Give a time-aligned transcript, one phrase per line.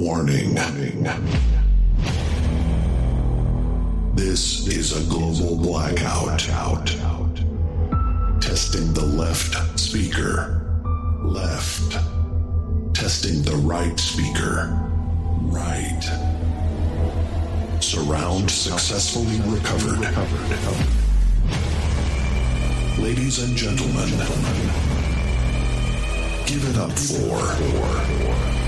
[0.00, 0.54] Warning.
[4.14, 6.38] This is a global blackout.
[8.40, 10.64] Testing the left speaker.
[11.22, 11.98] Left.
[12.94, 14.70] Testing the right speaker.
[15.42, 16.00] Right.
[17.80, 20.00] Surround successfully recovered.
[22.98, 24.08] Ladies and gentlemen,
[26.46, 28.59] give it up for.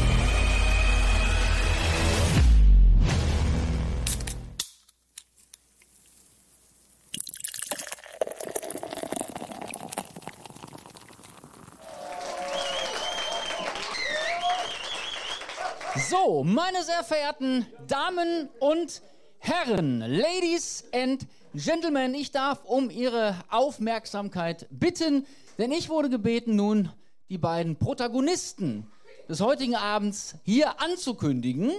[16.24, 19.02] Meine sehr verehrten Damen und
[19.38, 25.26] Herren, Ladies and Gentlemen, ich darf um Ihre Aufmerksamkeit bitten,
[25.58, 26.90] denn ich wurde gebeten, nun
[27.28, 28.86] die beiden Protagonisten
[29.28, 31.72] des heutigen Abends hier anzukündigen.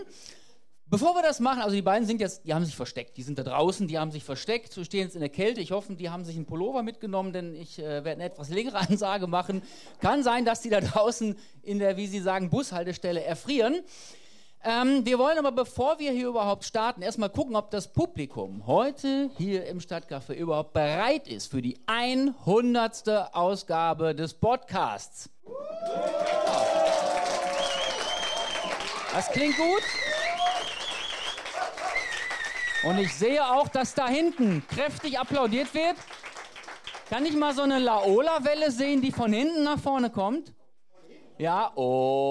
[0.88, 3.40] Bevor wir das machen, also die beiden sind jetzt, die haben sich versteckt, die sind
[3.40, 5.62] da draußen, die haben sich versteckt, so stehen jetzt in der Kälte.
[5.62, 8.78] Ich hoffe, die haben sich einen Pullover mitgenommen, denn ich äh, werde eine etwas längere
[8.90, 9.62] Ansage machen.
[10.02, 13.82] Kann sein, dass die da draußen in der, wie sie sagen, Bushaltestelle erfrieren.
[14.66, 19.30] Ähm, wir wollen aber, bevor wir hier überhaupt starten, erstmal gucken, ob das Publikum heute
[19.38, 23.36] hier im Stadtcafé überhaupt bereit ist für die 100.
[23.36, 25.30] Ausgabe des Podcasts.
[29.12, 29.84] Das klingt gut.
[32.86, 35.98] Und ich sehe auch, dass da hinten kräftig applaudiert wird.
[37.10, 40.54] Kann ich mal so eine Laola-Welle sehen, die von hinten nach vorne kommt?
[41.38, 42.24] Ja, oh.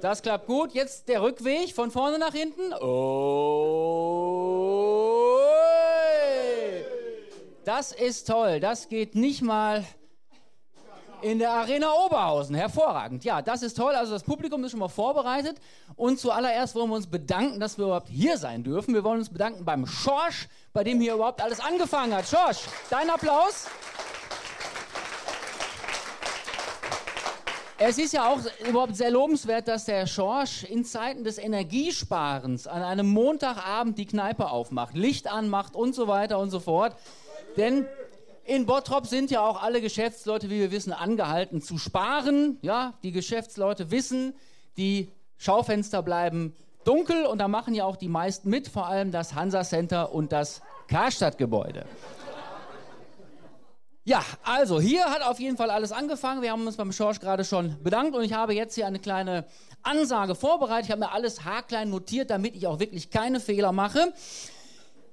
[0.00, 0.72] Das klappt gut.
[0.72, 2.72] Jetzt der Rückweg von vorne nach hinten.
[2.80, 3.38] Oh.
[7.64, 8.60] Das ist toll.
[8.60, 9.84] Das geht nicht mal
[11.22, 12.54] in der Arena Oberhausen.
[12.54, 13.24] Hervorragend.
[13.24, 13.94] Ja, das ist toll.
[13.94, 15.56] Also das Publikum ist schon mal vorbereitet.
[15.96, 18.94] Und zuallererst wollen wir uns bedanken, dass wir überhaupt hier sein dürfen.
[18.94, 22.26] Wir wollen uns bedanken beim Schorsch, bei dem hier überhaupt alles angefangen hat.
[22.26, 22.60] Schorsch,
[22.90, 23.66] dein Applaus.
[27.80, 32.82] Es ist ja auch überhaupt sehr lobenswert, dass der Schorsch in Zeiten des Energiesparens an
[32.82, 36.96] einem Montagabend die Kneipe aufmacht, Licht anmacht und so weiter und so fort.
[37.56, 37.86] Denn
[38.48, 42.58] in Bottrop sind ja auch alle Geschäftsleute, wie wir wissen, angehalten zu sparen.
[42.62, 44.34] Ja, die Geschäftsleute wissen,
[44.78, 49.34] die Schaufenster bleiben dunkel und da machen ja auch die meisten mit, vor allem das
[49.34, 51.84] Hansa Center und das Karstadt-Gebäude.
[54.04, 56.40] Ja, also hier hat auf jeden Fall alles angefangen.
[56.40, 59.44] Wir haben uns beim Schorsch gerade schon bedankt und ich habe jetzt hier eine kleine
[59.82, 60.86] Ansage vorbereitet.
[60.86, 64.14] Ich habe mir alles haarklein notiert, damit ich auch wirklich keine Fehler mache.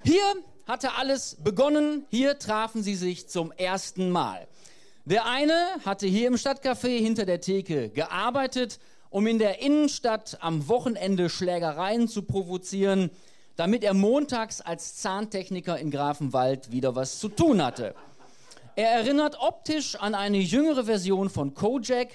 [0.02, 0.24] Hier
[0.66, 2.04] hatte alles begonnen.
[2.10, 4.46] Hier trafen sie sich zum ersten Mal.
[5.04, 5.54] Der eine
[5.84, 12.08] hatte hier im Stadtcafé hinter der Theke gearbeitet, um in der Innenstadt am Wochenende Schlägereien
[12.08, 13.10] zu provozieren,
[13.54, 17.94] damit er montags als Zahntechniker in Grafenwald wieder was zu tun hatte.
[18.74, 22.08] Er erinnert optisch an eine jüngere Version von Kojak.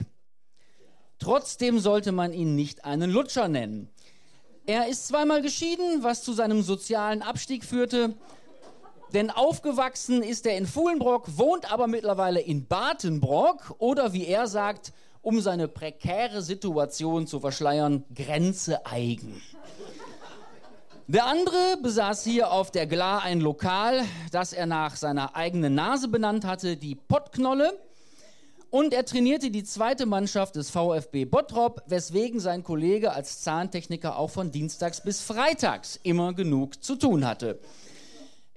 [1.17, 3.89] Trotzdem sollte man ihn nicht einen Lutscher nennen.
[4.67, 8.13] Er ist zweimal geschieden, was zu seinem sozialen Abstieg führte.
[9.13, 14.93] Denn aufgewachsen ist er in Fuhlenbrock, wohnt aber mittlerweile in Batenbrock oder wie er sagt,
[15.21, 19.41] um seine prekäre Situation zu verschleiern, Grenze eigen.
[21.07, 26.07] Der andere besaß hier auf der Gla ein Lokal, das er nach seiner eigenen Nase
[26.07, 27.77] benannt hatte, die Pottknolle.
[28.69, 34.29] Und er trainierte die zweite Mannschaft des VfB Bottrop, weswegen sein Kollege als Zahntechniker auch
[34.29, 37.59] von Dienstags bis Freitags immer genug zu tun hatte.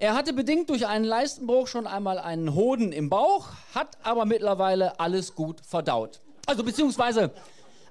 [0.04, 5.00] Er hatte bedingt durch einen Leistenbruch schon einmal einen Hoden im Bauch, hat aber mittlerweile
[5.00, 6.20] alles gut verdaut.
[6.44, 7.30] Also beziehungsweise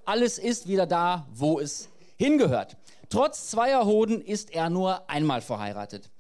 [0.06, 2.78] alles ist wieder da, wo es hingehört.
[3.09, 6.12] Trotz zweier Hoden ist er nur einmal verheiratet.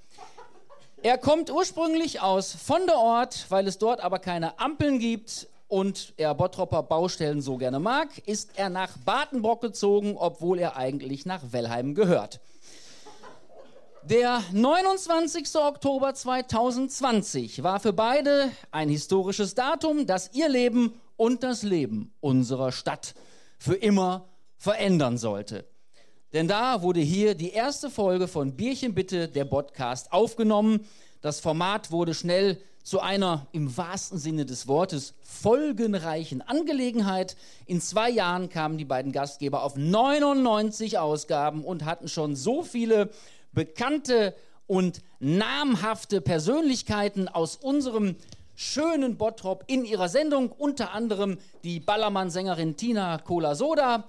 [1.03, 6.15] Er kommt ursprünglich aus von der Ort, weil es dort aber keine Ampeln gibt und
[6.17, 11.41] er Bottropper Baustellen so gerne mag, ist er nach Badenbrock gezogen, obwohl er eigentlich nach
[11.51, 12.39] Wellheim gehört.
[14.09, 15.55] Der 29.
[15.55, 22.73] Oktober 2020 war für beide ein historisches Datum, das ihr Leben und das Leben unserer
[22.73, 23.13] Stadt
[23.57, 24.27] für immer
[24.57, 25.63] verändern sollte.
[26.33, 30.85] Denn da wurde hier die erste Folge von Bierchen bitte, der Podcast, aufgenommen.
[31.21, 37.37] Das Format wurde schnell zu einer im wahrsten Sinne des Wortes folgenreichen Angelegenheit.
[37.65, 43.09] In zwei Jahren kamen die beiden Gastgeber auf 99 Ausgaben und hatten schon so viele
[43.53, 44.35] bekannte
[44.67, 48.15] und namhafte Persönlichkeiten aus unserem
[48.55, 54.07] schönen Bottrop in ihrer Sendung, unter anderem die Ballermann-Sängerin Tina Cola-Soda,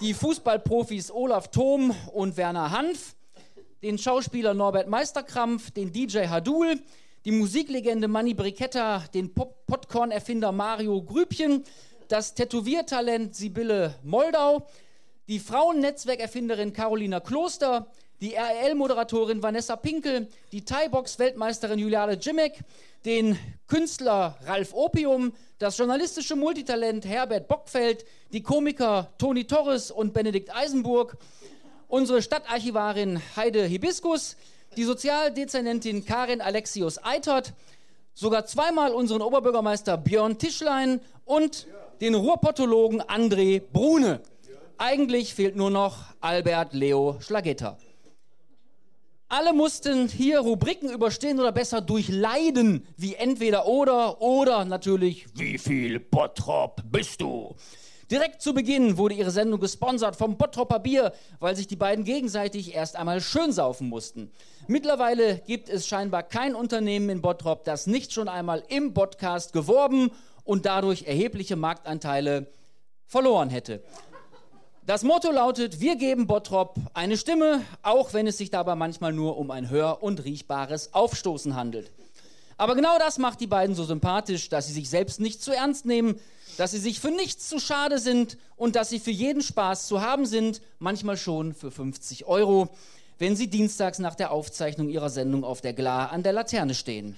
[0.00, 3.14] die Fußballprofis Olaf Thom und Werner Hanf,
[3.82, 6.80] den Schauspieler Norbert Meisterkrampf, den DJ Hadul,
[7.24, 11.64] die Musiklegende Manny Brichetta, den Pop Popcorn-Erfinder Mario Grübchen,
[12.08, 14.66] das Tätowiertalent Sibylle Moldau,
[15.28, 22.60] die Frauennetzwerkerfinderin Carolina Kloster, die RL-Moderatorin Vanessa Pinkel, die Thai-Box-Weltmeisterin Juliane Jimek,
[23.04, 30.54] den Künstler Ralf Opium, das journalistische Multitalent Herbert Bockfeld, die Komiker Toni Torres und Benedikt
[30.54, 31.16] Eisenburg,
[31.88, 34.36] unsere Stadtarchivarin Heide Hibiskus,
[34.76, 37.52] die Sozialdezernentin Karin Alexius Eitert,
[38.14, 41.66] sogar zweimal unseren Oberbürgermeister Björn Tischlein und
[42.00, 44.20] den Ruhrpottologen André Brune.
[44.78, 47.78] Eigentlich fehlt nur noch Albert Leo Schlagetta.
[49.38, 56.00] Alle mussten hier Rubriken überstehen oder besser durchleiden, wie entweder oder oder natürlich, wie viel
[56.00, 57.54] Bottrop bist du?
[58.10, 62.74] Direkt zu Beginn wurde ihre Sendung gesponsert vom Bottropper Bier, weil sich die beiden gegenseitig
[62.74, 64.30] erst einmal schön saufen mussten.
[64.68, 70.12] Mittlerweile gibt es scheinbar kein Unternehmen in Bottrop, das nicht schon einmal im Podcast geworben
[70.44, 72.46] und dadurch erhebliche Marktanteile
[73.04, 73.82] verloren hätte.
[74.86, 79.36] Das Motto lautet, wir geben Bottrop eine Stimme, auch wenn es sich dabei manchmal nur
[79.36, 81.90] um ein hör- und riechbares Aufstoßen handelt.
[82.56, 85.86] Aber genau das macht die beiden so sympathisch, dass sie sich selbst nicht zu ernst
[85.86, 86.20] nehmen,
[86.56, 90.02] dass sie sich für nichts zu schade sind und dass sie für jeden Spaß zu
[90.02, 92.68] haben sind, manchmal schon für 50 Euro,
[93.18, 97.16] wenn sie dienstags nach der Aufzeichnung ihrer Sendung auf der Gla an der Laterne stehen.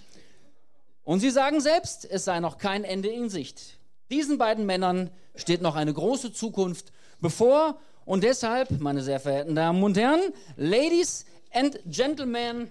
[1.04, 3.78] Und sie sagen selbst, es sei noch kein Ende in Sicht.
[4.10, 7.78] Diesen beiden Männern steht noch eine große Zukunft bevor.
[8.04, 12.70] Und deshalb, meine sehr verehrten Damen und Herren, Ladies and Gentlemen,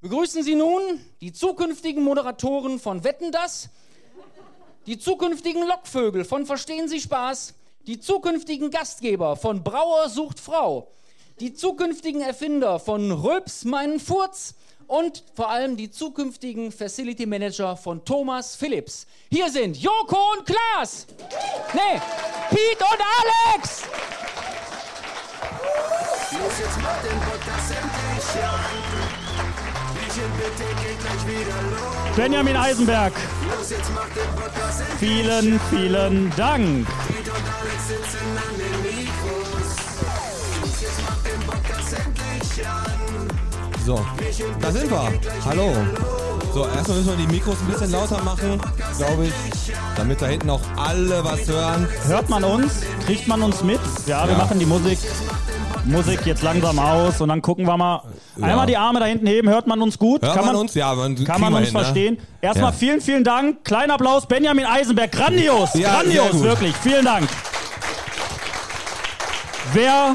[0.00, 0.80] begrüßen Sie nun
[1.20, 3.68] die zukünftigen Moderatoren von Wetten das,
[4.86, 7.54] die zukünftigen Lockvögel von Verstehen Sie Spaß,
[7.86, 10.90] die zukünftigen Gastgeber von Brauer sucht Frau,
[11.40, 14.54] die zukünftigen Erfinder von Röps meinen Furz
[14.88, 19.06] und vor allem die zukünftigen Facility Manager von Thomas Phillips.
[19.30, 21.06] Hier sind Joko und Klaas.
[21.74, 22.00] Nee,
[22.50, 23.00] Pete und
[23.54, 23.82] Alex.
[26.32, 28.60] Los, jetzt macht den Podcast endlich an.
[29.94, 32.16] Bierchen bitte geht gleich wieder los.
[32.16, 33.12] Benjamin Eisenberg,
[33.56, 36.86] Los, jetzt macht den Podcast endlich vielen, vielen Dank.
[37.06, 39.76] Pete und Alex sitzen an den Mikros.
[40.62, 43.37] Los, jetzt macht den Podcast endlich an.
[43.88, 43.98] So,
[44.60, 45.10] da sind wir.
[45.46, 45.72] Hallo.
[46.52, 48.60] So, erstmal müssen wir die Mikros ein bisschen lauter machen,
[48.98, 49.32] glaube ich,
[49.96, 51.88] damit da hinten auch alle was hören.
[52.06, 52.82] Hört man uns?
[53.06, 53.80] Kriegt man uns mit?
[54.04, 54.38] Ja, wir Ja.
[54.40, 54.98] machen die Musik.
[55.86, 58.02] Musik jetzt langsam aus und dann gucken wir mal.
[58.38, 60.20] Einmal die Arme da hinten heben, hört man uns gut?
[60.20, 60.74] Hört kann man uns?
[60.74, 61.80] Ja, man, Kann man wir uns hin, ne?
[61.82, 62.18] verstehen?
[62.42, 62.76] Erstmal Ja.
[62.78, 63.64] vielen, vielen Dank.
[63.64, 65.10] Kleiner Applaus, Benjamin Eisenberg.
[65.12, 66.74] Grandios, Ja, grandios, wirklich.
[66.82, 67.26] Vielen Dank.
[69.72, 70.14] Wer,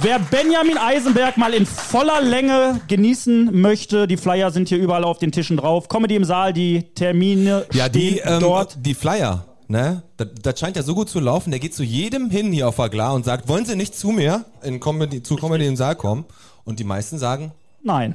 [0.00, 5.18] wer Benjamin Eisenberg mal in voller Länge genießen möchte, die Flyer sind hier überall auf
[5.18, 5.88] den Tischen drauf.
[5.88, 8.76] Comedy im Saal, die Termine Ja, die, stehen ähm, dort.
[8.80, 10.02] die Flyer, ne?
[10.16, 11.50] Das, das scheint ja so gut zu laufen.
[11.50, 14.08] Der geht zu jedem hin hier auf der Glar und sagt, wollen Sie nicht zu
[14.08, 16.24] mir in Comedy, zu Comedy im Saal kommen?
[16.64, 17.52] Und die meisten sagen,
[17.84, 18.14] Nein.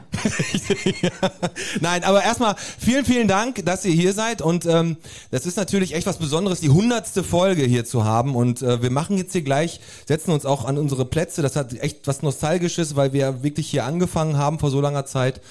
[1.82, 4.42] Nein, aber erstmal vielen, vielen Dank, dass ihr hier seid.
[4.42, 4.96] Und ähm,
[5.30, 8.36] das ist natürlich echt was Besonderes, die hundertste Folge hier zu haben.
[8.36, 11.74] Und äh, wir machen jetzt hier gleich, setzen uns auch an unsere Plätze, das hat
[11.74, 15.42] echt was Nostalgisches, weil wir wirklich hier angefangen haben vor so langer Zeit.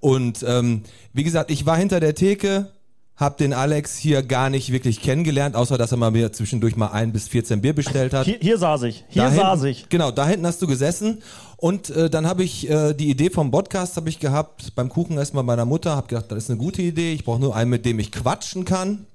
[0.00, 0.82] Und ähm,
[1.14, 2.72] wie gesagt, ich war hinter der Theke,
[3.16, 6.88] hab den Alex hier gar nicht wirklich kennengelernt, außer dass er mal mir zwischendurch mal
[6.88, 8.26] ein bis 14 Bier bestellt hat.
[8.26, 9.04] Hier, hier saß ich.
[9.08, 9.88] Hier Da saß ich.
[9.90, 11.22] Genau, da hinten hast du gesessen
[11.58, 15.18] und äh, dann habe ich äh, die Idee vom Podcast habe ich gehabt beim Kuchen
[15.18, 17.12] erstmal meiner Mutter, habe gedacht, das ist eine gute Idee.
[17.12, 19.06] Ich brauche nur einen, mit dem ich quatschen kann.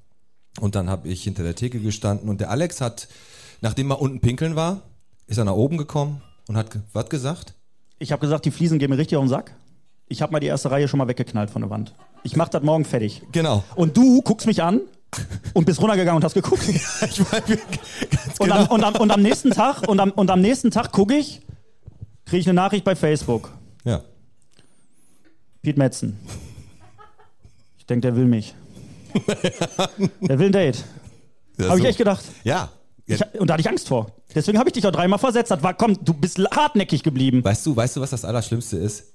[0.59, 3.07] Und dann habe ich hinter der Theke gestanden und der Alex hat,
[3.61, 4.81] nachdem er unten pinkeln war,
[5.27, 7.53] ist er nach oben gekommen und hat ge- was gesagt?
[7.99, 9.53] Ich habe gesagt, die Fliesen gehen mir richtig auf den Sack.
[10.07, 11.93] Ich habe mal die erste Reihe schon mal weggeknallt von der Wand.
[12.27, 13.21] Ich mach das morgen fertig.
[13.31, 13.63] Genau.
[13.75, 14.81] Und du guckst mich an
[15.53, 16.61] und bist runtergegangen und hast geguckt.
[16.67, 18.55] Ich meine, ganz Und, genau.
[18.55, 21.41] am, und, am, und am nächsten Tag und am, und am nächsten Tag gucke ich,
[22.25, 23.51] kriege ich eine Nachricht bei Facebook.
[23.85, 24.01] ja.
[25.61, 26.17] Pete Metzen.
[27.77, 28.53] Ich denke, der will mich.
[30.21, 30.83] Der will ein Date.
[31.57, 31.89] Ja, Habe ich so.
[31.89, 32.23] echt gedacht.
[32.43, 32.69] Ja.
[33.05, 34.07] Ich, und da hatte ich Angst vor.
[34.35, 35.49] Deswegen habe ich dich auch dreimal versetzt.
[35.51, 37.43] Das war, komm, du bist hartneckig geblieben.
[37.43, 39.13] Weißt du, weißt du, was das Allerschlimmste ist?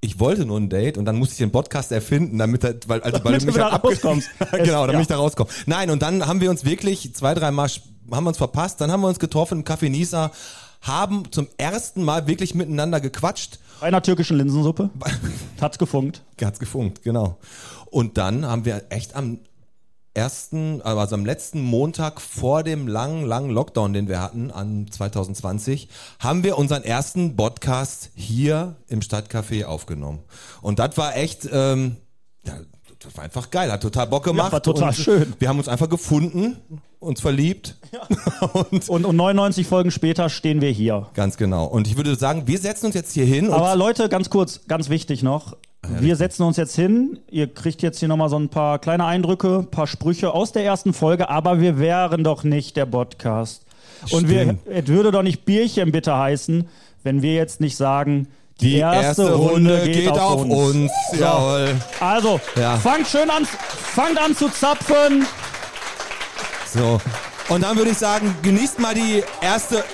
[0.00, 3.00] Ich wollte nur ein Date und dann musste ich den Podcast erfinden, damit, er- weil,
[3.02, 4.28] also, weil Damit du mich du da halt abge- rauskommst.
[4.52, 5.00] genau, damit Ja.
[5.00, 5.50] ich da rauskomme.
[5.66, 7.80] Nein, und dann haben wir uns wirklich zwei, drei Mal sch-
[8.12, 10.30] haben wir uns verpasst, dann haben wir uns getroffen im Café Nisa,
[10.82, 13.58] haben zum ersten Mal wirklich miteinander gequatscht.
[13.80, 14.90] Bei einer türkischen Linsensuppe.
[15.60, 16.22] Hat's gefunkt.
[16.40, 17.38] Hat's gefunkt, genau.
[17.86, 19.38] Und dann haben wir echt am
[20.16, 25.88] ersten, also am letzten Montag vor dem langen, langen Lockdown, den wir hatten an 2020,
[26.18, 30.20] haben wir unseren ersten Podcast hier im Stadtcafé aufgenommen.
[30.62, 31.96] Und das war echt, ähm,
[32.44, 32.54] ja,
[32.98, 34.52] das war einfach geil, hat total Bock gemacht.
[34.52, 35.34] war total schön.
[35.38, 36.56] Wir haben uns einfach gefunden,
[36.98, 37.76] uns verliebt.
[38.52, 41.08] und Und, und 99 Folgen später stehen wir hier.
[41.14, 41.66] ganz genau.
[41.66, 43.52] Und ich würde sagen, wir setzen uns jetzt hier hin.
[43.52, 45.56] Aber Leute, ganz kurz, ganz wichtig noch.
[46.00, 47.18] Wir setzen uns jetzt hin.
[47.30, 50.64] Ihr kriegt jetzt hier nochmal so ein paar kleine Eindrücke, ein paar Sprüche aus der
[50.64, 53.62] ersten Folge, aber wir wären doch nicht der Podcast.
[54.10, 56.68] Und wir, es würde doch nicht Bierchen bitte heißen,
[57.02, 58.28] wenn wir jetzt nicht sagen,
[58.60, 60.90] die, die erste, Runde geht, auf uns.
[61.12, 61.16] So.
[61.18, 61.74] Jawohl.
[62.00, 62.76] Also, Ja.
[62.76, 65.26] fangt schön an, fangt an zu zapfen.
[66.72, 67.00] So.
[67.48, 69.84] Und dann würde ich sagen, genießt mal die erste.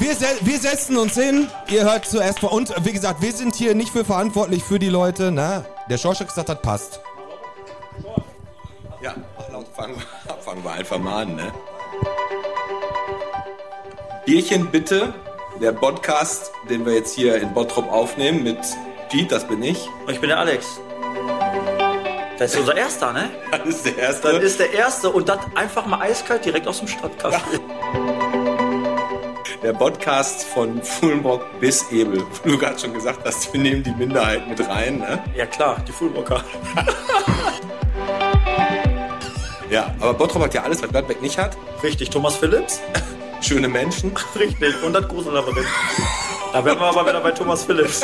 [0.00, 1.48] Wir, se wir setzen uns hin.
[1.68, 2.52] Ihr hört zuerst vor.
[2.52, 5.30] Und wie gesagt, wir sind hier nicht für verantwortlich für die Leute.
[5.30, 5.64] Ne?
[5.88, 7.00] Der Schorsch hat gesagt hat, passt.
[9.02, 9.14] Ja,
[9.52, 11.52] laut fangen, wir- fangen wir einfach mal an, ne?
[14.24, 15.12] Bierchen bitte.
[15.60, 18.58] Der Podcast, den wir jetzt hier in Bottrop aufnehmen mit
[19.10, 19.86] Pete, das bin ich.
[20.06, 20.80] Und ich bin der Alex.
[22.38, 23.28] Das ist unser erster, ne?
[23.50, 24.32] Das ist der erste.
[24.32, 27.60] Das ist der erste und das einfach mal eiskalt direkt aus dem Stadtcafé.
[29.62, 32.22] der Podcast von Fulmrock bis Ebel.
[32.42, 35.22] Wo du gerade schon gesagt hast, wir nehmen die Minderheit mit rein, ne?
[35.36, 36.42] Ja klar, die Fullbrocker.
[39.70, 41.56] Ja, aber Bottrop hat ja alles, was Gladbeck nicht hat.
[41.84, 42.80] Richtig, Thomas Phillips.
[43.40, 44.12] Schöne Menschen.
[44.36, 45.68] Richtig, und das Grusellabyrinth.
[46.52, 48.00] Da wären wir aber wieder bei Thomas Phillips.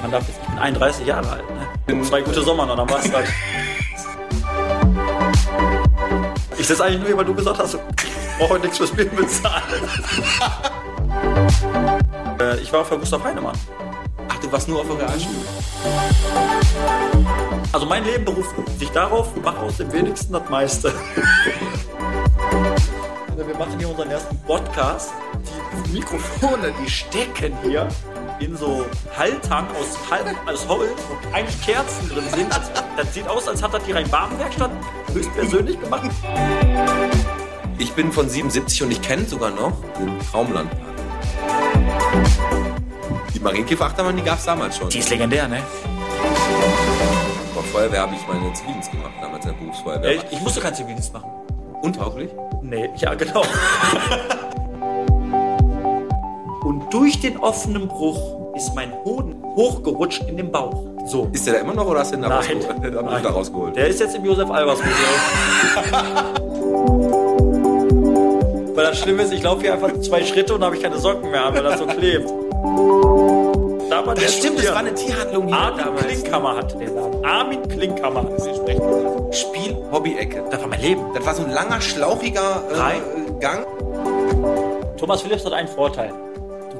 [0.00, 2.02] Man darf jetzt, ich bin 31 Jahre alt, ne?
[2.02, 3.28] Zwei gute Sommer noch, dann war's das.
[6.64, 7.80] Ich sitze eigentlich nur hier, weil du gesagt hast, ich
[8.38, 9.60] brauche heute nichts fürs Bier bezahlen.
[12.40, 13.56] Äh, ich war für Gustav Heinemann.
[14.28, 15.36] Ach, du warst nur auf der Realschule.
[17.70, 20.92] Also mein Leben beruft sich darauf, mach aus dem wenigsten das meiste.
[23.30, 25.12] Also wir machen hier unseren ersten Podcast.
[25.86, 27.86] Die Mikrofone, die stecken hier
[28.40, 28.84] in so
[29.16, 29.98] Haltern aus,
[30.46, 32.48] aus Holz, wo eigentlich Kerzen drin sind.
[32.96, 34.70] Das, sieht aus, als hat das die Rhein-Baden-Werkstatt
[35.12, 36.10] höchstpersönlich gemacht.
[37.78, 40.94] Ich bin von 77 und ich kenne sogar noch den Traumlandpark.
[43.34, 44.88] Die Marienkäfer-Achterbahn, die gab es damals schon.
[44.88, 45.62] Die ist legendär, ne?
[47.54, 50.12] Bei Feuerwehr habe ich meine Zivildienst gemacht, damals in der Berufsfeuerwehr.
[50.12, 51.30] Ich, ich musste keinen Zivildienst machen.
[51.82, 52.30] Untauglich?
[52.62, 53.44] Nee, ja, genau.
[56.64, 60.82] Und durch den offenen Bruch ist mein Hoden hochgerutscht in den Bauch.
[61.06, 61.28] So.
[61.32, 62.38] Ist der da immer noch oder hast du den da Nein.
[62.56, 62.94] rausgeholt?
[63.04, 63.22] Nein.
[63.22, 63.76] da rausgeholt.
[63.76, 64.94] Der ist jetzt im Josef Albers Museum.
[68.74, 71.30] Weil das Schlimme ist, ich laufe hier einfach zwei Schritte und habe ich keine Socken
[71.30, 72.28] mehr an, weil das so klebt.
[73.88, 76.06] Da war der stimmt, das war eine Tierhandlung hier Armin damals.
[76.06, 77.24] Klinkhammer hatte den Namen.
[77.24, 78.26] Armin Klinkhammer.
[79.30, 80.42] Spiel Hobby-Ecke.
[80.50, 81.02] Das war mein Leben.
[81.14, 83.64] Das war so ein langer, schlauchiger äh, Gang.
[84.96, 86.12] Thomas Phillips hat einen Vorteil.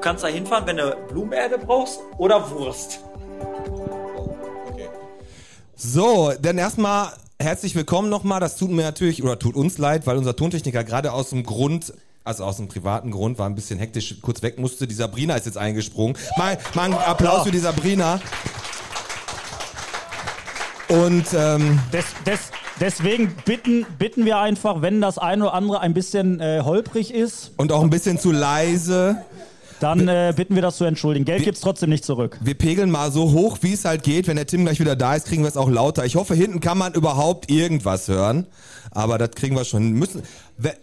[0.04, 3.00] Du kannst da hinfahren, wenn du Blumenerde brauchst oder Wurst.
[5.74, 8.38] So, dann erstmal herzlich willkommen nochmal.
[8.38, 11.94] Das tut mir natürlich, oder tut uns leid, weil unser Tontechniker gerade aus dem Grund,
[12.22, 14.86] also aus dem privaten Grund, war ein bisschen hektisch, kurz weg musste.
[14.86, 16.18] Die Sabrina ist jetzt eingesprungen.
[16.36, 18.20] Mal, mal einen Applaus für die Sabrina.
[20.88, 25.94] Und ähm, Des, des, deswegen bitten, bitten wir einfach, wenn das eine oder andere ein
[25.94, 29.24] bisschen äh, holprig ist, und auch ein bisschen zu leise.
[29.84, 31.26] Dann äh, bitten wir das zu entschuldigen.
[31.26, 32.38] Geld gibt's trotzdem nicht zurück.
[32.42, 34.26] Wir pegeln mal so hoch, wie es halt geht.
[34.26, 36.06] Wenn der Tim gleich wieder da ist, kriegen wir es auch lauter.
[36.06, 38.46] Ich hoffe, hinten kann man überhaupt irgendwas hören.
[38.92, 39.92] Aber das kriegen wir schon.
[39.92, 40.22] Müssen,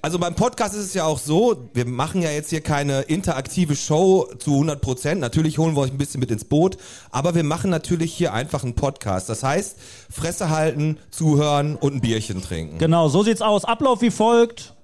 [0.01, 3.75] also beim Podcast ist es ja auch so, wir machen ja jetzt hier keine interaktive
[3.75, 5.19] Show zu 100 Prozent.
[5.19, 6.77] Natürlich holen wir euch ein bisschen mit ins Boot.
[7.09, 9.29] Aber wir machen natürlich hier einfach einen Podcast.
[9.29, 9.77] Das heißt,
[10.11, 12.77] Fresse halten, zuhören und ein Bierchen trinken.
[12.77, 13.65] Genau, so sieht's aus.
[13.65, 14.75] Ablauf wie folgt.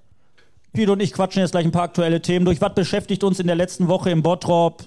[0.73, 2.61] Piet und ich quatschen jetzt gleich ein paar aktuelle Themen durch.
[2.61, 4.83] Was beschäftigt uns in der letzten Woche im Bottrop?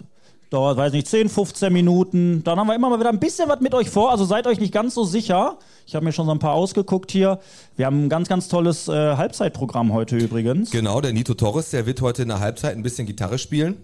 [0.50, 2.42] Dauert, weiß nicht, 10, 15 Minuten.
[2.42, 4.10] Dann haben wir immer mal wieder ein bisschen was mit euch vor.
[4.10, 5.58] Also seid euch nicht ganz so sicher.
[5.86, 7.38] Ich habe mir schon so ein paar ausgeguckt hier.
[7.76, 10.72] Wir haben ein ganz, ganz tolles äh, Halbzeitprogramm heute übrigens.
[10.72, 13.76] Genau, der Nito Torres, der wird heute in der Halbzeit ein bisschen Gitarre spielen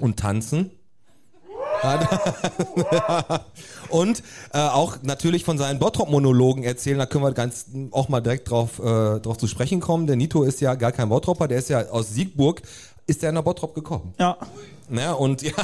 [0.00, 0.70] und tanzen.
[3.88, 4.22] und
[4.52, 8.78] äh, auch natürlich von seinen Bottrop-Monologen erzählen, da können wir ganz auch mal direkt drauf,
[8.78, 10.06] äh, drauf zu sprechen kommen.
[10.06, 12.62] Der Nito ist ja gar kein Bottropper, der ist ja aus Siegburg,
[13.06, 14.14] ist der nach Bottrop gekommen.
[14.18, 14.36] Ja,
[14.92, 15.16] Ne?
[15.16, 15.54] Und ja,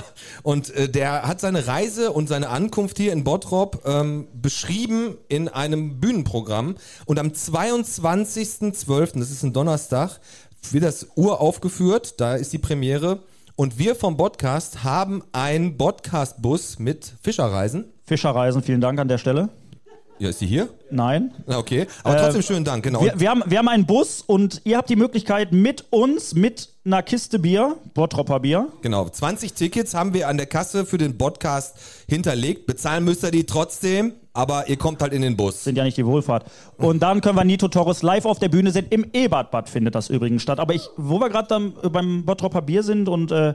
[0.43, 5.49] und äh, der hat seine Reise und seine Ankunft hier in Bottrop ähm, beschrieben in
[5.49, 6.77] einem Bühnenprogramm.
[7.05, 10.19] Und am 22.12., das ist ein Donnerstag,
[10.71, 13.21] wird das uraufgeführt, da ist die Premiere.
[13.61, 17.87] Und wir vom Podcast haben einen Podcast-Bus mit Fischerreisen.
[18.05, 19.49] Fischerreisen, vielen Dank an der Stelle.
[20.21, 20.69] Ja, ist die hier?
[20.93, 21.33] Nein.
[21.45, 23.03] Okay, aber Äh, trotzdem schönen Dank, genau.
[23.03, 26.69] Wir, wir, haben, wir haben einen Bus und ihr habt die Möglichkeit mit uns, mit
[26.85, 31.19] einer Kiste Bier, Bottropper Bier, Genau, 20 Tickets haben wir an der Kasse für den
[31.19, 32.65] Podcast hinterlegt.
[32.69, 35.65] Bezahlen müsst ihr die trotzdem, aber ihr kommt halt in den Bus.
[35.65, 36.45] sind ja nicht die Wohlfahrt.
[36.77, 38.87] Und dann können wir Nito Torres live auf der Bühne sehen.
[38.89, 40.61] Im Ebertbad findet das übrigens statt.
[40.61, 43.55] Aber ich, wo wir gerade beim Bottropper Bier sind und äh,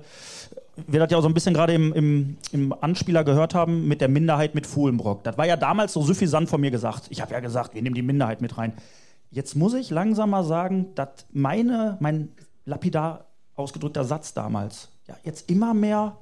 [0.86, 4.02] wir das ja auch so ein bisschen gerade im, im, im Anspieler gehört haben mit
[4.02, 5.24] der Minderheit mit Fuhlenbrock.
[5.24, 7.04] Das war ja damals so suffisant von mir gesagt.
[7.12, 8.74] Ich habe ja gesagt, wir nehmen die Minderheit mit rein.
[9.32, 12.28] Jetzt muss ich langsam mal sagen, dass meine, mein
[12.66, 16.18] lapidar ausgedrückter Satz damals ja jetzt immer mehr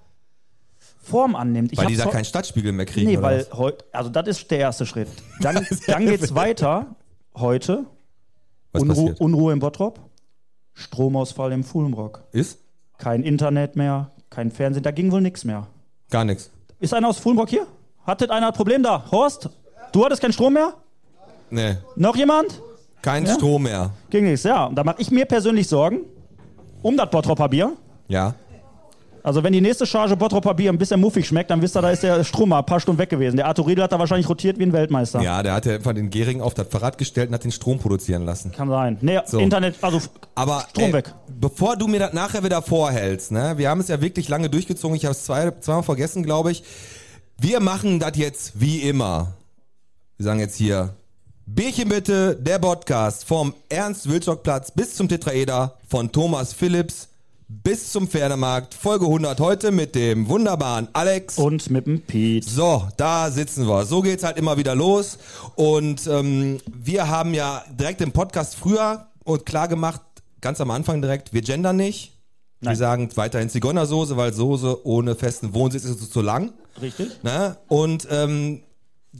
[1.01, 1.71] Form annimmt.
[1.71, 3.07] Ich Weil die da keinen Stadtspiegel mehr kriegen.
[3.09, 5.07] Nee, weil heute, also das ist der erste Schritt.
[5.39, 6.95] Dann, dann geht's weiter.
[7.35, 7.85] Heute
[8.73, 9.21] was Unru passiert?
[9.21, 9.99] Unruhe im Bottrop,
[10.73, 12.59] Stromausfall im Fulmrock, Ist?
[12.97, 15.67] kein Internet mehr, kein Fernsehen, da ging wohl nichts mehr.
[16.09, 16.51] Gar nichts.
[16.79, 17.67] Ist einer aus Fulmrock hier?
[18.05, 19.05] Hattet einer ein Problem da?
[19.11, 19.49] Horst,
[19.91, 20.73] du hattest keinen Strom mehr?
[21.49, 22.61] Nee, Noch jemand?
[23.01, 23.33] kein Ja?
[23.35, 23.91] Strom mehr.
[24.09, 24.65] Ging nichts, ja.
[24.65, 26.01] Und da mache ich mir persönlich Sorgen
[26.81, 27.73] um das Bottropper Bier.
[28.07, 28.35] Ja.
[29.23, 31.91] Also wenn die nächste Charge Bottropper Bier ein bisschen muffig schmeckt, dann wisst ihr, da
[31.91, 33.37] ist der Strom mal ein paar Stunden weg gewesen.
[33.37, 35.21] Der Arthur Riedel hat da wahrscheinlich rotiert wie ein Weltmeister.
[35.21, 37.79] Ja, der hat ja einfach den Gehring auf das Fahrrad gestellt und hat den Strom
[37.79, 38.51] produzieren lassen.
[38.51, 38.97] Kann sein.
[39.01, 39.39] Nee, So.
[39.39, 40.01] Internet, also
[40.35, 41.13] Aber Strom ey, weg.
[41.39, 44.95] bevor du mir das nachher wieder vorhältst, ne, wir haben es ja wirklich lange durchgezogen,
[44.95, 46.63] ich habe es zwei, zweimal vergessen, glaube ich.
[47.39, 49.33] Wir machen das jetzt wie immer.
[50.17, 50.93] Wir sagen jetzt hier,
[51.45, 57.09] Bierchen bitte, der Podcast vom Ernst-Wilczok-Platz bis zum Tetraeder von Thomas Phillips
[57.63, 61.37] bis zum Pferdemarkt, Folge 100 heute mit dem wunderbaren Alex.
[61.37, 62.47] und mit dem Pete.
[62.49, 63.85] So, da sitzen wir.
[63.85, 65.17] So geht's halt immer wieder los.
[65.55, 70.01] Und ähm, wir haben ja direkt im Podcast früher und klar gemacht,
[70.39, 72.13] ganz am Anfang direkt, wir gendern nicht.
[72.61, 72.75] Wir Nein.
[72.77, 76.53] sagen weiterhin Zigeunersoße, weil Soße ohne festen Wohnsitz ist zu lang.
[76.81, 77.21] Richtig?
[77.23, 77.57] Ne?
[77.67, 78.61] Und ähm,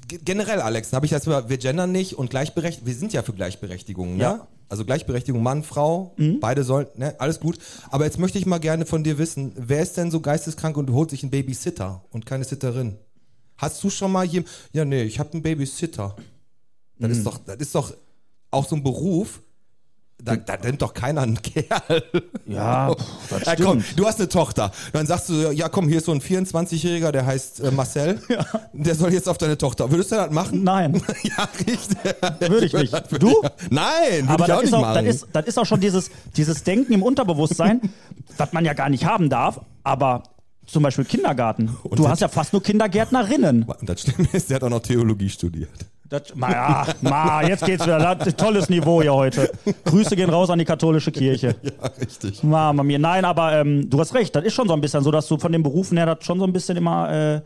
[0.07, 3.23] ge- generell, Alex, habe ich das über, wir gendern nicht und Gleichberechtigung, wir sind ja
[3.23, 4.23] für Gleichberechtigung, ne?
[4.23, 4.47] Ja.
[4.71, 7.59] Also Gleichberechtigung Mann, Frau, beide sollen, ne, alles gut.
[7.89, 10.89] Aber jetzt möchte ich mal gerne von dir wissen, wer ist denn so geisteskrank und
[10.91, 12.97] holt sich einen Babysitter und keine Sitterin?
[13.57, 16.15] Hast du schon mal hier, ja nee, ich habe einen Babysitter.
[16.97, 17.93] Das ist doch, das ist doch
[18.49, 19.41] auch so ein Beruf,
[20.23, 22.03] da, da nimmt doch keiner einen Kerl.
[22.45, 22.93] Ja,
[23.29, 23.67] das Ja, stimmt.
[23.67, 24.71] komm, du hast eine Tochter.
[24.93, 28.19] Dann sagst du, ja komm, hier ist so ein 24-Jähriger, der heißt äh, Marcel.
[28.73, 29.89] Der soll jetzt auf deine Tochter.
[29.91, 30.63] Würdest du das machen?
[30.63, 31.97] Nein, ja, richtig.
[32.39, 32.93] würde ich nicht.
[32.93, 33.41] Das Du?
[33.69, 35.05] Nein, würde Aber ich das auch ist, nicht auch, machen.
[35.05, 37.81] das, ist, das ist auch schon dieses, dieses Denken im Unterbewusstsein,
[38.37, 39.59] was man ja gar nicht haben darf.
[39.83, 40.23] Aber
[40.67, 41.75] zum Beispiel Kindergarten.
[41.91, 43.63] du hast ja fast nur Kindergärtnerinnen.
[43.63, 45.69] Und das ist, der hat auch noch Theologie studiert.
[46.11, 48.19] Das, ma, ja, ma, jetzt geht's wieder.
[48.35, 49.49] Tolles Niveau hier heute.
[49.85, 51.55] Grüße gehen raus an die katholische Kirche.
[51.63, 52.43] Ja, richtig.
[52.43, 52.99] Mama mir.
[52.99, 54.35] Nein, aber ähm, du hast recht.
[54.35, 56.37] Das ist schon so ein bisschen so, dass du von den Berufen her das schon
[56.37, 57.41] so ein bisschen immer äh,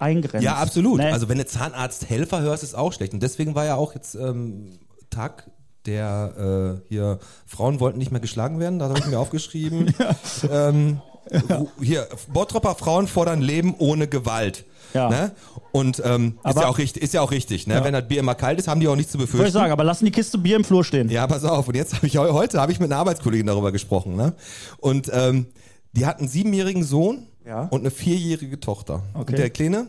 [0.00, 0.42] eingrenzt.
[0.44, 0.98] Ja, absolut.
[0.98, 1.12] Ne?
[1.12, 3.12] Also wenn du Zahnarzthelfer hörst, ist auch schlecht.
[3.12, 4.78] Und deswegen war ja auch jetzt ähm,
[5.10, 5.48] Tag
[5.86, 9.94] der äh, hier Frauen wollten nicht mehr geschlagen werden, da habe ich mir aufgeschrieben.
[10.52, 11.00] ähm,
[11.30, 14.64] ru- hier, Bottropper Frauen fordern Leben ohne Gewalt.
[14.94, 15.08] Ja.
[15.10, 15.32] Ne?
[15.72, 17.66] Und ähm, ist, ja auch richtig, ist ja auch richtig.
[17.66, 17.74] Ne?
[17.74, 17.84] Ja.
[17.84, 19.52] Wenn das Bier immer kalt ist, haben die auch nichts zu Wollte ich befürchten.
[19.58, 21.08] sagen, aber lassen die Kiste Bier im Flur stehen.
[21.10, 21.68] Ja, pass auf.
[21.68, 24.16] Und jetzt habe ich heu- heute habe ich mit einer Arbeitskollegin darüber gesprochen.
[24.16, 24.34] Ne?
[24.78, 25.46] Und ähm,
[25.92, 27.64] die hat einen siebenjährigen Sohn Ja.
[27.64, 29.02] und eine vierjährige Tochter.
[29.14, 29.32] Okay.
[29.32, 29.88] Und der Kleine,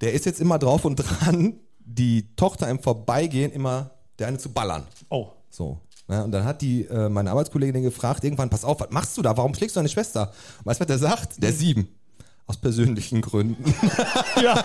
[0.00, 4.50] der ist jetzt immer drauf und dran, die Tochter im Vorbeigehen immer der eine zu
[4.52, 4.84] ballern.
[5.08, 5.28] Oh.
[5.50, 5.80] So.
[6.08, 6.22] Ne?
[6.24, 9.36] Und dann hat die äh, meine Arbeitskollegin gefragt, irgendwann, pass auf, was machst du da?
[9.36, 10.32] Warum schlägst du deine Schwester?
[10.64, 11.42] Weißt du, was der sagt?
[11.42, 11.88] Der sieben.
[12.50, 13.72] Aus persönlichen Gründen.
[14.42, 14.64] Ja.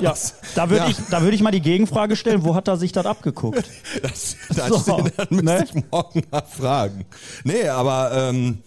[0.00, 0.14] ja.
[0.54, 0.88] Da würde Ja.
[0.90, 3.64] ich, da würd ich mal die Gegenfrage stellen, wo hat er sich das abgeguckt?
[4.02, 5.64] Das, das So, dann müsste ne?
[5.64, 7.04] ich morgen mal fragen.
[7.44, 8.62] Nee, aber ähm,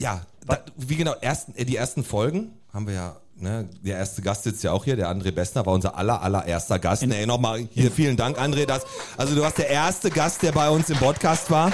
[0.00, 4.20] ja, da, wie genau, ersten, äh, die ersten Folgen haben wir ja, ne, der erste
[4.20, 7.06] Gast sitzt ja auch hier, der André Bessner war unser aller, allererster Gast.
[7.06, 8.66] Nee, nochmal hier, vielen Dank, André.
[8.66, 8.82] Das,
[9.16, 11.70] also du warst der erste Gast, der bei uns im Podcast war.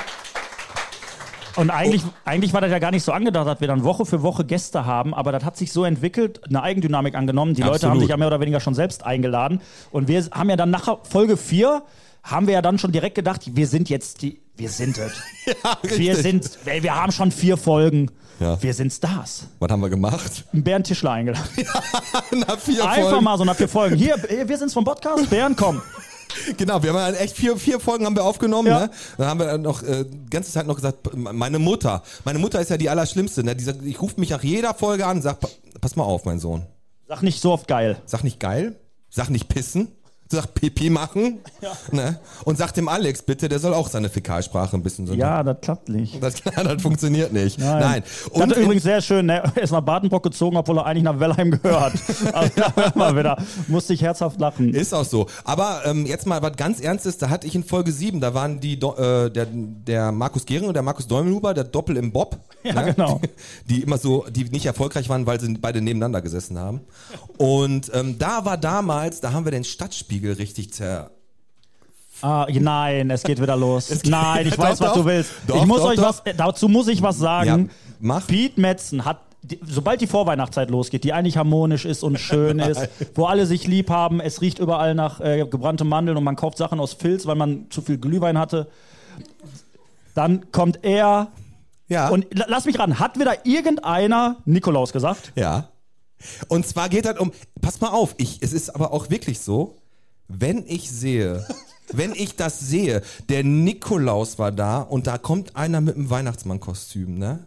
[1.58, 4.22] Und eigentlich, eigentlich war das ja gar nicht so angedacht, dass wir dann Woche für
[4.22, 7.54] Woche Gäste haben, aber das hat sich so entwickelt, eine Eigendynamik angenommen.
[7.54, 7.94] Die Leute Absolut.
[7.94, 9.60] haben sich ja mehr oder weniger schon selbst eingeladen.
[9.90, 11.82] Und wir haben ja dann nach Folge 4
[12.22, 15.12] haben wir ja dann schon direkt gedacht, wir sind jetzt die, wir sind es.
[15.82, 16.16] wir richtig.
[16.18, 18.10] sind, ey, wir haben schon vier Folgen.
[18.38, 18.62] Ja.
[18.62, 19.48] Wir sind Stars.
[19.58, 20.44] Was haben wir gemacht?
[20.52, 21.48] Bernd Tischler eingeladen.
[22.46, 23.24] Nach vier Einfach Folgen.
[23.24, 23.96] mal so nach vier Folgen.
[23.96, 24.14] Hier,
[24.46, 25.28] wir sind's vom Podcast.
[25.28, 25.82] Bernd, komm.
[26.56, 28.68] Genau, wir haben dann echt vier, vier Folgen haben wir aufgenommen.
[28.68, 28.80] Ja.
[28.80, 28.90] Ne?
[29.16, 32.02] Dann haben wir dann noch äh, die ganze Zeit noch gesagt, meine Mutter.
[32.24, 33.44] Meine Mutter ist ja die Allerschlimmste.
[33.44, 33.54] Ne?
[33.56, 35.48] Die sagt, ich rufe mich nach jeder Folge an und sag, pa-
[35.80, 36.66] pass mal auf, mein Sohn.
[37.06, 37.96] Sag nicht so oft geil.
[38.06, 38.76] Sag nicht geil,
[39.10, 39.88] sag nicht pissen,
[40.30, 41.38] sagt Pipi machen
[41.92, 42.18] ne?
[42.44, 45.14] und sagt dem Alex bitte, der soll auch seine Fäkalsprache ein bisschen so.
[45.14, 46.22] Ja, das klappt nicht.
[46.22, 47.58] Das, das funktioniert nicht.
[47.58, 48.02] Nein.
[48.30, 49.42] Und Und das ist übrigens sehr schön, ne?
[49.54, 51.94] er ist nach Badenbrock gezogen, obwohl er eigentlich nach Wellheim gehört.
[52.32, 53.38] Also da hört man wieder,
[53.68, 54.74] musste ich herzhaft lachen.
[54.74, 55.26] Ist auch so.
[55.44, 58.60] Aber ähm, jetzt mal was ganz Ernstes, da hatte ich in Folge 7, da waren
[58.60, 62.38] die Do äh, der, der Markus Gehring und der Markus Däumelhuber, der Doppel im Bob.
[62.62, 63.20] Ja, genau.
[63.68, 66.80] Die, die immer so, die nicht erfolgreich waren, weil sie beide nebeneinander gesessen haben.
[67.38, 69.64] Und ähm, da war damals, da haben wir den
[70.18, 71.10] Stadtspiegel richtig zer.
[72.20, 73.88] Ah, nein, es geht wieder los.
[74.02, 74.96] Geht- nein, ich Doch, weiß, was doch.
[74.96, 75.30] du willst.
[75.46, 77.70] Doch, ich muss euch was, äh, dazu muss ich was sagen.
[78.00, 78.20] Ja.
[78.20, 79.20] Pete Metzen hat,
[79.64, 83.90] sobald die Vorweihnachtszeit losgeht, die eigentlich harmonisch ist und schön ist, wo alle sich lieb
[83.90, 87.36] haben, es riecht überall nach äh, gebrannte Mandeln und man kauft Sachen aus Filz, weil
[87.36, 88.68] man zu viel Glühwein hatte.
[90.14, 91.28] Dann kommt er
[91.88, 92.08] Ja.
[92.08, 95.32] und la- lass mich ran, hat wieder irgendeiner Nikolaus gesagt?
[95.36, 95.68] Ja.
[96.48, 99.76] Und zwar geht das um, pass mal auf, ich, es ist aber auch wirklich so,
[100.28, 101.46] wenn ich sehe,
[101.92, 107.18] wenn ich das sehe, der Nikolaus war da und da kommt einer mit einem Weihnachtsmannkostüm,
[107.18, 107.46] ne?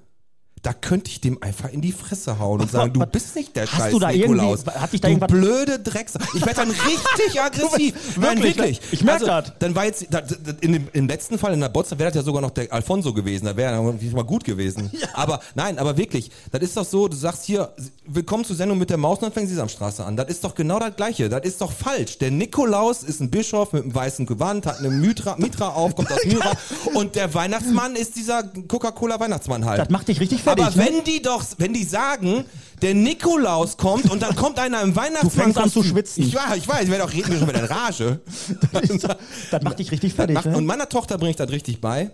[0.63, 3.63] Da könnte ich dem einfach in die Fresse hauen und sagen, du bist nicht der
[3.63, 4.63] Hast scheiß du da Nikolaus.
[4.67, 6.21] hat dich da du blöde Drecksack.
[6.35, 7.95] Ich werde dann richtig aggressiv.
[8.17, 8.79] Nein, wirklich, wirklich.
[8.91, 9.53] ich merk also, das.
[9.57, 12.17] Dann war jetzt, da, da, in dem, im letzten Fall in der Botschaft wäre das
[12.17, 13.45] ja sogar noch der Alfonso gewesen.
[13.45, 14.91] Da wäre er irgendwie mal gut gewesen.
[15.13, 17.73] Aber nein, aber wirklich, das ist doch so, du sagst hier,
[18.05, 20.15] willkommen zur Sendung mit der Maus und dann fängt Sesamstraße an.
[20.15, 21.27] Das ist doch genau das Gleiche.
[21.27, 22.19] Das ist doch falsch.
[22.19, 26.11] Der Nikolaus ist ein Bischof mit einem weißen Gewand, hat eine Mitra, Mitra auf, kommt
[26.11, 26.51] aus Myra.
[26.93, 29.79] und der Weihnachtsmann ist dieser Coca-Cola-Weihnachtsmann halt.
[29.79, 30.50] Das macht dich richtig fertig.
[30.51, 30.75] Aber ne?
[30.75, 32.45] wenn die doch, wenn die sagen,
[32.81, 35.53] der Nikolaus kommt und dann kommt einer im Weihnachtsmann.
[35.53, 36.23] fängst an zu schwitzen.
[36.23, 38.19] Ich war, ich weiß, ich werde auch reden schon wieder in Rage.
[39.51, 40.35] das macht dich richtig fertig.
[40.35, 40.57] Macht, ne?
[40.57, 42.11] und meiner Tochter bringe ich das richtig bei.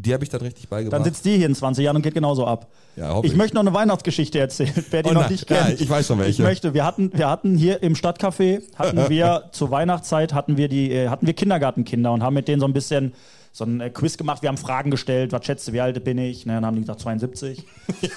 [0.00, 0.96] Die habe ich das richtig beigebracht.
[1.00, 2.68] Dann sitzt die hier in 20 Jahren und geht genauso ab.
[2.94, 3.36] Ja, ich ich.
[3.36, 5.70] möchte noch eine Weihnachtsgeschichte erzählen, wer die Oh noch nein, nicht kennt.
[5.70, 6.30] ja, ich weiß schon welche.
[6.30, 10.68] Ich möchte, wir hatten, wir hatten hier im Stadtcafé, hatten wir zur Weihnachtszeit, hatten wir
[10.68, 13.12] die, äh, hatten wir Kindergartenkinder und haben mit denen so ein bisschen
[13.52, 14.42] so ein äh, Quiz gemacht.
[14.42, 16.46] Wir haben Fragen gestellt, was schätzt du, wie alt bin ich?
[16.46, 17.64] Ne, dann haben die gesagt 72.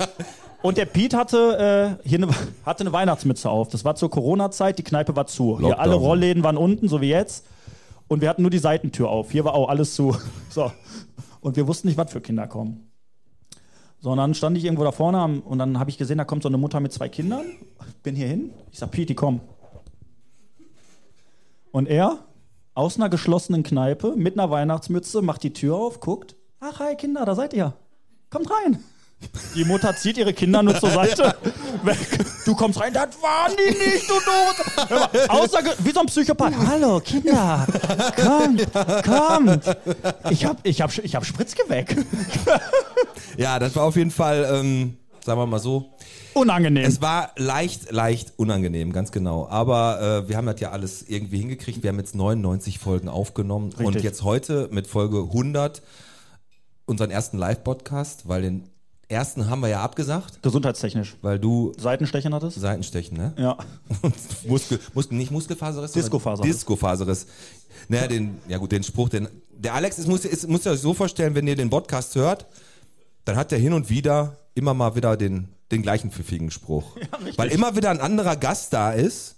[0.61, 2.27] Und der Pete hatte, äh, hier eine,
[2.65, 3.69] hatte eine Weihnachtsmütze auf.
[3.69, 5.59] Das war zur Corona-Zeit, die Kneipe war zu.
[5.59, 7.45] Hier alle Rollläden waren unten, so wie jetzt.
[8.07, 9.31] Und wir hatten nur die Seitentür auf.
[9.31, 10.15] Hier war auch alles zu.
[10.49, 10.71] So.
[11.39, 12.91] Und wir wussten nicht, was für Kinder kommen.
[13.99, 16.43] So, und dann stand ich irgendwo da vorne und dann habe ich gesehen, da kommt
[16.43, 17.45] so eine Mutter mit zwei Kindern.
[18.03, 18.51] Bin hier hin.
[18.71, 19.39] Ich sag, Pete, komm.
[21.71, 22.19] Und er,
[22.73, 26.35] aus einer geschlossenen Kneipe, mit einer Weihnachtsmütze, macht die Tür auf, guckt.
[26.59, 27.73] Ach, hi Kinder, da seid ihr.
[28.29, 28.83] Kommt rein.
[29.55, 31.35] Die Mutter zieht ihre Kinder nur zur Seite.
[31.83, 31.97] Weg.
[32.43, 35.29] Du kommst rein, das waren die nicht, du Dose.
[35.29, 36.53] Außer, wie so ein Psychopath.
[36.67, 37.67] Hallo, Kinder,
[38.15, 38.67] kommt,
[39.05, 39.77] kommt.
[40.31, 41.95] Ich hab, ich hab, ich hab Spritzgebäck.
[43.37, 45.93] ja, das war auf jeden Fall, ähm, sagen wir mal so.
[46.33, 46.85] Unangenehm.
[46.85, 49.47] Es war leicht, leicht unangenehm, ganz genau.
[49.49, 51.83] Aber äh, wir haben das ja alles irgendwie hingekriegt.
[51.83, 54.03] Wir haben jetzt 99 Folgen aufgenommen und Richtig.
[54.03, 55.81] jetzt heute mit Folge 100
[56.85, 58.69] unseren ersten Live-Podcast, weil den
[59.07, 61.17] ersten haben wir ja abgesagt, Gesundheitstechnisch.
[61.21, 62.59] weil du Seitenstechen hattest?
[62.59, 63.33] Seitenstechen, ne?
[63.37, 63.57] Ja.
[64.01, 64.13] Und
[64.47, 65.91] Muskel, Muskel, nicht Muskelfaserriss?
[65.91, 66.55] sondern Diskofaserriss.
[66.55, 67.25] Diskofaserriss.
[67.89, 70.93] Naja, den, ja gut, den Spruch, den, der Alex, es muss, es muss euch so
[70.93, 72.45] vorstellen, wenn ihr den Podcast hört,
[73.25, 76.95] dann hat er hin und wieder immer mal wieder den, den gleichen pfiffigen Spruch.
[77.37, 79.37] Weil immer wieder ein anderer Gast da ist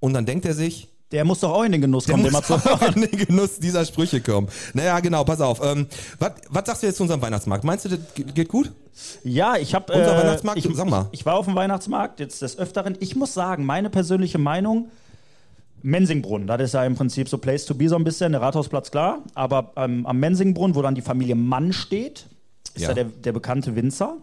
[0.00, 2.32] und dann denkt er sich, Der muss doch auch in den Genuss der kommen, den
[2.32, 4.48] muss zu auch in den Genuss dieser Sprüche kommen.
[4.74, 5.60] Naja, genau, pass auf.
[5.62, 5.86] Ähm,
[6.18, 6.32] was,
[6.66, 7.64] sagst du jetzt zu unserem Weihnachtsmarkt?
[7.64, 8.70] Meinst du, das ge- geht gut?
[9.24, 9.92] Ja, ich habe.
[9.92, 11.08] Unser Äh, Weihnachtsmarkt, ich, sag mal.
[11.12, 12.96] Ich, ich war auf dem Weihnachtsmarkt jetzt des Öfteren.
[13.00, 14.88] Ich muss sagen, meine persönliche Meinung.
[15.84, 18.92] Mensingbrunnen, das ist ja im Prinzip so Place to be so ein bisschen, der Rathausplatz
[18.92, 22.26] klar, aber ähm, am Mensingbrunnen, wo dann die Familie Mann steht,
[22.74, 22.88] ist Ja.
[22.88, 24.16] ja, der, der bekannte Winzer.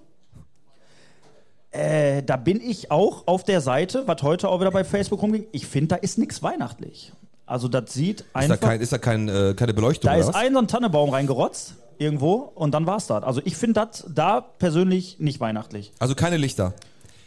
[1.71, 5.45] Äh, da bin ich auch auf der Seite, was heute auch wieder bei Facebook rumging.
[5.51, 7.13] Ich finde, da ist nichts weihnachtlich.
[7.45, 8.59] Also das sieht Ist da, einfach.
[8.59, 10.35] kein, ist da kein, äh, keine Beleuchtung Da ist was?
[10.35, 13.23] ein so ein Tannebaum reingerotzt irgendwo und dann war's das.
[13.23, 15.91] Also ich finde das da persönlich nicht weihnachtlich.
[15.99, 16.73] Also keine Lichter.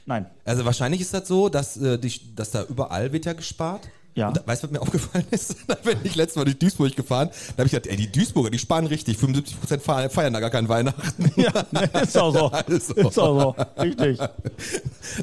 [0.06, 0.26] Nein.
[0.44, 3.88] Also wahrscheinlich ist das so, dass, äh, die, dass da überall wird ja gespart.
[4.14, 4.28] Ja.
[4.28, 5.56] Und da, weißt du, was mir aufgefallen ist?
[5.66, 7.30] da bin ich letztes Mal durch Duisburg gefahren.
[7.56, 9.16] Da habe ich gedacht, ey, die Duisburger, die sparen richtig.
[9.16, 11.30] 75% feiern, feiern da gar keinen Weihnachten.
[11.42, 12.50] Ja, ne, ist auch so.
[12.52, 12.94] Also.
[12.94, 13.56] Ist auch so.
[13.80, 14.18] Richtig.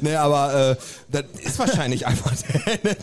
[0.02, 0.76] nee, aber äh,
[1.08, 2.32] das ist wahrscheinlich einfach
[2.84, 2.96] der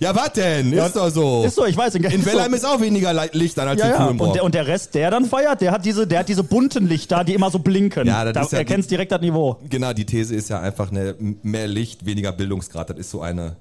[0.00, 0.72] ja, was denn?
[0.72, 1.44] Ist doch so.
[1.44, 1.94] Ist so, ich weiß.
[1.96, 2.56] In ist Wellheim so.
[2.56, 4.24] ist auch weniger Licht an als ja, in ja.
[4.24, 6.86] Und der, und der Rest, der dann feiert, der hat diese, der hat diese bunten
[6.86, 8.06] Lichter, die immer so blinken.
[8.06, 9.58] Ja, das da ist ja erkennst die- direkt das Niveau.
[9.68, 12.90] Genau, die These ist ja einfach eine, mehr Licht, weniger Bildungsgrad.
[12.90, 13.56] Das ist so eine.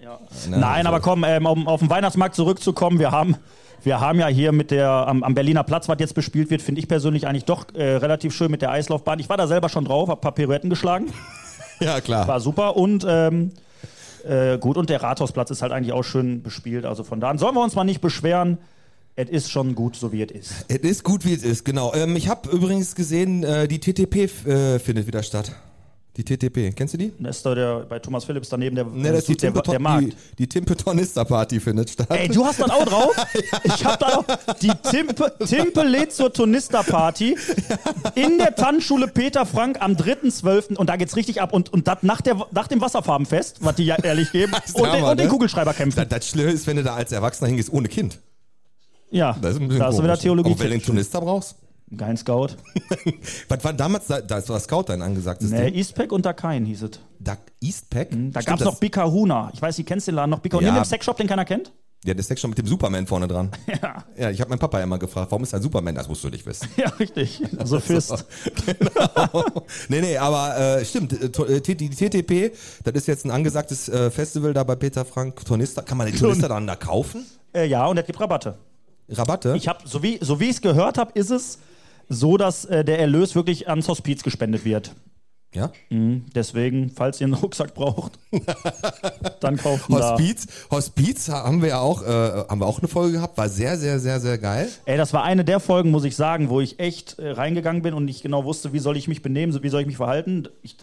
[0.50, 3.36] Ne, Nein, also- aber komm, ähm, um auf den Weihnachtsmarkt zurückzukommen, wir haben,
[3.84, 6.80] wir haben ja hier mit der am, am Berliner Platz, was jetzt bespielt wird, finde
[6.80, 9.20] ich persönlich eigentlich doch äh, relativ schön mit der Eislaufbahn.
[9.20, 11.08] Ich war da selber schon drauf, hab ein paar Pirouetten geschlagen,
[11.80, 12.28] Ja, klar.
[12.28, 13.52] war super und ähm,
[14.24, 16.86] Äh, gut, und der Rathausplatz ist halt eigentlich auch schön bespielt.
[16.86, 18.60] Also von da an sollen wir uns mal nicht beschweren.
[19.16, 20.66] Es ist schon gut, so wie es ist.
[20.68, 21.92] Es ist gut, wie es ist, genau.
[21.96, 25.54] Ähm, ich habe übrigens gesehen, äh, die TTP äh, findet wieder statt.
[26.18, 27.14] Die TTP, kennst du die?
[27.20, 30.04] Das ist da der, bei Thomas Phillips daneben der, Ne, das ist der, der, Markt.
[30.04, 32.08] die, die Timpetonista Party findet statt.
[32.10, 33.16] Ey, du hast das auch drauf?
[33.64, 34.26] Ich hab da auch
[34.62, 37.38] die Timpe, Timpe lädt zur Tonister-Party
[38.16, 40.76] in der Tanzschule Peter Frank am 3.12.
[40.76, 43.86] und da geht's richtig ab und, und das nach, der, nach dem Wasserfarbenfest, was die
[43.86, 45.32] ja ehrlich geben, und, den, Hammer, und den ne?
[45.32, 46.08] Kugelschreiberkämpfen.
[46.10, 48.20] das, das Schlimme ist, wenn du da als Erwachsener hingehst ohne Kind.
[49.12, 50.18] Ja, Das ist ein bisschen da hast du wieder.
[50.18, 50.52] Theologie.
[50.52, 51.56] Aber wenn du einen Tonister brauchst?
[51.98, 52.50] Kein Scout.
[53.50, 55.74] Was war damals, da, da war Scout dein angesagtes Nee, Ding?
[55.76, 56.92] Eastpack und Dakain hieß es.
[57.20, 58.10] Da, Eastpack?
[58.10, 59.52] Da Stimmt, gab's das- noch Bikahuna.
[59.54, 60.40] Ich weiß, ihr kennst den Laden noch.
[60.40, 60.68] Bikahuna.
[60.68, 60.74] Ja.
[60.74, 61.74] Neben dem Sexshop, den keiner kennt?
[62.04, 63.52] Ja, der Sex schon mit dem Superman vorne dran.
[63.82, 65.94] Ja, Ja, ich habe meinen Papa immer gefragt, warum ist ein Superman?
[65.94, 66.68] Das musst du nicht wissen.
[66.78, 67.44] ja richtig.
[67.60, 68.26] Also Fist.
[68.66, 69.44] genau.
[69.90, 73.88] nee, nee, aber äh, stimmt, äh, äh, T- die TTP, das ist jetzt ein angesagtes
[73.90, 75.46] äh, Festival da bei Peter Frank.
[75.46, 77.26] Tornister, kann man die Tornister dann da kaufen?
[77.54, 78.58] Äh, ja, und er gibt Rabatte.
[79.10, 79.54] Rabatte?
[79.58, 81.60] Ich habe, so wie, so wie ich es gehört habe, ist es
[82.12, 84.94] so, dass äh, der Erlös wirklich ans Hospiz gespendet wird.
[85.54, 85.72] ja?
[86.36, 88.20] Deswegen, falls ihr einen Rucksack braucht,
[89.40, 90.12] dann kauft ihn da.
[90.12, 92.06] Hospiz, Hospiz haben wir ja auch, äh,
[92.50, 94.70] haben wir auch eine Folge gehabt, war sehr, sehr, sehr, sehr geil.
[94.86, 97.94] Ey, das war eine der Folgen, muss ich sagen, wo ich echt äh, reingegangen bin
[97.94, 100.48] und nicht genau wusste, wie soll ich mich benehmen, wie soll ich mich verhalten.
[100.62, 100.76] Ich,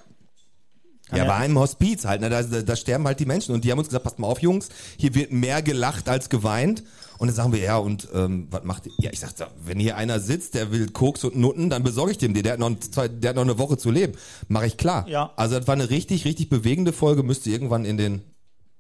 [1.11, 3.65] Ja, ja- bei einem Hospiz halt, ne, da, da, da sterben halt die Menschen und
[3.65, 4.69] die haben uns gesagt, passt mal auf, Jungs,
[4.99, 6.83] hier wird mehr gelacht als geweint.
[7.19, 8.93] Und dann sagen wir, ja, und ähm, was macht ihr?
[8.99, 9.33] Ja, ich sag,
[9.65, 12.43] wenn hier einer sitzt, der will Koks und Nutten, dann besorge ich dem die.
[12.43, 14.13] Der hat noch, zwei, der hat noch eine Woche zu leben.
[14.47, 15.09] Mache ich klar.
[15.09, 15.33] Ja.
[15.35, 18.21] Also das war eine richtig, richtig bewegende Folge, müsste irgendwann in den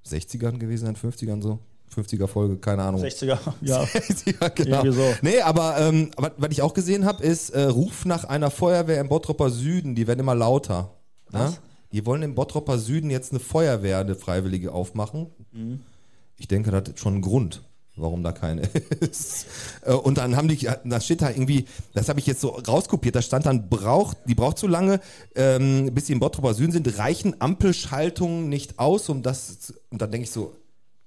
[0.06, 1.58] 60ern gewesen sein, 50ern so.
[1.94, 3.02] 50er Folge, keine Ahnung.
[3.02, 3.82] 60er, ja.
[3.82, 4.76] 60er, genau.
[4.84, 5.14] Irgendwie so.
[5.22, 9.00] Nee, aber ähm, was, was ich auch gesehen habe, ist äh, Ruf nach einer Feuerwehr
[9.00, 10.92] im Bottropper Süden, die werden immer lauter.
[11.32, 11.54] Ja?
[11.92, 15.28] Die wollen im Bottropper Süden jetzt eine Feuerwehr, eine Freiwillige aufmachen.
[15.52, 15.80] Mhm.
[16.36, 17.62] Ich denke, das ist schon ein Grund,
[17.96, 18.62] warum da keine
[19.00, 19.46] ist.
[19.84, 23.16] Äh, Und dann haben die, da steht da irgendwie, das habe ich jetzt so rauskopiert,
[23.16, 25.00] da stand dann, braucht, die braucht so lange,
[25.34, 30.02] ähm, bis sie im Bottropper Süden sind, reichen Ampelschaltungen nicht aus, um das, zu- und
[30.02, 30.54] dann denke ich so,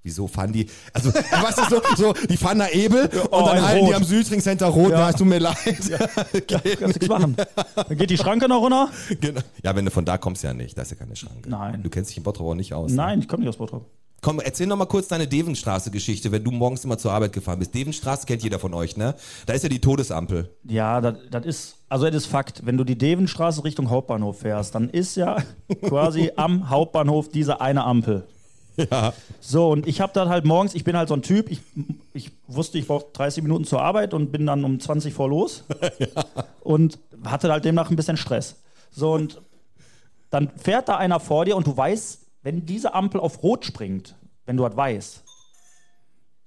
[0.02, 0.66] Wieso fahren die?
[0.92, 3.94] Also, weißt du, so, so, die fahren nach Ebel und Oh, dann ein halten die
[3.94, 4.90] am Südring Center rot.
[4.90, 5.56] Ja, es tut mir leid.
[6.48, 7.36] Kannst nichts machen.
[7.76, 8.88] Dann geht die Schranke noch runter.
[9.20, 9.40] Genau.
[9.62, 10.76] Ja, wenn du von da kommst, ja nicht.
[10.76, 11.48] Das ist ja keine Schranke.
[11.48, 11.82] Nein.
[11.82, 12.90] Du kennst dich in Bottrop auch nicht aus.
[12.90, 12.96] ne?
[12.96, 13.86] Nein, ich komme nicht aus Bottrop.
[14.24, 17.74] Komm, erzähl noch mal kurz deine Devenstraße-Geschichte, wenn du morgens immer zur Arbeit gefahren bist.
[17.74, 19.14] Devenstraße kennt jeder von euch, ne?
[19.46, 20.48] Da ist ja die Todesampel.
[20.64, 22.64] Ja, das das ist, also das ist Fakt.
[22.64, 25.38] Wenn du die Devenstraße Richtung Hauptbahnhof fährst, dann ist ja
[25.88, 28.24] quasi am Hauptbahnhof diese eine Ampel.
[28.90, 29.12] Ja.
[29.40, 31.60] So, und ich habe dann halt morgens, ich bin halt so ein Typ, ich,
[32.14, 35.64] ich wusste, ich brauche 30 Minuten zur Arbeit und bin dann um 20 vor los
[36.60, 38.56] und hatte halt demnach ein bisschen Stress.
[38.90, 39.42] So, und
[40.30, 44.16] dann fährt da einer vor dir und du weißt, wenn diese Ampel auf Rot springt,
[44.46, 45.22] wenn du das weißt,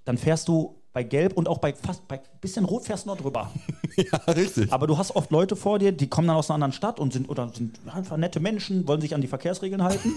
[0.04, 3.18] dann fährst du bei Gelb und auch bei fast bei bisschen Rot fährst du noch
[3.18, 3.50] drüber.
[3.96, 4.70] Ja, richtig.
[4.74, 7.14] Aber du hast oft Leute vor dir, die kommen dann aus einer anderen Stadt und
[7.14, 10.12] sind oder sind einfach nette Menschen, wollen sich an die Verkehrsregeln halten.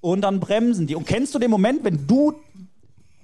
[0.00, 0.94] Und dann bremsen die.
[0.94, 2.34] Und kennst du den Moment, wenn du,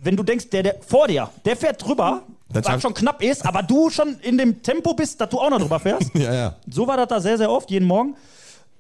[0.03, 3.63] wenn du denkst, der, der vor dir, der fährt drüber, was schon knapp ist, aber
[3.63, 6.11] du schon in dem Tempo bist, dass du auch noch drüber fährst?
[6.15, 6.57] Ja, ja.
[6.71, 8.15] So war das da sehr, sehr oft, jeden Morgen.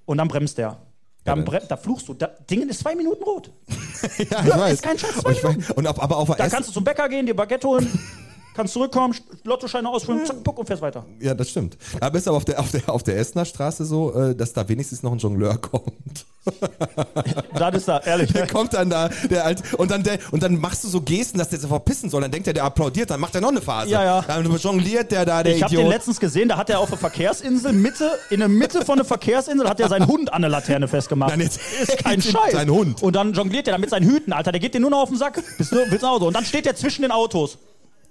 [0.04, 0.76] Und dann bremst der.
[1.24, 2.14] Dann bre da fluchst du.
[2.14, 3.50] Da, Ding ist zwei Minuten rot.
[4.18, 4.74] Ja, ich Ja, weiß.
[4.74, 5.70] ist kein Scheiß, zwei weiß.
[5.72, 7.90] und auf, aber auf Da kannst du zum Bäcker gehen, dir Baguette holen,
[8.54, 11.04] kannst zurückkommen, Lottoscheine ausfüllen, zack, puck und fährst weiter.
[11.18, 11.76] Ja, das stimmt.
[11.98, 14.68] Aber ist aber auf der, auf der, auf der Essener Straße so, äh, dass da
[14.68, 16.24] wenigstens noch ein Jongleur kommt.
[17.58, 18.32] Das ist da, ehrlich.
[18.32, 21.38] Der kommt dann da, der alt, und dann, der, und dann machst du so Gesten,
[21.38, 22.20] dass der sich verpissen soll.
[22.22, 23.90] Dann denkt er, der applaudiert, dann macht er noch eine Phase.
[23.90, 24.22] Ja, ja.
[24.22, 26.98] Dann jongliert der da, der Ich habe den letztens gesehen, da hat er auf der
[26.98, 30.88] Verkehrsinsel, Mitte, in der Mitte von der Verkehrsinsel, hat er seinen Hund an der Laterne
[30.88, 31.30] festgemacht.
[31.30, 32.52] Nein, jetzt- ist kein Scheiß.
[32.52, 33.02] Sein Hund.
[33.02, 34.52] Und dann jongliert er da mit seinen Hüten, Alter.
[34.52, 35.42] Der geht dir nur noch auf den Sack.
[35.58, 36.26] Bis nur, bis Hause.
[36.26, 37.58] Und dann steht er zwischen den Autos.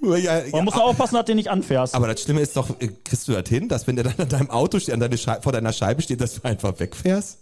[0.01, 1.93] ja, ja, Man muss nur aufpassen, dass du nicht anfährst.
[1.95, 4.29] aber das Schlimme ist doch, äh, kriegst du das hin, dass wenn der dann an
[4.29, 7.39] deinem Auto steht, an deine Schei- vor deiner Scheibe steht, dass du einfach wegfährst?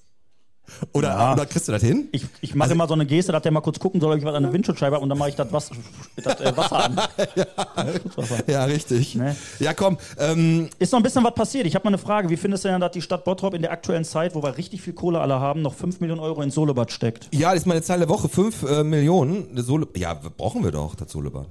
[0.94, 1.34] Oder, Ja.
[1.34, 2.08] oder kriegst du das hin?
[2.12, 4.26] ich ich mache immer so eine Geste, dass der mal kurz gucken soll, ob ich
[4.26, 5.70] was an der Windschutzscheibe habe und dann mache ich das, was,
[6.16, 7.00] das äh, Wasser an.
[8.48, 9.16] Ja, richtig.
[9.16, 9.36] Ne?
[9.60, 11.66] Ja, komm, ähm, Ist noch ein bisschen was passiert.
[11.66, 12.30] Ich habe mal eine Frage.
[12.30, 14.82] Wie findest du denn, dass die Stadt Bottrop in der aktuellen Zeit, wo wir richtig
[14.82, 17.28] viel Kohle alle haben, noch 5 Millionen Euro ins Solebad steckt?
[17.34, 19.62] ja, das ist meine Zahl der Woche, 5 äh, Millionen.
[19.64, 21.48] Sohle ja, brauchen wir doch, das Solebad.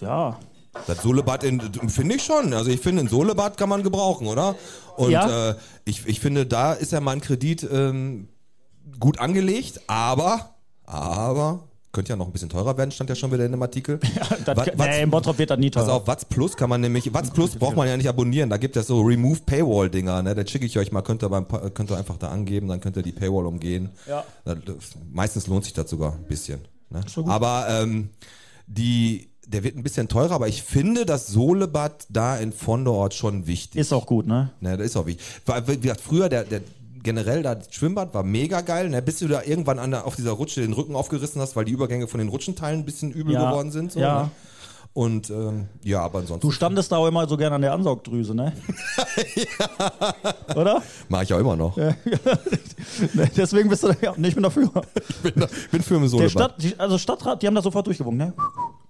[0.00, 0.38] Ja,
[0.86, 2.52] Das Solebad in- finde ich schon.
[2.52, 4.54] Also ich finde, ein Solebad kann man gebrauchen, oder?
[4.96, 5.50] Und Ja.
[5.50, 8.28] äh, ich, ich finde, da ist ja mein Kredit ähm,
[9.00, 13.44] gut angelegt, aber, aber könnte ja noch ein bisschen teurer werden, stand ja schon wieder
[13.46, 14.00] in dem Artikel.
[14.44, 15.96] Das, Wa- nee, im Bottrop wird das nie Pass teurer.
[15.98, 18.76] auf, Watts Plus kann man nämlich, Watts Plus braucht man ja nicht abonnieren, da gibt
[18.76, 20.34] es so Remove Paywall-Dinger, ne?
[20.34, 22.96] Da schicke ich euch mal, könnt ihr, beim, könnt ihr einfach da angeben, dann könnt
[22.96, 23.90] ihr die Paywall umgehen.
[24.08, 24.24] Ja.
[24.44, 24.56] Das-
[25.12, 26.60] Meistens lohnt sich das sogar ein bisschen.
[26.90, 27.00] Ne?
[27.26, 28.10] Aber ähm,
[28.66, 33.46] die, der wird ein bisschen teurer, aber ich finde das Solebad da in Vonderort schon
[33.46, 33.80] wichtig.
[33.80, 34.50] Ist auch gut, ne?
[34.60, 35.24] Ne, das ist auch wichtig.
[35.46, 36.60] War, wie gesagt, früher, der, der
[37.04, 39.00] generell da das Schwimmbad war mega geil, ne?
[39.00, 41.72] bis du da irgendwann an der, auf dieser Rutsche den Rücken aufgerissen hast, weil die
[41.72, 43.92] Übergänge von den Rutschenteilen ein bisschen übel Ja, geworden sind.
[43.92, 44.24] So, ja.
[44.24, 44.30] Ne?
[44.94, 48.32] Und ähm, ja, aber ansonsten Du standest da auch immer so gerne an der Ansaugdrüse,
[48.32, 48.52] ne?
[50.54, 50.82] Oder?
[51.08, 51.76] mache ich auch immer noch.
[53.36, 54.70] Deswegen bist du da, ja, nee, ich bin dafür.
[55.24, 56.28] bin, bin für ein Der.
[56.28, 58.34] Stadt, die, also Stadtrat, die haben das sofort durchgewunken, ne?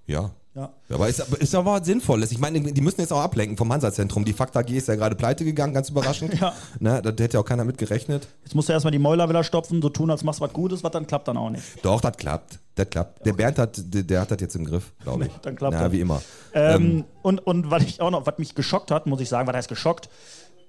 [0.06, 0.30] Ja.
[0.54, 0.70] Ja.
[0.88, 2.30] Aber ist, ist aber was Sinnvolles.
[2.30, 4.24] Ich meine, die müssen jetzt auch ablenken vom Hansa-Zentrum.
[4.24, 6.32] Die Fakta AG ist ja gerade pleite gegangen, ganz überraschend.
[6.40, 6.52] Ja.
[6.78, 8.28] Ne, da hätte ja auch keiner mit gerechnet.
[8.44, 10.84] Jetzt musst du erstmal die Mäuler wieder stopfen, so tun, als machst du was Gutes,
[10.84, 11.64] was dann klappt dann auch nicht.
[11.82, 12.60] Doch, das klappt.
[12.76, 13.26] Das klappt.
[13.26, 15.32] Der Bernd hat, der, der hat das jetzt im Griff, glaube ich.
[15.42, 16.22] Dann klappt Ja, wie immer.
[16.52, 19.56] Ähm, und, und was ich auch noch, was mich geschockt hat, muss ich sagen, was
[19.56, 20.08] heißt geschockt?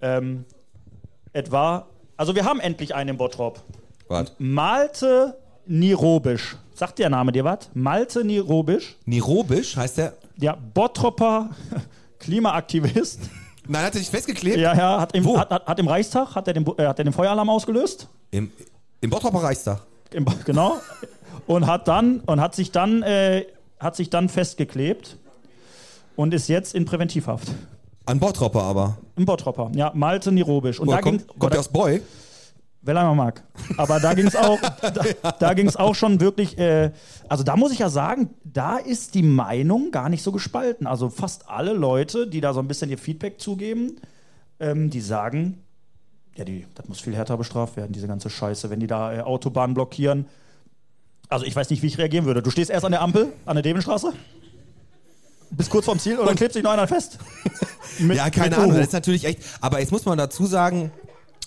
[0.01, 0.45] Ähm,
[1.33, 3.61] etwa, also wir haben endlich einen im Bottrop.
[4.07, 4.31] Warte.
[4.39, 6.57] Malte Nirobisch.
[6.75, 7.69] Sagt der Name dir was?
[7.73, 8.97] Malte Nirobisch.
[9.05, 10.13] Nirobisch heißt der.
[10.35, 11.51] Der Bottropper
[12.19, 13.21] Klimaaktivist.
[13.65, 14.57] Nein, hat er sich festgeklebt?
[14.57, 17.05] Ja, ja, hat im, hat, hat, hat im Reichstag, hat er den, äh, hat er
[17.05, 18.09] den Feueralarm ausgelöst.
[18.29, 18.51] Im,
[18.99, 19.83] im Bottroper Reichstag.
[20.11, 20.81] Im, genau.
[21.47, 23.45] Und hat dann, und hat sich dann, äh,
[23.79, 25.15] hat sich dann festgeklebt
[26.17, 27.47] und ist jetzt in Präventivhaft.
[28.05, 28.97] An Bottropper aber.
[29.15, 30.81] Im Bottropper, ja, Malte Nirobisch.
[30.81, 32.01] Und Woher da kommt, ging, kommt der aus Boy?
[32.87, 33.43] Wer einmal mag.
[33.77, 34.59] Aber da ging es auch,
[35.21, 36.91] da, da ging es auch schon wirklich, äh,
[37.27, 40.85] also da muss ich ja sagen, da ist die Meinung gar nicht so gespalten.
[40.85, 43.95] Also fast alle Leute, die da so ein bisschen ihr Feedback zugeben,
[44.59, 45.63] ähm, die sagen,
[46.35, 49.21] ja, die, das muss viel härter bestraft werden, diese ganze Scheiße, wenn die da äh,
[49.21, 50.25] Autobahnen blockieren.
[51.27, 52.43] Also ich weiß nicht, wie ich reagieren würde.
[52.43, 54.13] Du stehst erst an der Ampel, an der Devenstraße,
[55.49, 57.17] bis kurz vorm Ziel dann klebt sich noch einer fest.
[57.99, 58.75] Mit- Ja, keine Ahnung.
[58.75, 59.39] Das ist natürlich echt.
[59.61, 60.91] Aber jetzt muss man dazu sagen,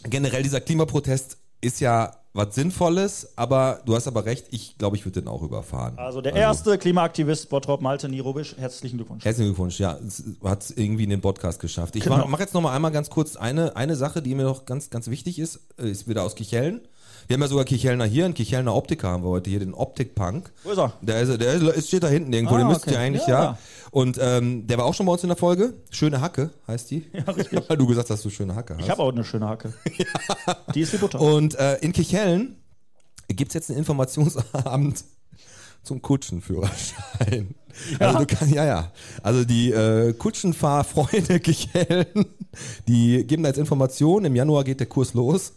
[0.05, 5.05] generell dieser Klimaprotest ist ja was Sinnvolles, aber du hast aber recht, ich glaube, ich
[5.05, 5.99] würde den auch überfahren.
[5.99, 9.25] Also der erste Klimaaktivist Bottrop Malte Nirobisch, herzlichen Glückwunsch.
[9.25, 9.99] Herzlichen Glückwunsch, ja,
[10.45, 11.97] hat es irgendwie in den Podcast geschafft.
[11.97, 12.29] Ich Genau.
[12.29, 15.09] mache jetzt noch mal einmal ganz kurz eine, eine Sache, die mir noch ganz, ganz
[15.09, 16.83] wichtig ist, äh, ist wieder aus Kichellen.
[17.29, 20.51] Wir haben ja sogar Kichelner hier, einen Kichelner Optiker haben wir heute hier, den Optik-Punk.
[20.65, 20.95] Wo ist er?
[21.03, 22.93] Der, ist, der ist, steht da hinten irgendwo, Ah, den müsst okay.
[22.93, 23.43] ihr eigentlich, Ja.
[23.43, 23.59] ja.
[23.91, 25.75] Und ähm, der war auch schon bei uns in der Folge.
[25.91, 27.05] Schöne Hacke heißt die.
[27.13, 27.69] Ja, richtig.
[27.69, 28.83] Weil du gesagt hast, du schöne Hacke hast.
[28.83, 29.75] Ich habe auch eine schöne Hacke.
[30.75, 31.21] Die ist wie Butter.
[31.21, 32.57] Und äh, in Kichellen
[33.29, 35.05] gibt es jetzt einen Informationsabend
[35.83, 37.55] zum Kutschenführerschein.
[37.99, 38.93] Also du kannst, ja, ja.
[39.23, 42.07] Also die äh, Kutschenfahrfreunde Kichellen,
[42.89, 44.27] die geben da jetzt Informationen.
[44.27, 45.53] Im Januar geht der Kurs los.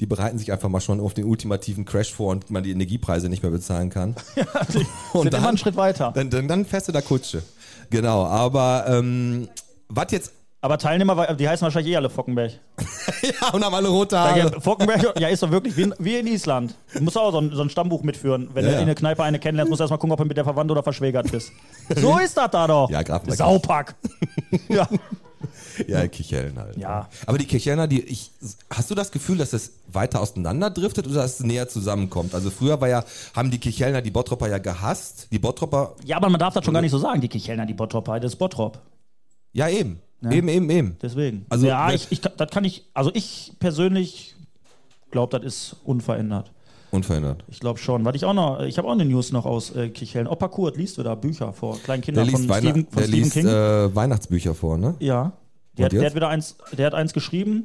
[0.00, 3.28] Die bereiten sich einfach mal schon auf den ultimativen Crash vor und man die Energiepreise
[3.28, 4.14] nicht mehr bezahlen kann.
[5.12, 6.12] und Sind immer einen Schritt weiter.
[6.14, 7.42] Dann, dann, dann fährst du da Kutsche.
[7.90, 9.48] Genau, aber ähm,
[9.88, 10.32] was jetzt.
[10.62, 12.52] Aber Teilnehmer, die heißen wahrscheinlich eh alle Fockenberg.
[13.22, 14.60] ja, und haben alle rote Haare.
[14.60, 16.74] Fockenberg, ja, ist doch wirklich wie in, wie in Island.
[16.94, 18.48] Du musst auch so ein, so ein Stammbuch mitführen.
[18.52, 18.80] Wenn Ja, du ja.
[18.80, 20.82] in der Kneipe eine kennenlernst, musst du erstmal gucken, ob du mit der verwandt oder
[20.82, 21.52] verschwägert bist.
[21.94, 22.90] So ist das da doch.
[22.90, 23.38] Ja, Grafenberg.
[23.38, 23.94] Saupack.
[24.68, 24.88] ja.
[25.86, 26.76] Ja, Kichellen halt.
[26.76, 27.08] Ja.
[27.26, 28.30] Aber die Kichelner, die ich,
[28.70, 32.34] hast du das Gefühl, dass es weiter auseinander driftet oder dass es näher zusammenkommt?
[32.34, 33.04] Also früher war ja,
[33.34, 35.28] haben die Kichelner die Bottropper ja gehasst.
[35.30, 37.74] Die Bottropper, ja, aber man darf das schon gar nicht so sagen, die Kichelner, die
[37.74, 38.80] Bottropper, das ist Bottrop.
[39.52, 40.00] ja eben.
[40.30, 40.96] Eben, eben, eben.
[41.00, 41.46] Deswegen.
[41.50, 44.34] Also, ja, ich, ich, das kann ich, also ich persönlich
[45.10, 46.50] glaube, das ist unverändert.
[46.96, 47.44] Unverändert.
[47.48, 48.04] Ich glaube schon.
[48.04, 50.26] Was ich auch noch, ich habe auch eine News noch aus äh, Kichellen.
[50.26, 53.22] Opa Kurt liest wieder Bücher vor kleinen Der Kindern von Weihnacht, Stephen, von der Stephen
[53.22, 53.46] liest King.
[53.46, 54.94] äh, Weihnachtsbücher vor, ne?
[54.98, 55.32] ja.
[55.78, 57.64] Der hat, der hat wieder eins, der hat eins geschrieben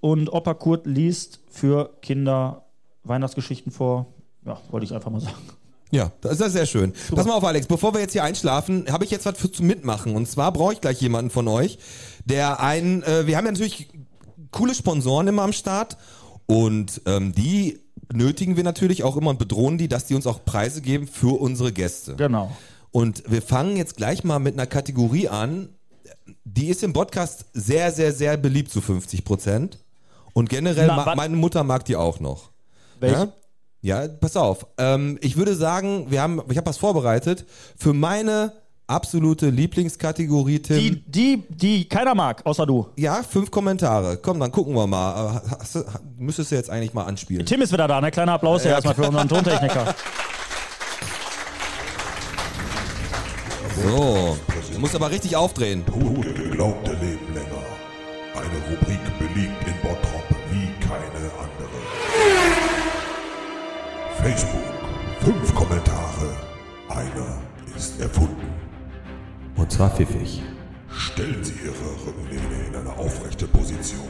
[0.00, 2.66] und Opa Kurt liest für Kinder
[3.02, 4.06] Weihnachtsgeschichten vor.
[4.46, 5.34] Ja, wollte ich einfach mal sagen.
[5.90, 6.92] Ja, das ist sehr schön.
[7.14, 9.66] Pass mal auf, Alex, bevor wir jetzt hier einschlafen, habe ich jetzt was für zum
[9.66, 10.14] Mitmachen.
[10.14, 11.78] Und zwar brauche ich gleich jemanden von euch,
[12.24, 13.88] der einen, äh, wir haben ja natürlich
[14.50, 15.96] coole Sponsoren immer am Start
[16.46, 17.80] und ähm, die
[18.12, 21.40] nötigen wir natürlich auch immer und bedrohen die, dass die uns auch Preise geben für
[21.40, 22.16] unsere Gäste.
[22.16, 22.50] Genau.
[22.90, 25.68] Und wir fangen jetzt gleich mal mit einer Kategorie an,
[26.44, 29.78] die ist im Podcast sehr, sehr, sehr beliebt zu 50 Prozent.
[30.32, 32.50] Und generell, Na, ma meine Mutter mag die auch noch.
[33.00, 33.32] Welche?
[33.82, 34.04] Ja?
[34.06, 34.66] ja, pass auf.
[34.78, 37.44] Ähm, ich würde sagen, wir haben, ich habe was vorbereitet
[37.76, 38.52] für meine
[38.88, 40.76] absolute Lieblingskategorie, Tim.
[40.78, 42.88] Die, die, die keiner mag, außer du.
[42.96, 44.16] ja, fünf Kommentare.
[44.16, 45.36] Komm, dann gucken wir mal.
[45.36, 45.84] Äh, Hast du,
[46.18, 47.46] müsstest du jetzt eigentlich mal anspielen.
[47.46, 48.10] Tim ist wieder da, ne?
[48.10, 49.94] Kleiner Applaus hier erstmal für unseren Tontechniker.
[53.84, 54.36] So,
[54.72, 55.84] du musst aber richtig aufdrehen.
[55.86, 57.62] Tode geglaubte leben länger.
[58.34, 61.78] Eine Rubrik beliebt in Bottrop wie keine andere.
[64.20, 64.60] Facebook.
[65.20, 66.36] Fünf Kommentare.
[67.76, 68.27] ist erfunden.
[69.68, 70.42] Und zwar pfiffig.
[70.90, 74.00] Stellen Sie Ihre Rückenlehne in eine aufrechte Position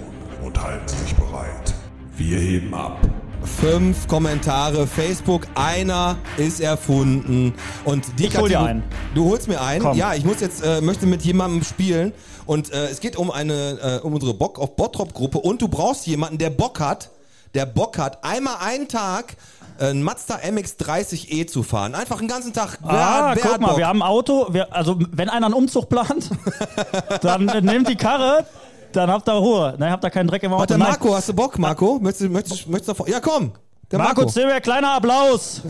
[0.45, 1.75] und halten Sie sich bereit.
[2.17, 2.97] Wir heben ab.
[3.43, 7.55] Fünf Kommentare, Facebook, einer ist erfunden.
[7.85, 8.85] Und die Ich hol dir einen.
[9.17, 9.83] Du holst mir einen?
[9.83, 9.97] Komm.
[9.99, 12.13] Ja, ich muss jetzt, äh, möchte mit jemandem spielen.
[12.47, 15.39] Und äh, es geht um eine, äh, um unsere Bock auf Bottrop-Gruppe.
[15.39, 17.11] Und du brauchst jemanden, der Bock hat,
[17.55, 19.37] der Bock hat, einmal einen Tag
[19.79, 21.95] einen Mazda MX-30e zu fahren.
[21.95, 22.79] Einfach einen ganzen Tag.
[22.83, 23.79] Wer, Ah, wer guck hat mal, Bock?
[23.79, 24.47] wir haben ein Auto.
[24.53, 26.31] Wir, also, wenn einer einen Umzug plant,
[27.23, 28.45] dann äh, nehmt die Karre,
[28.93, 29.75] dann habt ihr Ruhe.
[29.79, 30.61] Dann habt ihr keinen Dreck im Auto.
[30.61, 30.89] Warte, Nein.
[30.91, 31.99] Marco, hast du Bock, Marco?
[32.01, 33.09] Möchtest du, möchtest, du- möchtest du davor?
[33.09, 33.53] Ja, komm.
[33.91, 34.31] Der Marco Marco.
[34.33, 35.63] Zimmer, kleiner Applaus.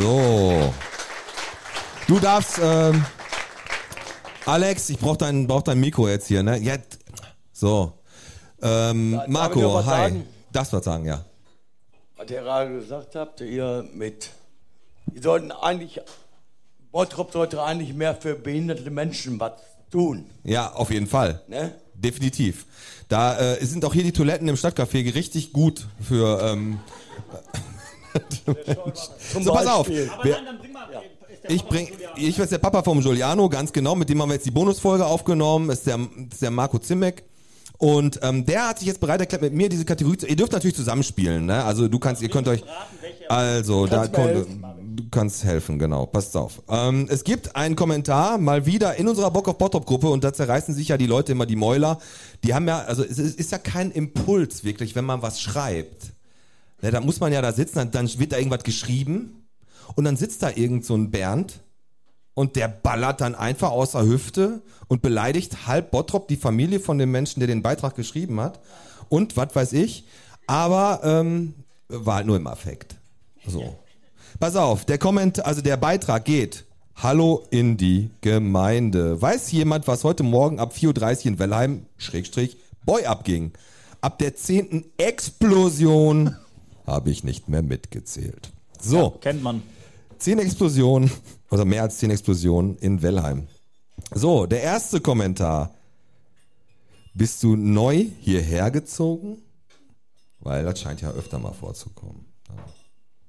[0.00, 0.72] So.
[2.08, 3.04] Du darfst, ähm,
[4.44, 6.56] Alex, ich brauch dein, brauch dein Mikro jetzt hier, ne?
[6.58, 6.98] Jetzt.
[7.52, 7.92] So.
[8.62, 9.84] Ähm, Marco, hi.
[9.84, 10.26] sagen?
[10.56, 11.22] Das was sagen, ja.
[12.16, 14.30] Was ihr gerade gesagt habt, ihr mit,
[15.04, 16.00] die sollten eigentlich,
[16.90, 19.52] Bottrop sollte eigentlich mehr für behinderte Menschen was
[19.90, 21.42] tun, Ja, auf jeden Fall.
[21.46, 21.74] ne?
[21.92, 22.64] Definitiv.
[23.08, 26.40] Da äh, sind auch hier die Toiletten im Stadtcafé richtig gut für.
[26.42, 26.80] Ähm,
[29.42, 29.88] so, pass auf.
[29.90, 30.08] Wir,
[31.48, 33.94] ich bring, ich bin der Papa vom Giuliano, ganz genau.
[33.94, 35.68] Mit dem haben wir jetzt die Bonusfolge aufgenommen.
[35.68, 35.98] Ist der,
[36.30, 37.24] ist der Marco Zimmek.
[37.78, 40.26] Und ähm, der hat sich jetzt bereit erklärt, mit mir diese Kategorie zu.
[40.26, 41.62] Ihr dürft natürlich zusammenspielen, ne?
[41.64, 42.62] Also du kannst, ihr könnt euch.
[43.28, 44.64] Also, da kon-
[44.94, 46.06] du kannst helfen, genau.
[46.06, 46.62] Passt auf.
[46.68, 50.32] Ähm, es gibt einen Kommentar mal wieder in unserer Bock auf Bottrop Gruppe und da
[50.32, 51.98] zerreißen sich ja die Leute immer die Mäuler.
[52.44, 56.12] Die haben ja, also es ist ist ja kein Impuls wirklich, wenn man was schreibt.
[56.82, 59.46] Ne, da muss man ja da sitzen, dann, dann wird da irgendwas geschrieben
[59.96, 61.60] und dann sitzt da irgend so ein Bernd
[62.36, 66.98] und der ballert dann einfach aus der Hüfte und beleidigt halb Bottrop, die Familie von
[66.98, 68.60] dem Menschen, der den Beitrag geschrieben hat.
[69.08, 70.04] Und was weiß ich.
[70.46, 71.54] Aber ähm,
[71.88, 72.96] war halt nur im Affekt.
[73.46, 73.78] So.
[74.38, 76.66] Pass auf, der Komment, also der Beitrag geht.
[76.96, 79.20] Hallo in die Gemeinde.
[79.20, 83.52] Weiß jemand, was heute Morgen ab 4.30 Uhr in Wellheim, Schrägstrich, Boy abging?
[84.02, 84.84] Ab der 10.
[84.98, 86.36] Explosion
[86.86, 88.50] habe ich nicht mehr mitgezählt.
[88.78, 89.12] So.
[89.22, 89.62] Kennt man.
[90.18, 91.10] Zehn Explosionen,
[91.50, 93.48] oder mehr als zehn Explosionen in Wellheim.
[94.14, 95.74] So, der erste Kommentar.
[97.14, 99.38] Bist du neu hierher gezogen?
[100.40, 102.26] Weil das scheint ja öfter mal vorzukommen.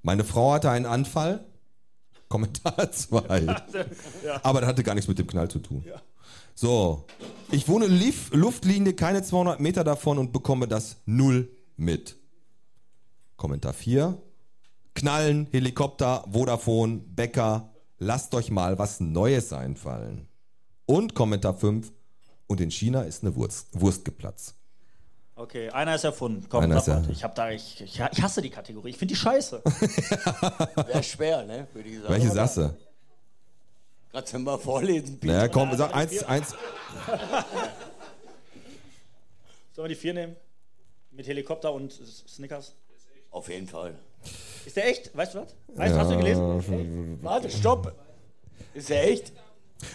[0.01, 1.45] Meine Frau hatte einen Anfall.
[2.29, 3.47] Kommentar 2.
[4.43, 5.85] Aber das hatte gar nichts mit dem Knall zu tun.
[6.53, 7.05] So,
[7.51, 12.17] ich wohne Lief Luftlinie keine 200 Meter davon und bekomme das null mit.
[13.37, 14.17] Kommentar 4.
[14.97, 17.69] Knallen, Helikopter, Vodafone, Bäcker,
[17.99, 20.27] lasst euch mal was Neues einfallen.
[20.87, 21.91] Und Kommentar 5.
[22.47, 24.55] Und in China ist eine Wurst, Wurst geplatzt.
[25.35, 26.47] Okay, einer ist erfunden.
[26.49, 27.03] Komm, Einer ist mal.
[27.03, 28.89] er- ich hab da, ich, ich, ich hasse die Kategorie.
[28.89, 29.61] Ich finde die scheiße.
[30.87, 31.67] Wäre schwer, ne?
[31.73, 32.09] Würde ich sagen.
[32.13, 32.75] Welche sagst du?
[34.11, 35.31] Kannst du mal vorlesen, Pete?
[35.31, 36.55] Naja, komm, sag eins, eins.
[39.73, 40.35] Sollen wir die vier nehmen?
[41.11, 42.73] Mit Helikopter und Snickers?
[43.29, 43.93] Auf jeden Fall.
[44.65, 45.15] Ist der echt?
[45.15, 45.55] Weißt du was?
[45.75, 47.19] Weißt, Hast du gelesen?
[47.21, 47.93] Warte, stopp.
[48.73, 49.31] Ist er echt?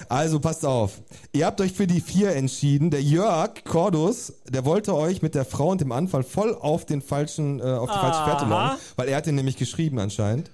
[0.09, 0.93] Also passt auf.
[1.33, 2.91] Ihr habt euch für die vier entschieden.
[2.91, 7.03] Der Jörg Cordus, der wollte euch mit der Frau und dem Anfall voll auf den
[7.03, 10.51] falschen, äh, auf die falsche Fährte locken, weil er hat den nämlich geschrieben anscheinend.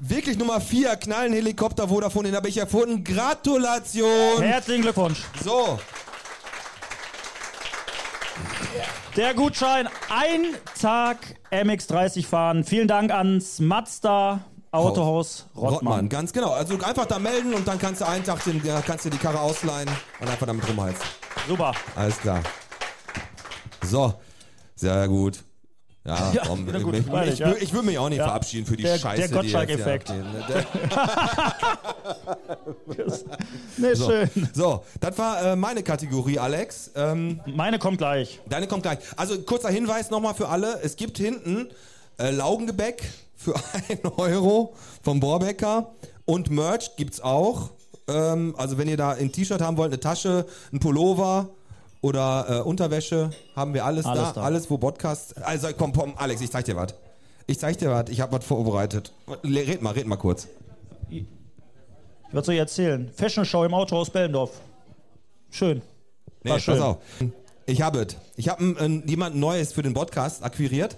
[0.00, 3.02] Wirklich Nummer vier, Knallen Helikopter Vodafone, den habe ich erfunden.
[3.02, 4.40] Gratulation!
[4.40, 5.24] Herzlichen Glückwunsch.
[5.44, 5.78] So,
[9.18, 11.16] Der Gutschein, ein Tag
[11.50, 12.62] MX30 fahren.
[12.62, 15.72] Vielen Dank ans Mazda Autohaus Rottmann.
[15.72, 16.52] Rottmann, ganz genau.
[16.52, 19.40] Also einfach da melden und dann kannst du einen Tag den, kannst du die Karre
[19.40, 19.90] ausleihen
[20.20, 21.04] und einfach damit rumheizen.
[21.48, 21.72] Super.
[21.96, 22.40] Alles klar.
[23.82, 24.14] So,
[24.76, 25.42] sehr gut.
[26.08, 27.52] Ja, Ja, komm, gut, ich, ich, ich, ja.
[27.60, 28.24] ich, würde mich auch nicht Ja.
[28.24, 29.16] verabschieden für die Der- Scheiße.
[29.16, 30.12] der jetzt hier Gottschalk-Effekt.
[33.76, 34.10] Nee, So.
[34.10, 34.30] schön.
[34.54, 36.90] so, das war äh, meine Kategorie, Alex.
[36.96, 38.40] Ähm, Meine kommt gleich.
[38.48, 38.98] deine kommt gleich.
[39.16, 40.80] Also kurzer Hinweis nochmal für alle.
[40.82, 41.68] Es gibt hinten
[42.18, 43.02] äh, Laugengebäck
[43.36, 43.54] für
[43.88, 45.92] 1 Euro vom Bohrbecker
[46.24, 47.70] und Merch gibt's auch.
[48.08, 51.50] Ähm, also wenn ihr da ein T-Shirt haben wollt, eine Tasche, ein Pullover
[52.00, 54.32] oder äh, Unterwäsche, haben wir alles, Alles da.
[54.32, 54.42] da.
[54.42, 55.36] Alles, wo Podcast.
[55.42, 56.94] Also komm, komm, Alex, ich zeig dir was.
[57.46, 58.08] Ich zeig dir was.
[58.10, 59.12] Ich habe was vorbereitet.
[59.44, 60.48] Red mal, red mal kurz.
[62.30, 63.10] Was soll ich erzählen?
[63.14, 64.50] Fashion Show im Autohaus Bellendorf.
[65.50, 65.80] Schön.
[66.44, 66.74] Nee, War schön.
[66.74, 66.98] pass auf.
[67.66, 68.16] Ich habe es.
[68.36, 70.96] Ich habe jemand Neues für den Podcast akquiriert.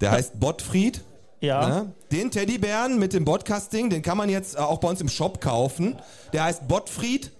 [0.00, 1.00] Der heißt Botfried.
[1.40, 1.68] Ja.
[1.68, 1.92] Ne?
[2.12, 5.40] Den Teddybären mit dem Podcasting, den kann man jetzt äh, auch bei uns im Shop
[5.40, 5.96] kaufen.
[6.32, 7.30] Der heißt Botfried.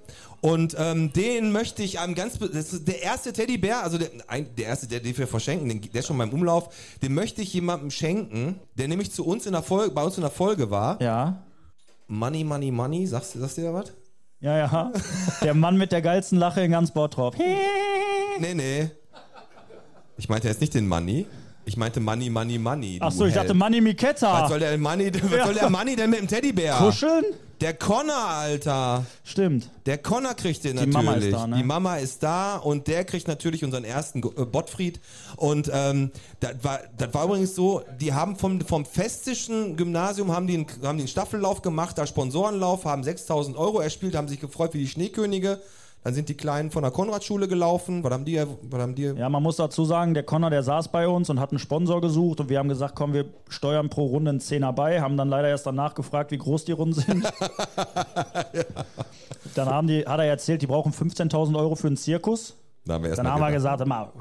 [0.45, 4.55] Und ähm, den möchte ich einem ganz, das ist der erste Teddybär, also der, ein,
[4.57, 6.69] der erste, der, den wir verschenken, den, der ist schon beim Umlauf,
[7.01, 10.21] den möchte ich jemandem schenken, der nämlich zu uns in der Folge, bei uns in
[10.21, 11.01] der Folge war.
[11.01, 11.43] Ja.
[12.09, 13.95] Money, Money, Money, sagst du, sagst du da was?
[14.41, 14.93] Ja, ja.
[15.43, 17.39] Der Mann mit der geilsten Lache in ganz Bottrop.
[18.39, 18.91] Nee, nee.
[20.19, 21.25] Ich meinte jetzt nicht den Money.
[21.67, 22.99] Ich meinte Money, Money, Money.
[22.99, 23.55] du Achso, ich dachte.
[23.55, 24.43] Manni Miketta.
[24.43, 25.45] Was soll der Money, was Ja.
[25.47, 26.75] soll der Money denn mit dem Teddybär?
[26.75, 27.25] Kuscheln?
[27.61, 29.07] Der Connor, Alter.
[29.23, 29.71] Stimmt.
[29.87, 30.95] Der Connor kriegt den Die natürlich.
[30.95, 31.57] Mama ist da, ne?
[31.57, 35.01] Die Mama ist da und der kriegt natürlich unseren ersten äh, Bottfried.
[35.37, 36.11] Und ähm,
[36.41, 40.67] das, war, das war übrigens so, die haben vom, vom festischen Gymnasium haben die, einen,
[40.83, 44.79] haben die einen Staffellauf gemacht, da Sponsorenlauf, haben 6000 Euro erspielt, haben sich gefreut wie
[44.79, 45.61] die Schneekönige.
[46.05, 48.05] Dann sind die Kleinen von der Konradschule gelaufen.
[48.05, 48.37] Was haben die?
[48.37, 49.05] Was haben die?
[49.05, 52.03] Ja, man muss dazu sagen, der Connor, der saß bei uns und hat einen Sponsor
[52.03, 55.31] gesucht und wir haben gesagt, komm, wir steuern pro Runde einen Zehner bei, haben dann
[55.31, 57.25] leider erst danach gefragt, wie groß die Runden sind.
[59.55, 62.55] Dann haben die, hat er erzählt, die brauchen 15.000 Euro für einen Zirkus.
[62.85, 64.13] Da haben wir erst Dann haben wir gedacht, gesagt, mal.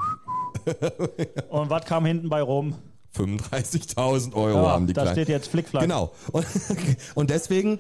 [1.50, 2.76] Und was kam hinten bei rum?
[3.18, 5.16] 35.000 Euro Ja, haben die da Kleinen.
[5.16, 5.84] steht jetzt Flickflack.
[5.84, 6.12] Genau.
[6.32, 6.46] Und,
[7.16, 7.80] und deswegen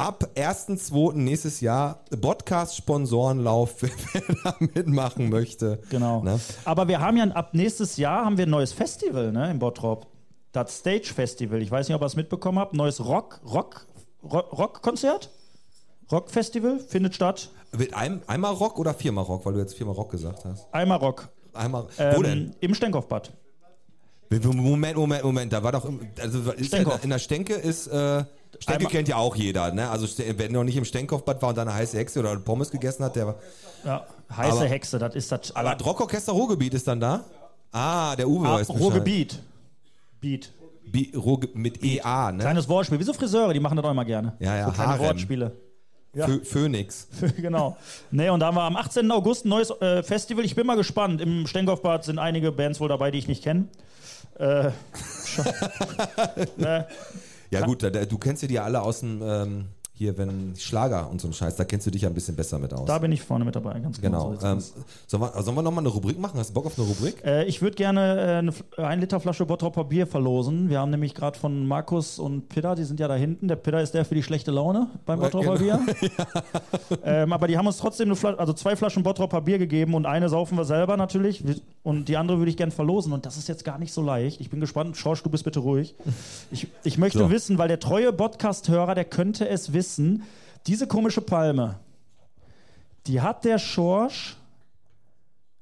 [0.00, 1.12] ab 1.2.
[1.14, 3.90] nächstes Jahr Podcast-Sponsorenlauf, wer
[4.44, 5.80] da mitmachen möchte.
[5.90, 6.22] Genau.
[6.22, 6.40] Ne?
[6.64, 10.06] Aber wir haben ja ab nächstes Jahr haben wir ein neues Festival ne, in Bottrop.
[10.52, 11.60] Das Stage Festival.
[11.62, 12.74] Ich weiß nicht, ob ihr es mitbekommen habt.
[12.74, 13.86] Neues Rock, Rock,
[14.24, 15.30] Rock, Rock-Konzert.
[16.10, 17.50] Rock-Festival findet statt.
[17.72, 20.66] Wird ein, einmal Rock oder viermal Rock, weil du jetzt viermal Rock gesagt hast?
[20.72, 21.28] Einmal Rock.
[21.52, 21.86] Einmal.
[21.98, 22.56] Ähm, wo denn?
[22.60, 23.32] Im Stenkopfbad.
[24.30, 25.52] Moment, Moment, Moment.
[25.52, 25.84] Da war doch.
[25.84, 27.86] im- Also ist in der Stenke ist.
[27.88, 28.24] Äh,
[28.58, 29.88] Stenke kennt ja auch jeder, ne?
[29.90, 33.04] Also wer noch nicht im Stenkopfbad war und da eine heiße Hexe oder Pommes gegessen
[33.04, 33.34] hat, der war.
[33.84, 34.04] Ja,
[34.36, 35.54] heiße Aber- Hexe, das ist das.
[35.56, 37.24] Aber Rockorchester Ruhrgebiet ist dann da?
[37.72, 38.76] Ah, der Uwe Ah, Bescheid.
[38.78, 39.38] Ruhrgebiet.
[40.20, 40.52] Beat.
[40.84, 42.38] Bi- Ruhrge mit EA, ne?
[42.40, 42.98] Kleines Wortspiel.
[42.98, 44.32] Wie so Friseure, die machen das auch immer gerne.
[44.40, 45.04] Ja, ja, so kleine Harem.
[45.06, 45.52] Wortspiele.
[46.12, 46.26] Ja.
[46.42, 47.06] Phönix.
[47.36, 47.76] genau.
[48.10, 49.08] Nee, und da haben wir am 18.
[49.12, 50.44] August ein neues äh, Festival.
[50.44, 51.20] Ich bin mal gespannt.
[51.20, 53.68] Im Stenkopfbad sind einige Bands wohl dabei, die ich nicht kenne.
[54.36, 54.70] Äh,
[56.56, 56.86] ne?
[57.50, 61.10] Ja gut, da, da, du kennst ja die alle aus dem, ähm, hier, wenn Schlager
[61.10, 62.86] und so ein Scheiß, da kennst du dich ja ein bisschen besser mit aus.
[62.86, 64.34] Da bin ich vorne mit dabei, ganz genau.
[64.38, 64.58] So Ähm,
[65.06, 66.40] sollen, wir, sollen wir nochmal eine Rubrik machen?
[66.40, 67.22] Hast du Bock auf eine Rubrik?
[67.22, 70.70] äh, ich würde gerne äh, eine F- ein Liter Flasche Bottropper Bier verlosen.
[70.70, 73.46] Wir haben nämlich gerade von Markus und Pitter, die sind ja da hinten.
[73.48, 75.76] Der Pitter ist der für die schlechte Laune beim Bottropper genau.
[75.80, 75.86] Bier.
[77.04, 80.06] ähm, aber die haben uns trotzdem eine Fla also zwei Flaschen Bottropper Bier gegeben und
[80.06, 81.46] eine saufen wir selber natürlich.
[81.46, 83.12] Wir- Und die andere würde ich gerne verlosen.
[83.12, 84.40] Und das ist jetzt gar nicht so leicht.
[84.40, 84.96] Ich bin gespannt.
[84.98, 85.94] Schorsch, du bist bitte ruhig.
[86.50, 87.30] Ich, ich möchte So.
[87.30, 90.24] wissen, weil der treue Podcast-Hörer, der könnte es wissen,
[90.66, 91.78] diese komische Palme,
[93.06, 94.36] die hat der Schorsch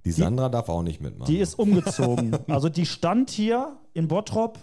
[0.05, 1.33] Die Sandra darf auch nicht mitmachen.
[1.33, 2.37] die ist umgezogen.
[2.49, 4.59] also die stand hier in Bottrop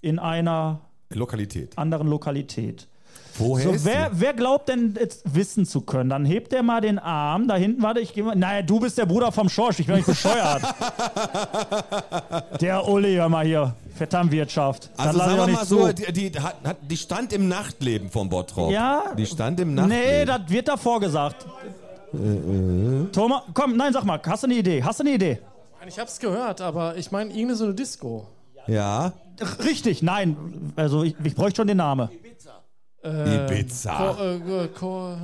[0.00, 0.80] in einer
[1.10, 1.76] Lokalität.
[1.76, 2.88] anderen Lokalität.
[3.36, 6.10] Woher So, ist wer, wer glaubt denn jetzt wissen zu können?
[6.10, 7.48] Dann hebt der mal den Arm.
[7.48, 8.36] Da hinten, warte, ich gehe mal.
[8.36, 9.80] Naja, du bist der Bruder vom Schorsch.
[9.80, 10.62] Ich bin nicht bescheuert.
[12.60, 13.74] der Uli, hör mal hier.
[13.96, 14.90] Vetternwirtschaft.
[14.96, 18.10] Also sagen doch wir nicht mal so, die, die, hat, hat, die stand im Nachtleben
[18.10, 18.70] von Bottrop.
[18.70, 19.12] Ja.
[19.16, 20.04] Die stand im Nachtleben.
[20.04, 21.46] Nee, das wird davor gesagt.
[23.12, 24.82] Thomas, komm, nein, sag mal, hast du eine Idee?
[24.82, 25.38] Hast du eine Idee?
[25.86, 28.26] Ich hab's gehört, aber ich meine irgendeine so eine Disco.
[28.66, 29.12] Ja.
[29.64, 30.72] Richtig, nein.
[30.76, 32.08] Also ich, ich bräuchte schon den Namen.
[33.04, 34.14] Ibiza.
[34.16, 35.16] Ko, äh, ko,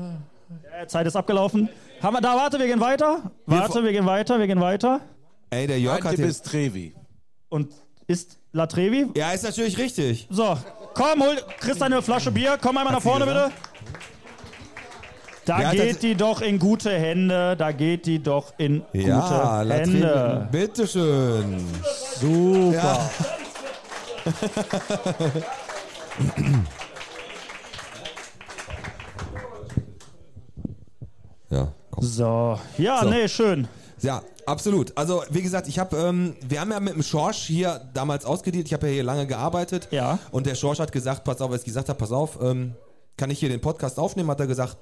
[0.81, 1.69] Äh, Zeit ist abgelaufen.
[2.03, 3.31] Haben wir da, warte, wir gehen weiter.
[3.47, 5.01] Warte, wir gehen weiter, wir gehen weiter.
[5.51, 6.95] Ey, der Jörg hat bis Trevi.
[7.49, 7.73] Und
[8.07, 9.07] ist La Trevi?
[9.17, 10.27] Ja, ist natürlich richtig.
[10.31, 10.57] So,
[10.95, 12.59] komm, hol, kriegst eine Flasche Bier.
[12.61, 13.51] Komm einmal nach vorne, bitte.
[15.45, 17.57] Da hat geht die doch in gute Hände.
[17.57, 19.21] Da geht die doch in Ja,
[19.63, 20.07] gute Latrine.
[20.07, 20.49] Hände.
[20.53, 21.65] Bitteschön.
[22.21, 23.11] Super.
[31.51, 31.90] Ja, komm.
[32.01, 33.11] So, ja, So.
[33.11, 33.69] nee, schön.
[34.01, 34.97] Ja, absolut.
[34.97, 38.67] Also, wie gesagt, ich habe, ähm, wir haben ja mit dem Schorsch hier damals ausgedient.
[38.67, 39.89] Ich habe ja hier lange gearbeitet.
[39.91, 40.19] Ja.
[40.31, 42.75] Und der Schorsch hat gesagt, pass auf, als ich gesagt habe, pass auf, ähm,
[43.19, 44.31] kann ich hier den Podcast aufnehmen?
[44.31, 44.79] Hat er gesagt,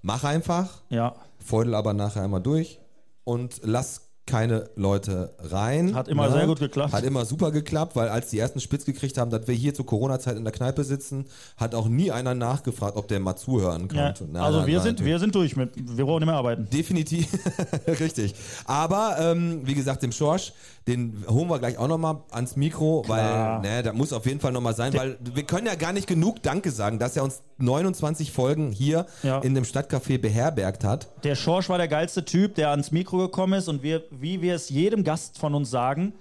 [0.00, 1.14] mach einfach, Ja,
[1.44, 2.80] feudel aber nachher einmal durch
[3.24, 5.94] und lass keine Leute rein.
[5.94, 6.92] Hat immer sehr gut geklappt.
[6.92, 9.86] Hat immer super geklappt, weil als die ersten spitz gekriegt haben, dass wir hier zur
[9.86, 11.26] Corona-Zeit in der Kneipe sitzen,
[11.56, 14.04] hat auch nie einer nachgefragt, ob der mal zuhören ja.
[14.04, 14.24] konnte.
[14.30, 16.68] Nein, also nein, wir nein, sind, wir sind durch mit, wir brauchen nicht mehr arbeiten.
[16.72, 17.26] Definitiv,
[18.00, 18.34] richtig.
[18.66, 20.52] Aber ähm, wie gesagt, dem Schorsch,
[20.86, 23.62] den holen wir gleich auch nochmal ans Mikro, Klar.
[23.62, 26.06] weil ne, da muss auf jeden Fall nochmal sein, weil wir können ja gar nicht
[26.06, 29.40] genug Danke sagen, dass er uns 29 Folgen hier Ja.
[29.40, 31.08] in dem Stadtcafé beherbergt hat.
[31.24, 34.54] Der Schorsch war der geilste Typ, der ans Mikro gekommen ist und wir, wie wir
[34.54, 36.12] es jedem Gast von uns sagen,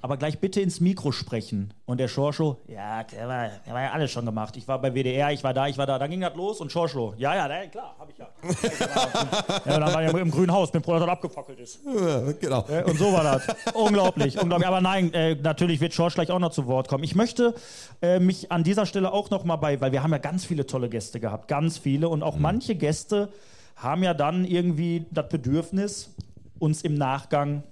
[0.00, 1.74] aber gleich bitte ins Mikro sprechen.
[1.84, 4.56] Und der Schorscho, ja, der war, der war ja alles schon gemacht.
[4.56, 5.98] Ich war bei WDR, ich war da, ich war da.
[5.98, 8.28] Dann ging das los und Schorscho, ja, ja, na, klar, hab ich ja.
[9.66, 11.80] ja, dann war er im grünen Haus, bevor er abgefackelt ist.
[11.84, 12.64] Ja, genau.
[12.86, 13.48] Und so war das.
[13.74, 14.68] unglaublich, unglaublich.
[14.68, 17.02] Aber nein, äh, natürlich wird Schorsch gleich auch noch zu Wort kommen.
[17.02, 17.54] Ich möchte
[18.00, 20.64] äh, mich an dieser Stelle auch noch mal bei, weil wir haben ja ganz viele
[20.64, 22.08] tolle Gäste gehabt, ganz viele.
[22.08, 22.42] Und auch Mhm.
[22.42, 23.30] manche Gäste
[23.74, 26.10] haben ja dann irgendwie das Bedürfnis,
[26.58, 27.62] uns im Nachgang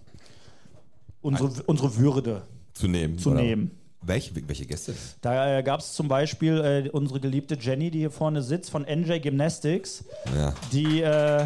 [1.22, 2.42] unsere, unsere Würde
[2.74, 3.18] Zu nehmen.
[3.18, 3.70] zu nehmen.
[4.02, 4.94] Welche, welche Gäste?
[5.20, 8.82] Da äh, gab es zum Beispiel äh, unsere geliebte Jenny, die hier vorne sitzt, von
[8.84, 10.04] NJ Gymnastics,
[10.36, 10.54] Ja.
[10.70, 11.44] die, äh,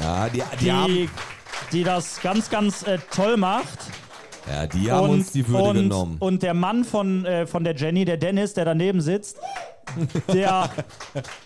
[0.00, 1.08] Ja, die, die, haben, die,
[1.72, 3.78] die das ganz, ganz äh, toll macht.
[4.50, 6.16] ja, die haben uns die Würde und, genommen.
[6.18, 9.36] Und der Mann von, äh, von der Jenny, der Dennis, der daneben sitzt,
[10.32, 10.70] der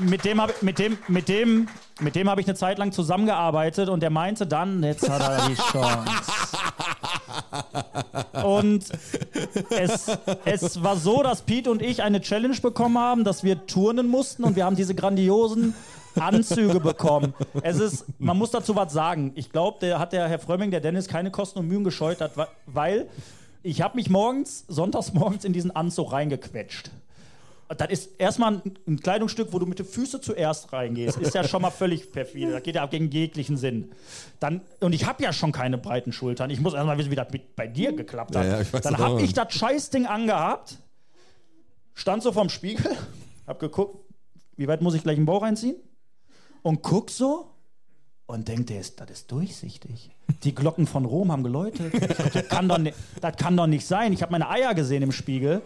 [0.00, 1.68] mit dem habe mit dem mit dem
[2.00, 5.48] mit dem habe ich eine Zeit lang zusammengearbeitet und der meinte dann, jetzt hat er
[5.48, 6.10] die Chance.
[8.44, 8.84] Und
[9.70, 10.10] es,
[10.44, 14.44] es war so, dass Pete und ich eine Challenge bekommen haben, dass wir turnen mussten
[14.44, 15.74] und wir haben diese grandiosen
[16.18, 17.34] Anzüge bekommen.
[17.62, 19.32] Es ist, man muss dazu was sagen.
[19.34, 22.32] Ich glaube, der hat der Herr Frömming, der Dennis, keine Kosten und Mühen gescheut hat,
[22.66, 23.08] weil
[23.62, 26.90] ich habe mich morgens, sonntags morgens in diesen Anzug reingequetscht.
[27.78, 31.18] Das ist erstmal ein, ein Kleidungsstück, wo du mit den Füßen zuerst reingehst.
[31.18, 32.52] Ist ja schon mal völlig perfide.
[32.52, 33.92] Das geht ja gegen jeglichen Sinn.
[34.40, 36.50] Dann, und ich habe ja schon keine breiten Schultern.
[36.50, 38.44] Ich muss erstmal wissen, wie das mit, bei dir geklappt hat.
[38.44, 40.76] Ja, ja, Dann habe ich das Scheißding angehabt,
[41.94, 42.96] stand so vorm Spiegel,
[43.46, 43.96] hab geguckt,
[44.56, 45.76] wie weit muss ich gleich den Bauch reinziehen?
[46.62, 47.50] Und guck so
[48.26, 50.10] und denk, der ist, das ist durchsichtig.
[50.44, 51.92] Die Glocken von Rom haben geläutet.
[52.34, 54.12] Das kann doch, ni- das kann doch nicht sein.
[54.12, 55.60] Ich habe meine Eier gesehen im Spiegel.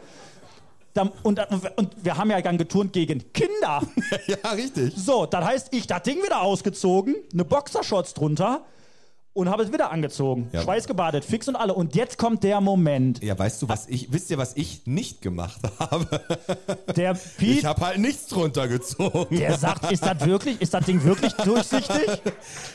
[0.96, 1.40] Dann, und,
[1.76, 3.82] und wir haben ja dann geturnt gegen Kinder.
[4.26, 4.94] ja, richtig.
[4.96, 8.64] So, das heißt, ich das Ding wieder ausgezogen, eine Boxershorts drunter
[9.36, 10.48] und habe es wieder angezogen.
[10.52, 10.62] Ja.
[10.62, 11.74] Schweißgebadet, fix und alle.
[11.74, 13.22] Und jetzt kommt der Moment.
[13.22, 16.20] Ja, weißt du, was ich, wisst ihr, was ich nicht gemacht habe?
[16.96, 19.36] Der Ich Pete, habe halt nichts drunter gezogen.
[19.36, 22.06] der sagt, ist das wirklich, ist das Ding wirklich durchsichtig?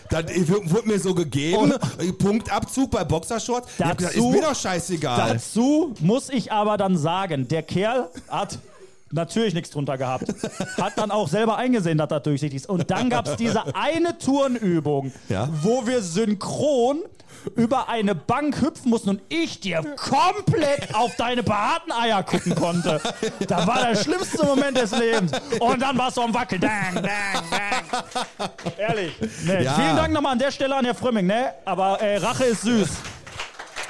[0.09, 1.73] Das wurde mir so gegeben.
[2.19, 3.67] Punktabzug bei Boxershorts.
[3.79, 5.33] Ich hab gesagt, ist Dazu- mir doch scheißegal.
[5.33, 8.59] Dazu muss ich aber dann sagen, der Kerl hat
[9.11, 10.25] natürlich nichts drunter gehabt.
[10.79, 12.69] Hat dann auch selber eingesehen, dass das durchsichtig ist.
[12.69, 15.47] Und dann gab es diese eine Turnübung, Ja.
[15.61, 17.01] wo wir synchron
[17.55, 23.01] über eine Bank hüpfen mussten und ich dir komplett auf deine behaarten Eier gucken konnte.
[23.47, 25.31] Da war der schlimmste Moment des Lebens.
[25.59, 26.59] Und dann war es so am Wackel.
[26.59, 27.03] Dang, dang,
[27.49, 28.49] dang.
[28.77, 29.13] Ehrlich.
[29.45, 29.73] Nee, Ja.
[29.73, 31.53] Vielen Dank nochmal an der Stelle an Herr Frömming, ne?
[31.65, 32.89] Aber äh, Rache ist süß.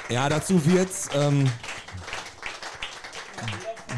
[0.08, 1.08] Ja, dazu wird's.
[1.14, 1.50] Ähm,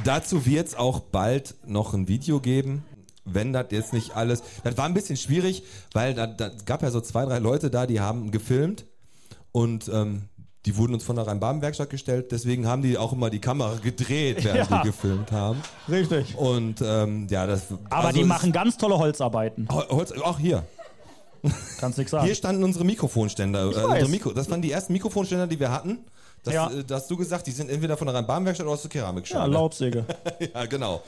[0.04, 2.84] dazu wird's auch bald noch ein Video geben.
[3.26, 4.42] Wenn das jetzt nicht alles.
[4.64, 5.62] Das war ein bisschen schwierig,
[5.94, 8.84] weil da, da gab ja so zwei, drei Leute da, die haben gefilmt
[9.50, 10.24] und ähm,
[10.66, 12.32] die wurden uns von der Rhein-Baden-Werkstatt gestellt.
[12.32, 14.78] Deswegen haben die auch immer die Kamera gedreht, während Ja.
[14.82, 15.60] die gefilmt haben.
[15.88, 16.36] Richtig.
[16.36, 17.62] Und ähm, ja, das.
[17.88, 19.68] Aber also die es- machen ganz tolle Holzarbeiten.
[19.70, 20.64] Hol- Holz, auch hier.
[21.78, 22.24] Kannst nichts sagen.
[22.26, 23.62] Hier standen unsere Mikrofonständer.
[23.64, 25.98] Äh, unsere Mikro, das waren die ersten Mikrofonständer, die wir hatten.
[26.44, 26.70] Das, Ja.
[26.70, 29.00] äh, da hast du gesagt, die sind entweder von der Rhein-Baden-Werkstatt oder aus der ja,
[29.00, 29.52] Keramikschale.
[29.52, 30.04] Laubsäge.
[30.54, 31.02] ja, genau.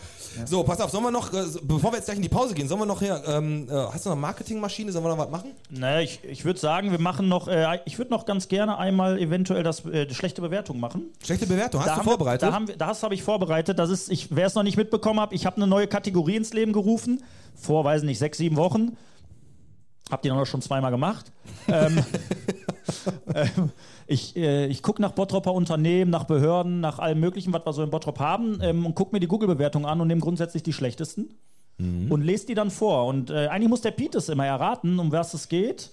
[0.47, 2.69] So, pass auf, sollen wir noch, äh, bevor wir jetzt gleich in die Pause gehen,
[2.69, 5.31] sollen wir noch hier, ähm, äh, hast du noch eine Marketingmaschine, sollen wir noch was
[5.31, 5.53] machen?
[5.71, 7.49] Ne, ich, ich würde sagen, wir machen noch,
[7.85, 11.13] ich würde noch ganz gerne einmal eventuell das schlechte Bewertung machen.
[11.25, 12.43] Schlechte Bewertung, hast Da du vorbereitet?
[12.43, 13.79] Wir, da haben wir, das habe ich vorbereitet.
[13.79, 16.53] Das ist, ich, wer es noch nicht mitbekommen hat, ich habe eine neue Kategorie ins
[16.53, 17.23] Leben gerufen.
[17.55, 18.97] Vor, weiß nicht, sechs, sieben Wochen.
[20.11, 21.33] Habt ihr noch schon zweimal gemacht.
[21.69, 22.05] ähm,
[23.35, 23.71] ähm,
[24.07, 27.83] ich äh, ich gucke nach Bottropper Unternehmen, nach Behörden, nach allem Möglichen, was wir so
[27.83, 31.31] in Bottrop haben ähm, und gucke mir die Google-Bewertung an und nehme grundsätzlich die schlechtesten
[31.79, 33.07] und lese die dann vor.
[33.07, 35.91] Und äh, eigentlich muss der Pete es immer erraten, um was es geht.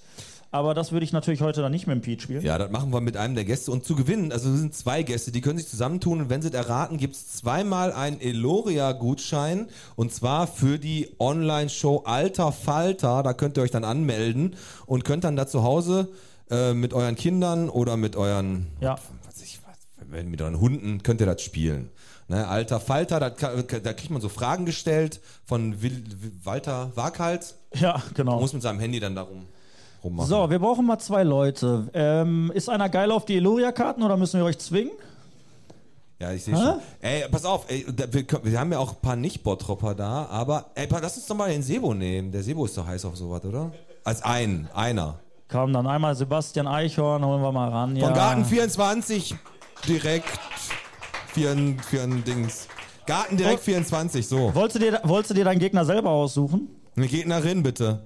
[0.49, 2.43] Aber das würde ich natürlich heute dann nicht mit dem Pete spielen.
[2.43, 3.71] ja, das machen wir mit einem der Gäste.
[3.71, 6.49] Und zu gewinnen, also es sind zwei Gäste, die können sich zusammentun und wenn sie
[6.49, 13.23] es erraten, gibt es zweimal einen Eloria-Gutschein und zwar für die Online-Show Alter Falter.
[13.23, 14.55] Da könnt ihr euch dann anmelden
[14.85, 16.09] und könnt dann da zu Hause
[16.53, 18.97] äh, mit euren Kindern oder mit euren Ja.
[19.25, 21.89] was ich was, mit euren Hunden könnt ihr das spielen.
[22.29, 26.03] Ne, alter Falter, da, da kriegt man so Fragen gestellt von Wil,
[26.43, 27.55] Walter Waghals.
[27.75, 28.33] Ja, genau.
[28.33, 29.45] Man muss mit seinem Handy dann darum
[30.03, 30.29] rummachen.
[30.29, 31.89] So, wir brauchen mal zwei Leute.
[31.93, 34.91] Ähm, ist einer geil auf die Eloria-Karten oder müssen wir euch zwingen?
[36.19, 36.79] Ja, ich sehe schon.
[37.01, 40.87] Ey, pass auf, ey, wir, wir haben ja auch ein paar Nicht-Bottropper da, aber ey,
[40.89, 42.31] lass uns doch mal den Sebo nehmen.
[42.31, 43.73] Der Sebo ist doch heiß auf sowas, oder?
[44.05, 45.19] Als ein, einer.
[45.53, 47.95] Komm, dann einmal Sebastian Eichhorn, holen wir mal ran.
[47.95, 48.07] Ja.
[48.07, 49.35] Von Garten 24
[49.87, 50.27] direkt
[51.27, 52.67] für ein, für ein Dings.
[53.05, 53.63] Garten direkt Oh.
[53.65, 54.55] 24, so.
[54.55, 56.69] Wolltest du, dir, wolltest du dir deinen Gegner selber aussuchen?
[56.95, 58.01] Eine Gegnerin, bitte.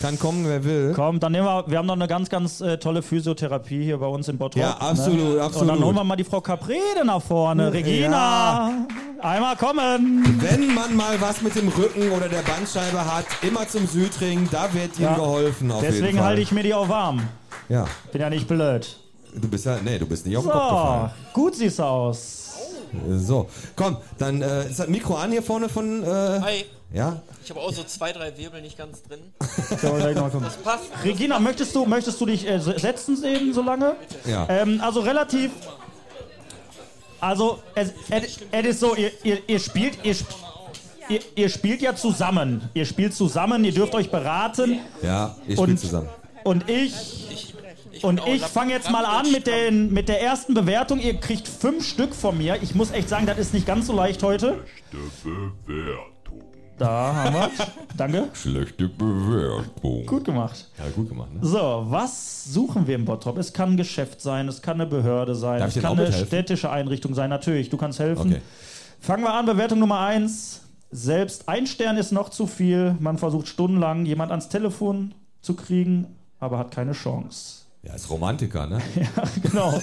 [0.00, 0.92] Kann kommen, wer will.
[0.94, 4.06] Komm, dann nehmen wir, wir haben noch eine ganz, ganz äh, tolle Physiotherapie hier bei
[4.06, 4.60] uns in Bottrop.
[4.62, 5.34] Ja, absolut, ne?
[5.36, 5.70] Und absolut.
[5.70, 7.72] dann holen wir mal die Frau Caprede nach vorne.
[7.72, 8.72] Regina,
[9.20, 10.38] einmal kommen.
[10.40, 14.72] Wenn man mal was mit dem Rücken oder der Bandscheibe hat, immer zum Südring, da
[14.74, 15.14] wird ihm Ja.
[15.14, 16.26] geholfen auf jeden Deswegen Fall.
[16.26, 17.22] halte ich mir die auch warm.
[17.68, 18.98] Ja, Bin ja nicht blöd.
[19.34, 21.10] du bist ja, nee, du bist nicht auf den Kopf So, gefallen.
[21.32, 22.45] gut siehst du aus.
[23.18, 26.64] So, komm, dann äh, ist das Mikro an hier vorne von, äh, Hi.
[26.92, 27.20] ja?
[27.44, 29.20] Ich habe auch so zwei, drei Wirbel nicht ganz drin.
[30.40, 30.84] Das passt.
[31.04, 33.94] Regina, möchtest du, möchtest du dich äh, se- setzen eben so lange?
[34.24, 34.46] Ja.
[34.48, 35.50] Ähm, also relativ.
[37.20, 40.34] Also es, es, es ist so, ihr, ihr, ihr spielt, ihr, sp-
[41.08, 42.68] ihr, ihr spielt ja zusammen.
[42.74, 44.80] Ihr spielt zusammen, ihr dürft euch beraten.
[45.02, 46.08] Ja, ihr Und- spielt zusammen.
[46.44, 47.55] Und ich.
[48.04, 51.00] Und ich fange jetzt mal an mit, den, mit der ersten Bewertung.
[51.00, 52.58] Ihr kriegt fünf Stück von mir.
[52.62, 54.64] Ich muss echt sagen, das ist nicht ganz so leicht heute.
[56.78, 57.50] Da haben wir.
[57.96, 58.28] Danke.
[58.34, 60.04] Schlechte Bewertung.
[60.04, 60.68] Gut gemacht.
[60.78, 61.40] Ja, gut gemacht, ne?
[61.40, 63.38] So, was suchen wir im Bottrop?
[63.38, 66.70] Es kann ein Geschäft sein, es kann eine Behörde sein, Darf es kann eine städtische
[66.70, 67.30] Einrichtung sein.
[67.30, 68.32] Natürlich, du kannst helfen.
[68.32, 68.42] Okay.
[69.00, 70.62] Fangen wir an, Bewertung Nummer eins.
[70.90, 72.94] Selbst ein Stern ist noch zu viel.
[73.00, 76.06] Man versucht stundenlang, jemand ans Telefon zu kriegen,
[76.40, 77.65] aber hat keine Chance.
[77.86, 78.80] Ja, ist Romantiker, ne?
[79.42, 79.80] Genau.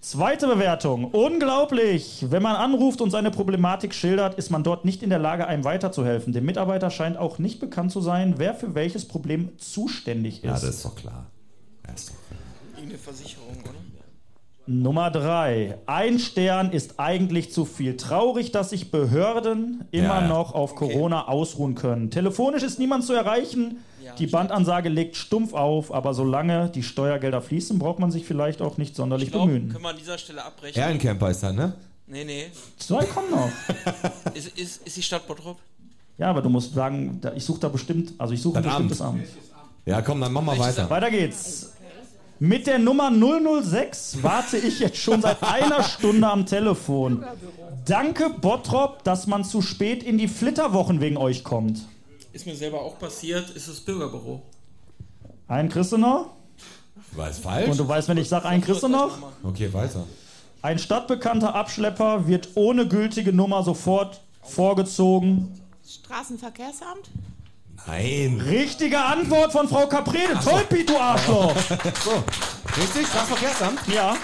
[0.00, 1.04] Zweite Bewertung.
[1.06, 2.26] Unglaublich.
[2.30, 5.64] Wenn man anruft und seine Problematik schildert, ist man dort nicht in der Lage, einem
[5.64, 6.32] weiterzuhelfen.
[6.32, 10.44] Dem Mitarbeiter scheint auch nicht bekannt zu sein, wer für welches Problem zuständig ist.
[10.44, 11.26] Ja, das ist doch klar.
[11.86, 12.40] Ja, ist doch klar.
[12.76, 13.74] Irgendeine Versicherung, oder?
[14.66, 15.78] Nummer drei.
[15.86, 17.96] Ein Stern ist eigentlich zu viel.
[17.96, 20.28] Traurig, dass sich Behörden immer Ja, ja.
[20.28, 22.10] noch auf Corona ausruhen können.
[22.10, 23.78] Telefonisch ist niemand zu erreichen.
[24.18, 28.76] Die Bandansage legt stumpf auf, aber solange die Steuergelder fließen, braucht man sich vielleicht auch
[28.78, 29.68] nicht sonderlich Ich glaube, bemühen.
[29.70, 30.80] können wir an dieser Stelle abbrechen.
[30.80, 31.74] Ehrencamper ist das, ne?
[32.06, 32.46] Nee, nee.
[32.78, 33.50] Zwei kommen noch.
[34.34, 35.58] Ist, ist, ist die Stadt Bottrop?
[36.16, 38.72] Ja, aber du musst sagen, da- ich suche da bestimmt, also ich suche ein Das
[38.74, 38.88] Amt.
[38.88, 39.24] bestimmtes Amt.
[39.84, 40.88] Ja, komm, dann mach mal weiter.
[40.90, 41.72] Weiter geht's.
[42.40, 47.24] Mit der Nummer 006 warte ich jetzt schon seit einer Stunde am Telefon.
[47.84, 51.80] Danke, Bottrop, dass man zu spät in die Flitterwochen wegen euch kommt.
[52.38, 54.40] Ist mir selber auch passiert, ist das Bürgerbüro.
[55.48, 56.26] Einen kriegst du noch?
[57.28, 57.68] Es falsch?
[57.68, 59.18] Und du weißt, wenn ich sage, einen kriegst du noch?
[59.42, 60.04] Okay, weiter.
[60.62, 65.60] Ein stadtbekannter Abschlepper wird ohne gültige Nummer sofort vorgezogen.
[65.84, 67.10] Straßenverkehrsamt?
[67.88, 68.40] Nein.
[68.40, 70.38] Richtige Antwort von Frau Caprede.
[70.40, 71.56] Toll, Piet, du Arschloch.
[72.04, 72.22] So,
[72.80, 73.04] richtig?
[73.08, 73.80] Straßenverkehrsamt?
[73.92, 74.14] Ja,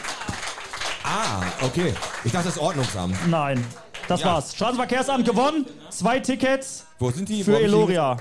[1.02, 1.92] Ah, okay.
[2.22, 3.16] Ich dachte, das Ordnungsamt.
[3.28, 3.66] nein.
[4.08, 4.26] Das Ja.
[4.26, 4.54] war's.
[4.54, 5.66] Straßenverkehrsamt gewonnen.
[5.90, 7.42] Zwei Tickets Wo sind die?
[7.44, 8.16] Für die- Eloria.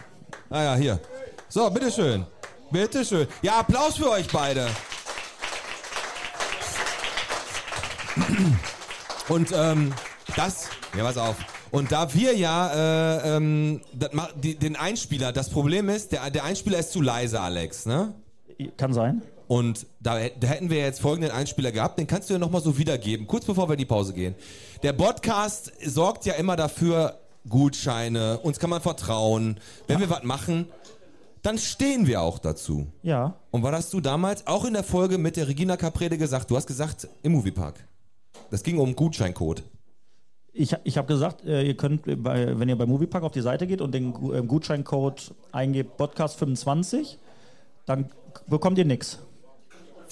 [0.49, 0.99] Ah ja, hier.
[1.49, 2.25] So, bitteschön.
[2.71, 3.27] Bitteschön.
[3.41, 4.67] Ja, Applaus für euch beide.
[9.29, 9.93] Und ähm,
[10.35, 11.35] das, ja, pass auf.
[11.71, 13.81] Und da wir ja äh, ähm,
[14.35, 18.13] die, den Einspieler, das Problem ist, der, der Einspieler ist zu leise, Alex, ne?
[18.77, 19.21] Kann sein.
[19.47, 22.77] Und da, da hätten wir jetzt folgenden Einspieler gehabt, den kannst du ja nochmal so
[22.77, 24.35] wiedergeben, kurz bevor wir in die Pause gehen.
[24.83, 27.17] Der Podcast sorgt ja immer dafür,
[27.47, 29.57] Gutscheine, uns kann man vertrauen.
[29.87, 30.67] Wenn wir was machen,
[31.41, 32.87] dann stehen wir auch dazu.
[33.01, 33.37] Ja.
[33.51, 36.51] Und was hast du damals auch in der Folge mit der Regina Caprede gesagt?
[36.51, 37.75] Du hast gesagt, im Moviepark.
[38.51, 39.63] Das ging um Gutscheincode.
[40.51, 43.67] Ich, ich habe gesagt, äh, ihr könnt, bei, wenn ihr bei Moviepark auf die Seite
[43.67, 47.15] geht und den ähm, Gutscheincode eingebt, Podcast25,
[47.85, 48.09] dann
[48.47, 49.19] bekommt ihr nichts.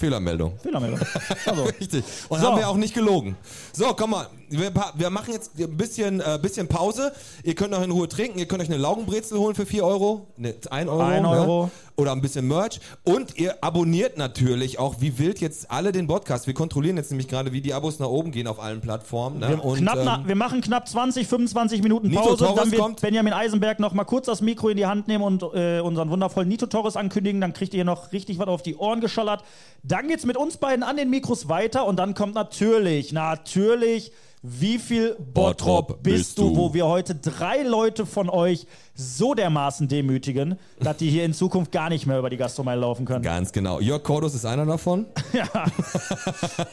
[0.02, 0.58] Fehlermeldung.
[0.60, 0.98] Fehlermeldung.
[1.46, 2.02] Also, Richtig.
[2.28, 2.46] Und So.
[2.46, 3.36] haben wir auch nicht gelogen.
[3.72, 4.26] So, komm mal.
[4.48, 7.12] Wir, wir machen jetzt ein bisschen, äh, bisschen Pause.
[7.44, 8.40] Ihr könnt noch in Ruhe trinken.
[8.40, 10.26] Ihr könnt euch eine Laugenbrezel holen für 4 Euro.
[10.36, 11.00] Ne, 1 Euro.
[11.02, 11.28] Ein ne?
[11.28, 11.70] Euro.
[12.02, 12.80] Oder ein bisschen Merch.
[13.04, 16.48] Und ihr abonniert natürlich auch wie wild jetzt alle den Podcast.
[16.48, 19.38] Wir kontrollieren jetzt nämlich gerade, wie die Abos nach oben gehen auf allen Plattformen.
[19.38, 19.50] Ne?
[19.50, 22.44] wir, Und, knapp ähm, na, wir machen knapp 20, 25 Minuten Nito Pause.
[22.44, 23.00] Torres dann wird.
[23.00, 26.48] Benjamin Eisenberg noch mal kurz das Mikro in die Hand nehmen und äh, unseren wundervollen
[26.48, 27.40] Nito Torres ankündigen.
[27.40, 29.44] Dann kriegt ihr noch richtig was auf die Ohren geschallert.
[29.84, 34.10] Dann geht's mit uns beiden an den Mikros weiter und dann kommt natürlich, natürlich,
[34.44, 36.56] wie viel Bottrop, Bottrop bist bist du, du?
[36.56, 41.70] wo wir heute drei Leute von euch so dermaßen demütigen, dass die hier in Zukunft
[41.72, 43.22] gar nicht mehr über die Gastromeile laufen können.
[43.22, 43.78] Ganz genau.
[43.80, 45.06] Jörg Cordus ist einer davon.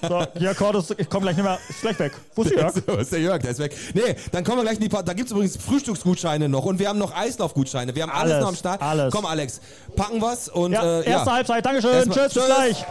[0.07, 2.11] So, Jörg Cordes, ich komm gleich nicht mehr, ist gleich weg.
[2.35, 2.73] Wo ist Jörg?
[2.85, 3.75] So ist der Jörg, der ist weg.
[3.93, 6.89] Nee, dann kommen wir gleich in die Pa- Da gibt's übrigens Frühstücksgutscheine noch und wir
[6.89, 7.93] haben noch Eislaufgutscheine.
[7.95, 8.81] Wir haben alles, Alles, noch am Start.
[8.81, 9.13] alles.
[9.13, 9.61] Komm, Alex,
[9.95, 11.35] packen wir's und Ja, äh, erste ja.
[11.35, 12.45] Halbzeit, Dankeschön, Erstmal- tschüss, bis Tschüss.
[12.55, 12.85] gleich.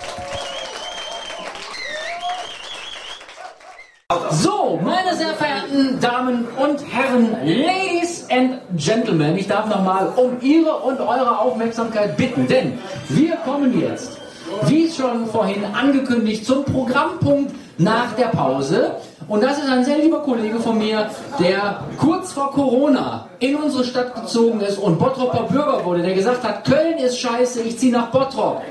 [4.30, 10.76] So, meine sehr verehrten Damen und Herren, Ladies and Gentlemen, ich darf nochmal um Ihre
[10.76, 12.78] und eure Aufmerksamkeit bitten, denn
[13.11, 14.16] wir kommen jetzt,
[14.62, 18.92] wie schon vorhin angekündigt, zum Programmpunkt nach der Pause.
[19.28, 23.84] Und das ist ein sehr lieber Kollege von mir, der kurz vor Corona in unsere
[23.84, 27.92] Stadt gezogen ist und Bottroper Bürger wurde, der gesagt hat, Köln ist scheiße, ich ziehe
[27.92, 28.62] nach Bottrop.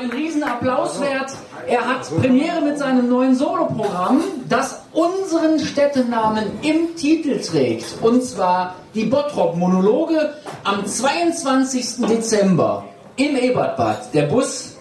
[0.00, 1.32] Ein Riesenapplaus wert.
[1.66, 7.84] Er hat Premiere mit seinem neuen Soloprogramm, das unseren Städtenamen im Titel trägt.
[8.00, 10.34] Und zwar die Bottrop-Monologe
[10.64, 12.06] am 22.
[12.08, 12.84] Dezember
[13.16, 14.14] im Ebertbad.
[14.14, 14.78] Der Bus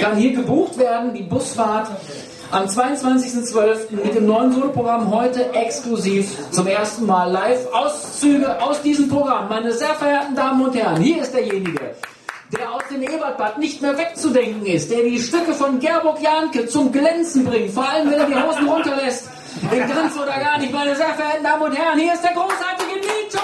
[0.00, 1.88] kann hier gebucht werden, die Busfahrt
[2.50, 3.92] am 22.12.
[4.02, 7.70] mit dem neuen Soloprogramm heute exklusiv zum ersten Mal live.
[7.70, 9.48] Auszüge aus diesem Programm.
[9.48, 11.96] Meine sehr verehrten Damen und Herren, hier ist derjenige,
[12.58, 16.92] der aus dem Ebertbad nicht mehr wegzudenken ist, der die Stücke von Gerburg Janke zum
[16.92, 19.28] Glänzen bringt, vor allem wenn er die Hosen runterlässt.
[19.62, 22.94] In Grenz oder gar nicht, meine sehr verehrten Damen und Herren, hier ist der großartige
[22.96, 23.38] Nito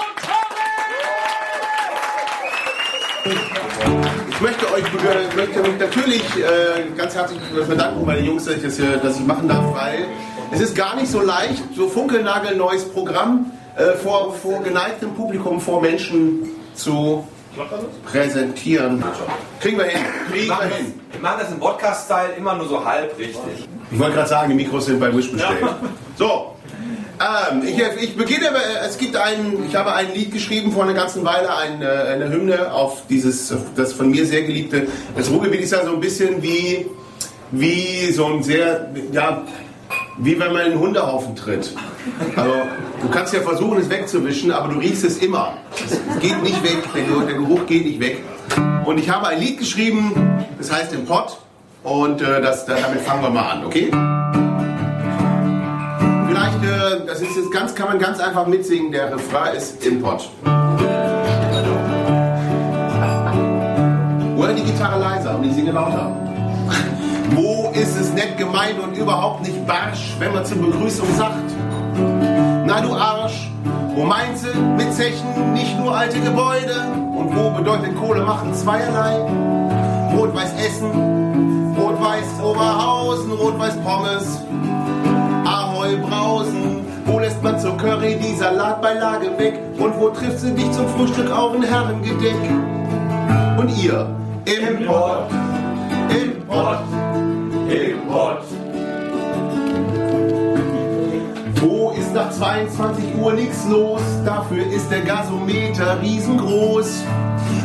[4.29, 4.83] Ich möchte euch
[5.35, 9.25] möchte mich natürlich äh, ganz herzlich bedanken, meine Jungs, dass ich das hier, dass ich
[9.25, 10.05] machen darf, weil
[10.51, 15.81] es ist gar nicht so leicht, so funkelnagelneues Programm äh, vor, vor geneigtem Publikum, vor
[15.81, 17.25] Menschen zu
[18.05, 19.03] präsentieren.
[19.59, 20.01] Kriegen wir hin.
[20.31, 20.93] Kriegen wir hin.
[21.11, 23.67] Wir machen das im Podcast-Style immer nur so halb richtig.
[23.91, 25.59] Ich wollte gerade sagen, die Mikros sind bei Wish bestellt.
[26.17, 26.55] So,
[27.21, 28.49] ähm, ich, ich beginne,
[28.83, 32.29] es gibt ein, ich habe ein Lied geschrieben vor einer ganzen Weile, ein, äh, eine
[32.29, 35.99] Hymne auf dieses, auf das von mir sehr geliebte, das Ruhrgebiet ist ja so ein
[35.99, 36.87] bisschen wie,
[37.51, 39.43] wie so ein sehr, ja,
[40.17, 41.73] wie wenn man in einen Hundehaufen tritt.
[42.35, 42.53] Also,
[43.01, 45.53] du kannst ja versuchen, es wegzuwischen, aber du riechst es immer.
[45.73, 48.23] Es geht nicht weg, der Geruch, geht nicht weg.
[48.85, 51.37] Und ich habe ein Lied geschrieben, das heißt im Pott.
[51.83, 53.89] Und äh, das, damit fangen wir mal an, okay?
[56.27, 58.91] Vielleicht, äh, das ist jetzt ganz, kann man ganz einfach mitsingen.
[58.91, 60.29] Der Refrain ist im Pott.
[64.37, 66.20] Oder die Gitarre leiser und ich singe lauter.
[67.33, 71.51] Wo ist es nett gemeint und überhaupt nicht barsch, wenn man zur Begrüßung sagt?
[72.65, 73.49] Na du Arsch,
[73.95, 76.75] wo meinst du mit Zechen nicht nur alte Gebäude?
[77.17, 79.15] Und wo bedeutet Kohle machen zweierlei?
[80.13, 84.41] Rot-Weiß Essen, Rot-Weiß Oberhausen, Rot-Weiß Pommes,
[85.45, 86.85] Ahoi Brausen.
[87.05, 89.59] Wo lässt man zur Curry die Salatbeilage weg?
[89.77, 92.35] Und wo trifft sie dich zum Frühstück auf ein Herrengedeck?
[93.57, 94.07] Und ihr,
[94.45, 95.31] Import,
[96.11, 96.83] Import,
[97.69, 98.43] Import.
[101.55, 104.01] Wo ist nach 22 Uhr nichts los?
[104.25, 107.03] Dafür ist der Gasometer riesengroß.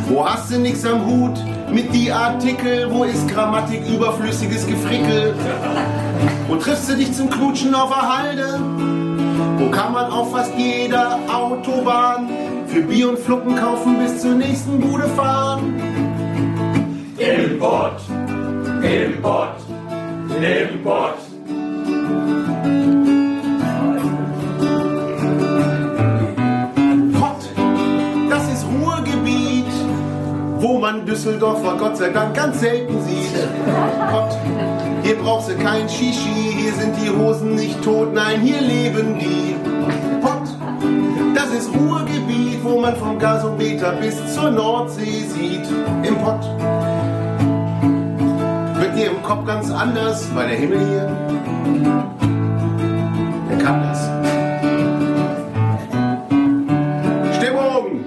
[0.07, 1.37] Wo hast du nix am Hut
[1.73, 2.87] mit die Artikel?
[2.89, 5.33] Wo ist Grammatik überflüssiges Gefrickel?
[6.47, 8.59] Wo triffst du dich zum Knutschen auf der Halde?
[9.57, 12.29] Wo kann man auf fast jeder Autobahn
[12.67, 15.73] für Bier und Fluppen kaufen bis zur nächsten Bude fahren?
[17.17, 17.99] Import,
[18.87, 19.59] Import,
[20.29, 21.17] Import.
[27.19, 27.49] Pott,
[28.29, 29.65] das ist Ruhrgebiet,
[30.59, 33.33] wo man Düsseldorfer Gott sei Dank ganz selten sieht.
[34.09, 34.37] Pott,
[35.03, 39.55] hier brauchst du kein Shishi, hier sind die Hosen nicht tot, nein, hier leben die.
[40.21, 40.47] Pott,
[41.35, 45.67] das ist Ruhrgebiet, wo man vom Gasometer bis zur Nordsee sieht.
[46.03, 46.45] Im Pott
[48.97, 51.05] dir im Kopf ganz anders, weil der Himmel hier,
[53.49, 53.99] der kann das.
[57.37, 58.05] Stimmung!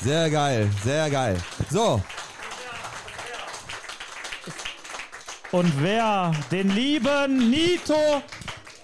[0.00, 1.36] Sehr geil, sehr geil.
[1.70, 2.02] So,
[5.52, 8.22] Und wer den lieben Nito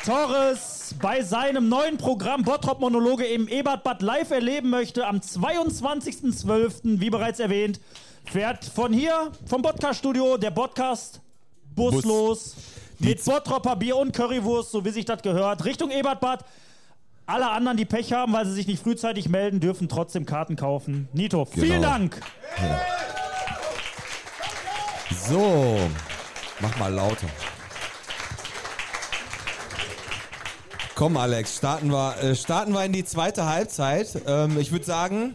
[0.07, 7.11] Torres bei seinem neuen Programm Bottrop Monologe im Ebertbad live erleben möchte, am 22.12., wie
[7.11, 7.81] bereits erwähnt,
[8.25, 11.21] fährt von hier, vom Podcast-Studio, der Podcast
[11.75, 12.55] Bus, los.
[13.01, 16.45] Mit Bottropper Bier und Currywurst, so wie sich das gehört, Richtung Ebertbad.
[17.27, 21.09] Alle anderen, die Pech haben, weil sie sich nicht frühzeitig melden, dürfen trotzdem Karten kaufen.
[21.15, 21.89] Nito, vielen Genau.
[21.89, 22.21] Dank.
[25.29, 25.79] so.
[26.61, 27.27] Mach mal lauter.
[30.97, 34.23] Komm, Alex, starten wir, äh, starten wir in die zweite Halbzeit.
[34.27, 35.35] Ähm, ich würde sagen,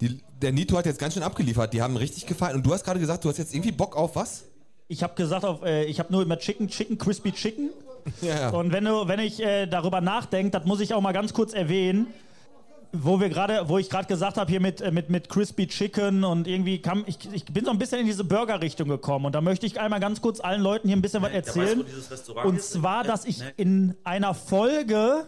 [0.00, 1.72] die, der Nito hat jetzt ganz schön abgeliefert.
[1.72, 2.56] Die haben richtig gefallen.
[2.56, 4.46] Und du hast gerade gesagt, du hast jetzt irgendwie Bock auf was?
[4.88, 7.70] Ich habe gesagt, auf, äh, ich habe nur immer Chicken, Chicken, Crispy Chicken.
[8.20, 8.50] Ja.
[8.50, 11.52] Und wenn, du, wenn ich äh, darüber nachdenke, das muss ich auch mal ganz kurz
[11.52, 12.08] erwähnen.
[12.92, 16.24] Wo wir gerade, wo ich gerade gesagt habe, hier mit, äh, mit, mit Crispy Chicken
[16.24, 19.40] und irgendwie kam, ich, ich bin so ein bisschen in diese Burger-Richtung gekommen und da
[19.40, 21.80] möchte ich einmal ganz kurz allen Leuten hier ein bisschen was weiß, erzählen.
[22.10, 22.72] Restaurant und ist.
[22.72, 23.52] zwar, Ne, dass ich ne.
[23.56, 25.26] in einer Folge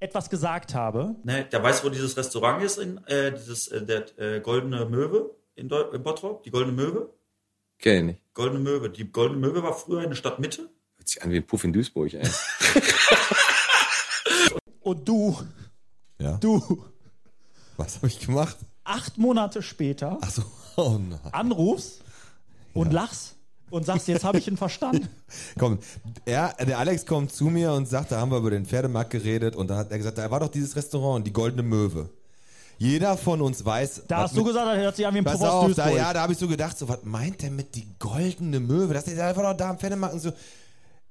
[0.00, 1.16] etwas gesagt habe.
[1.24, 5.30] Ne, der weiß, wo dieses Restaurant ist, in, äh, dieses, äh, der äh, Goldene Möwe
[5.54, 7.10] in, Deu in Bottrop, die Goldene Möwe.
[7.78, 8.34] Kenn ich nicht.
[8.34, 8.90] Goldene Möwe.
[8.90, 10.68] Die Goldene Möwe war früher in der Stadtmitte.
[10.96, 12.22] Hört sich an wie ein Puff in Duisburg, ey.
[14.80, 15.36] Und du,
[16.20, 16.36] Ja.
[16.38, 16.84] du,
[17.76, 18.56] Was habe ich gemacht?
[18.84, 20.42] acht Monate später Achso,
[20.76, 21.18] oh nein.
[21.32, 22.02] anrufst
[22.74, 23.34] und lachst
[23.70, 25.08] und sagst, jetzt habe ich ihn verstanden.
[25.58, 25.78] Komm,
[26.24, 29.54] er, der Alex kommt zu mir und sagt, da haben wir über den Pferdemarkt geredet
[29.56, 32.08] und da hat er gesagt, da war doch dieses Restaurant, die Goldene Möwe.
[32.78, 34.02] Jeder von uns weiß.
[34.08, 35.74] Da was hast du mit- gesagt, das hört sich an wie ein Pass aus auf,
[35.74, 35.96] da, Duisburg.
[35.98, 38.94] ja, da habe ich so gedacht, so, was meint der mit die Goldene Möwe?
[38.94, 40.32] Das ist einfach doch da am Pferdemarkt und so.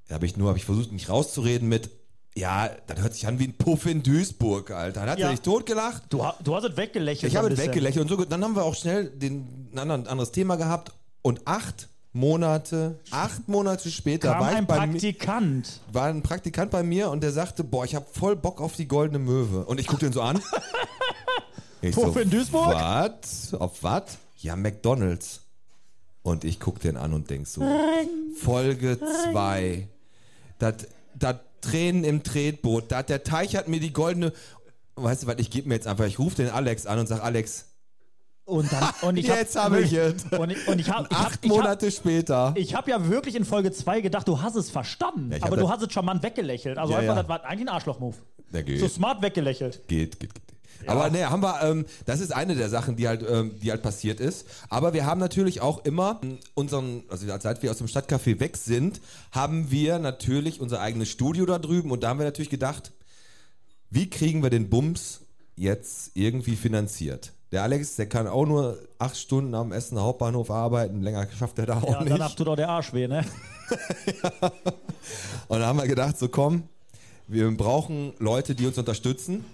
[0.08, 1.89] Da habe ich nur, habe ich versucht, mich rauszureden mit,
[2.38, 5.02] ja, das hört sich an wie ein Puff in Duisburg, Alter.
[5.02, 5.28] Dann hat Ja.
[5.28, 6.04] er sich totgelacht.
[6.10, 7.28] Du, ha- du hast es weggelächelt.
[7.28, 7.72] Ich so habe ein es bisschen.
[7.74, 8.26] weggelächelt und so.
[8.26, 13.48] Dann haben wir auch schnell den, ein anderen- anderes Thema gehabt und acht Monate, acht
[13.48, 15.82] Monate später Kam war ich ein bei mir, Praktikant.
[15.92, 18.88] war ein Praktikant bei mir und der sagte, boah, ich habe voll Bock auf die
[18.88, 19.66] goldene Möwe.
[19.66, 20.42] Und ich gucke den so an.
[21.82, 22.74] Ich Puff in Duisburg?
[22.74, 23.54] Was?
[23.54, 24.18] Auf was?
[24.38, 25.42] Ja, McDonalds.
[26.24, 27.62] Und ich gucke den an und denk so,
[28.42, 28.98] Folge
[29.32, 29.88] 2.
[30.58, 30.74] Das
[31.62, 32.91] Tränen im Tretboot.
[32.91, 34.34] Dat, der Teich hat mir die goldene...
[34.95, 37.24] Weißt du was, ich gebe mir jetzt einfach, ich rufe den Alex an und sag,
[37.24, 37.66] Alex,
[38.45, 40.24] Und, dann, und ich Jetzt hab ich es.
[40.32, 42.53] Und ich, und ich hab, ich hab, acht ich hab, Monate später.
[42.55, 45.32] ich hab ja wirklich in Folge 2 gedacht, du hast es verstanden.
[45.32, 46.78] Ja, aber du hast es charmant weggelächelt.
[46.78, 47.22] Also Ja, einfach, ja.
[47.24, 48.16] das war eigentlich ein Arschloch-Move.
[48.78, 49.88] So smart weggelächelt.
[49.88, 50.43] Geht, geht, geht.
[50.86, 53.82] Aber ne, haben wir, ähm, das ist eine der Sachen, die halt, ähm, die halt
[53.82, 54.46] passiert ist.
[54.70, 56.22] Aber wir haben natürlich auch immer
[56.54, 59.02] unseren, also seit wir aus dem Stadtcafé weg sind,
[59.32, 62.92] haben wir natürlich unser eigenes Studio da drüben und da haben wir natürlich gedacht,
[63.90, 65.22] wie kriegen wir den Bums
[65.56, 67.34] jetzt irgendwie finanziert?
[67.54, 71.66] Der Alex, der kann auch nur acht Stunden am Essener Hauptbahnhof arbeiten, länger schafft er
[71.66, 72.12] da auch Ja, nicht.
[72.12, 73.24] danach tut auch der Arsch weh, ne?
[75.48, 76.64] Und da haben wir gedacht, so komm,
[77.28, 79.46] wir brauchen Leute, die uns unterstützen.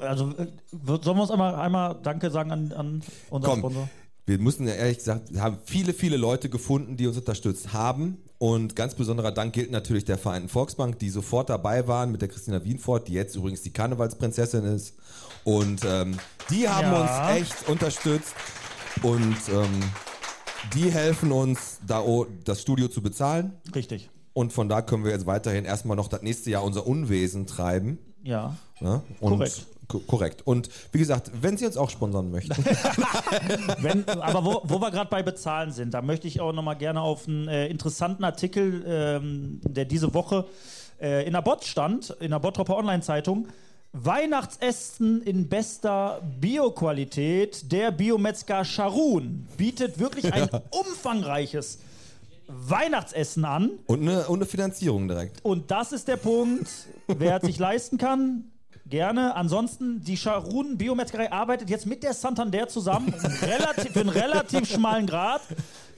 [0.00, 3.88] Also, sollen wir uns einmal, einmal Danke sagen an, an unseren Komm, Sponsor?
[4.26, 8.18] wir mussten ja ehrlich gesagt, wir haben viele, viele Leute gefunden, die uns unterstützt haben.
[8.38, 12.28] Und ganz besonderer Dank gilt natürlich der Vereinten Volksbank, die sofort dabei waren mit der
[12.28, 14.94] Christina Wienfort, die jetzt übrigens die Karnevalsprinzessin ist.
[15.44, 16.16] Und ähm,
[16.50, 17.32] die haben Ja.
[17.34, 18.34] uns echt unterstützt.
[19.02, 19.80] Und ähm,
[20.74, 22.02] die helfen uns, da
[22.44, 23.52] das Studio zu bezahlen.
[23.74, 24.10] Richtig.
[24.32, 27.98] Und von da können wir jetzt weiterhin erstmal noch das nächste Jahr unser Unwesen treiben.
[28.24, 28.56] Ja.
[28.80, 29.02] Ja?
[29.20, 29.66] Und Korrekt.
[29.86, 30.42] ko- korrekt.
[30.46, 32.56] Und wie gesagt, wenn Sie uns auch sponsern möchten.
[33.80, 37.00] Wenn, aber wo, wo wir gerade bei Bezahlen sind, da möchte ich auch nochmal gerne
[37.00, 40.46] auf einen äh, interessanten Artikel, ähm, der diese Woche
[41.00, 43.48] äh, in der Bot stand, in der Bottropper Online-Zeitung.
[43.92, 47.70] Weihnachtsessen in bester Bioqualität.
[47.70, 51.78] Der Biometzger Scharun bietet wirklich ein umfangreiches
[52.46, 53.70] Weihnachtsessen an.
[53.86, 55.44] Und eine, und eine Finanzierung direkt.
[55.44, 56.68] Und das ist der Punkt,
[57.06, 58.52] wer es sich leisten kann,
[58.86, 59.34] gerne.
[59.34, 65.06] Ansonsten, die Scharun Biometzgerei arbeitet jetzt mit der Santander zusammen, relativ, für einen relativ schmalen
[65.06, 65.42] Grad.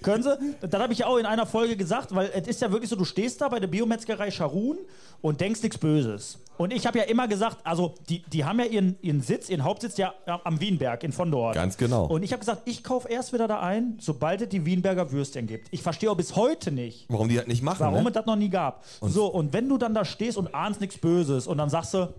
[0.03, 0.39] Können sie?
[0.61, 2.97] Das habe ich ja auch in einer Folge gesagt, weil es ist ja wirklich so,
[2.97, 4.79] du stehst da bei der Biometzgerei Scharun
[5.21, 6.39] und denkst nichts Böses.
[6.59, 9.65] Und ich habe ja immer gesagt, also die, die haben ja ihren, ihren Sitz, ihren
[9.65, 11.55] Hauptsitz ja am Wienberg in von dort.
[11.55, 12.07] Ganz genau.
[12.07, 15.47] Und ich habe gesagt, ich kaufe erst wieder da ein, sobald es die Wienberger Würstchen
[15.47, 15.69] gibt.
[15.71, 17.81] Ich verstehe auch bis heute nicht, Warum die das nicht machen?
[17.81, 18.09] Warum ne?
[18.09, 18.85] es das noch nie gab.
[19.03, 22.15] so, und wenn du dann da stehst und ahnst nichts Böses und dann sagst du,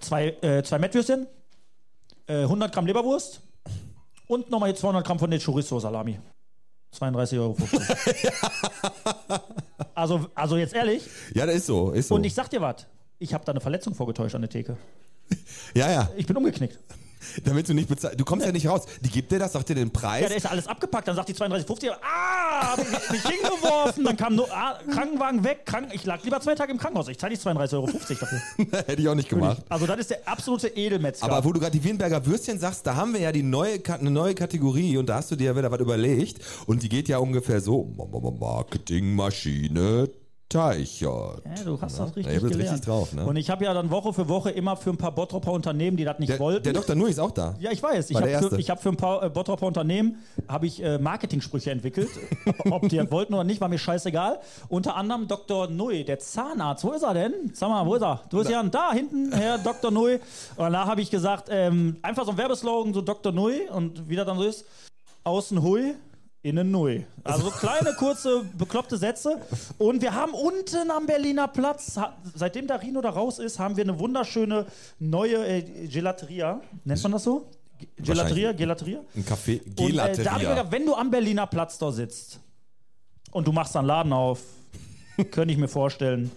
[0.00, 1.26] zwei, äh, zwei Mettwürstchen,
[2.26, 3.40] äh, 100 Gramm Leberwurst
[4.28, 6.18] und nochmal hier 200 Gramm von der Chorizo-Salami.
[6.94, 7.56] 32,50 Euro.
[9.94, 11.02] also, also jetzt ehrlich,
[11.34, 12.14] Ja, das ist so, ist so.
[12.14, 12.86] und ich sag dir was,
[13.18, 14.76] ich habe da eine Verletzung vorgetäuscht an der Theke.
[15.74, 16.10] ja, ja.
[16.16, 16.78] Ich bin umgeknickt.
[17.44, 18.18] Damit du nicht bezahlst.
[18.18, 18.82] Du kommst ja nicht raus.
[19.00, 20.22] Die gibt dir das, sagt dir den Preis.
[20.22, 24.04] Ja, der ist ja alles abgepackt, dann sagt die 32,50, ah, hab ich mich hingeworfen,
[24.04, 27.18] dann kam nur, ah, Krankenwagen weg, krank, ich lag lieber zwei Tage im Krankenhaus, ich
[27.18, 28.40] zahle die 32,50 Euro dafür.
[28.86, 29.62] Hätte ich auch nicht gemacht.
[29.68, 31.26] Also das ist der absolute Edelmetzger.
[31.26, 34.10] Aber wo du gerade die Wienberger Würstchen sagst, da haben wir ja die neue, eine
[34.10, 37.18] neue Kategorie und da hast du dir ja wieder was überlegt und die geht ja
[37.18, 37.88] ungefähr so:
[38.40, 40.08] Marketingmaschine
[40.54, 41.42] Teichert.
[41.58, 42.60] Ja, du hast das Ja, richtig ich das gelernt.
[42.72, 43.24] richtig drauf, ne?
[43.26, 46.04] Und ich habe ja dann Woche für Woche immer für ein paar Bottropper Unternehmen, die
[46.04, 46.62] das nicht Der, wollten.
[46.62, 46.94] der Dr.
[46.94, 47.54] Nui ist auch da.
[47.58, 48.10] ja, ich weiß.
[48.10, 50.82] Ich War habe der für, ich hab für ein paar äh, Bottropper Unternehmen habe ich
[50.82, 52.08] äh, Marketing-Sprüche entwickelt.
[52.70, 54.38] Ob die wollten oder nicht, war mir scheißegal.
[54.68, 55.68] Unter anderem Dr.
[55.68, 56.84] Nui, der Zahnarzt.
[56.84, 57.32] Wo ist er denn?
[57.52, 58.22] Sag mal, wo ist er?
[58.30, 59.90] Du bist ja da hinten, Herr Dr.
[59.90, 60.20] Nui.
[60.56, 63.32] Und da habe ich gesagt, ähm, einfach so ein Werbeslogan, so Dr.
[63.32, 64.64] Nui und wie das dann so ist.
[65.24, 65.94] Außen hui,
[66.44, 67.00] Innen neu.
[67.24, 69.40] Also kleine, kurze, bekloppte Sätze.
[69.78, 71.98] Und wir haben unten am Berliner Platz,
[72.34, 74.66] seitdem der Rino da raus ist, haben wir eine wunderschöne
[74.98, 76.60] neue äh, Gelateria.
[76.84, 77.48] Nennt man das so?
[77.78, 78.52] Ge- Gelateria.
[78.52, 79.00] Gelateria.
[79.16, 80.48] Ein Café, Und, äh, da ich Gelateria.
[80.50, 82.40] gedacht, wenn du am Berliner Platz da sitzt
[83.32, 84.40] und du machst einen Laden auf,
[85.30, 86.30] könnte ich mir vorstellen.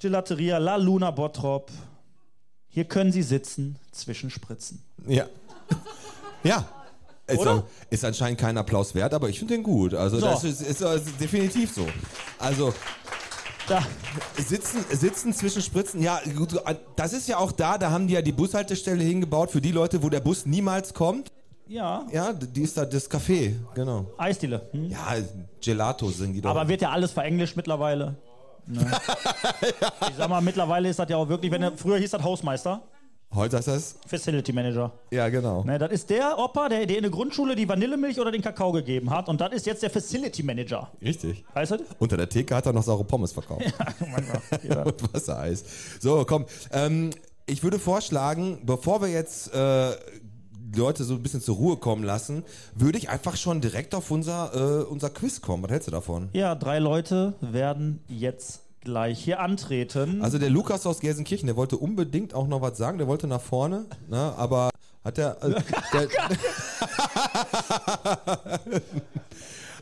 [0.00, 1.70] Gelateria La Luna Bottrop.
[2.68, 4.82] Hier können Sie sitzen zwischen Spritzen.
[5.06, 5.26] Ja.
[6.44, 6.68] Ja.
[7.32, 9.94] Ist, an- ist anscheinend kein Applaus wert, aber ich finde den gut.
[9.94, 10.26] Also So.
[10.26, 11.86] das ist, ist, ist definitiv so.
[12.38, 12.72] Also
[13.68, 13.82] Da.
[14.36, 16.60] sitzen, sitzen zwischen Spritzen, ja, gut,
[16.96, 20.02] das ist ja auch da, da haben die ja die Bushaltestelle hingebaut für die Leute,
[20.02, 21.30] wo der Bus niemals kommt.
[21.68, 22.04] Ja.
[22.12, 24.06] Ja, die ist da das Café, genau.
[24.18, 24.68] Eisdiele.
[24.72, 24.90] Hm?
[24.90, 25.14] Ja,
[25.64, 26.50] Gelato sind die doch.
[26.50, 28.16] Aber wird ja alles verenglischt mittlerweile.
[28.66, 28.90] Ne?
[30.10, 32.82] Ich sag mal, mittlerweile ist das ja auch wirklich, wenn er, früher hieß das Hausmeister,
[33.34, 33.96] Heute heißt das?
[34.06, 34.92] Facility Manager.
[35.10, 35.64] Ja, genau.
[35.64, 38.72] Ne, das ist der Opa, der dir in der Grundschule die Vanillemilch oder den Kakao
[38.72, 39.28] gegeben hat.
[39.28, 40.90] Und das ist jetzt der Facility Manager.
[41.00, 41.44] Richtig.
[41.54, 41.76] Weißt du?
[41.98, 43.62] Unter der Theke hat er noch saure Pommes verkauft.
[44.68, 44.82] Ja.
[44.82, 45.64] Und Wassereis.
[46.00, 46.46] So, komm.
[46.72, 47.10] Ähm,
[47.46, 49.92] ich würde vorschlagen, bevor wir jetzt äh,
[50.76, 54.82] Leute so ein bisschen zur Ruhe kommen lassen, würde ich einfach schon direkt auf unser,
[54.82, 55.62] äh, unser Quiz kommen.
[55.62, 56.28] Was hältst du davon?
[56.32, 60.22] Ja, drei Leute werden jetzt gleich hier antreten.
[60.22, 63.40] Also der Lukas aus Gelsenkirchen, der wollte unbedingt auch noch was sagen, der wollte nach
[63.40, 64.70] vorne, ne, aber
[65.04, 65.42] hat er...
[65.42, 65.50] Äh,
[65.92, 66.08] der,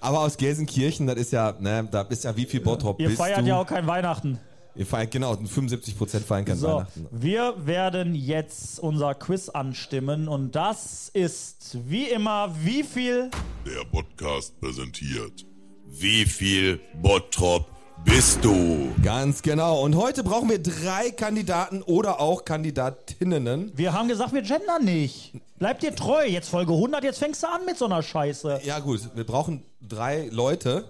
[0.01, 3.18] aber aus Gelsenkirchen, das ist ja, ne, da ist ja wie viel Bottrop Ihr bist
[3.20, 3.44] feiert du?
[3.46, 4.38] ja auch kein Weihnachten.
[4.76, 7.07] Ihr feiert, genau, 75% feiern kein So, Weihnachten.
[7.11, 13.30] wir werden jetzt unser Quiz anstimmen und das ist wie immer wie viel
[13.66, 15.44] Der Podcast präsentiert.
[15.86, 17.66] Wie viel Bottrop
[18.05, 18.92] bist du?
[19.03, 19.82] Ganz genau.
[19.82, 23.72] Und heute brauchen wir drei Kandidaten oder auch Kandidatinnen.
[23.74, 25.32] Wir haben gesagt, wir gendern nicht.
[25.59, 26.24] Bleib dir treu.
[26.26, 28.61] Jetzt Folge 100, jetzt fängst du an mit so einer Scheiße.
[28.64, 30.84] Ja gut, wir brauchen drei Leute,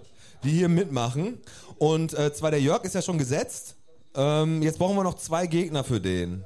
[0.45, 1.39] die hier mitmachen.
[1.79, 3.77] Und äh, zwar der Jörg ist ja schon gesetzt.
[4.15, 6.45] Ähm, jetzt brauchen wir noch zwei Gegner für den.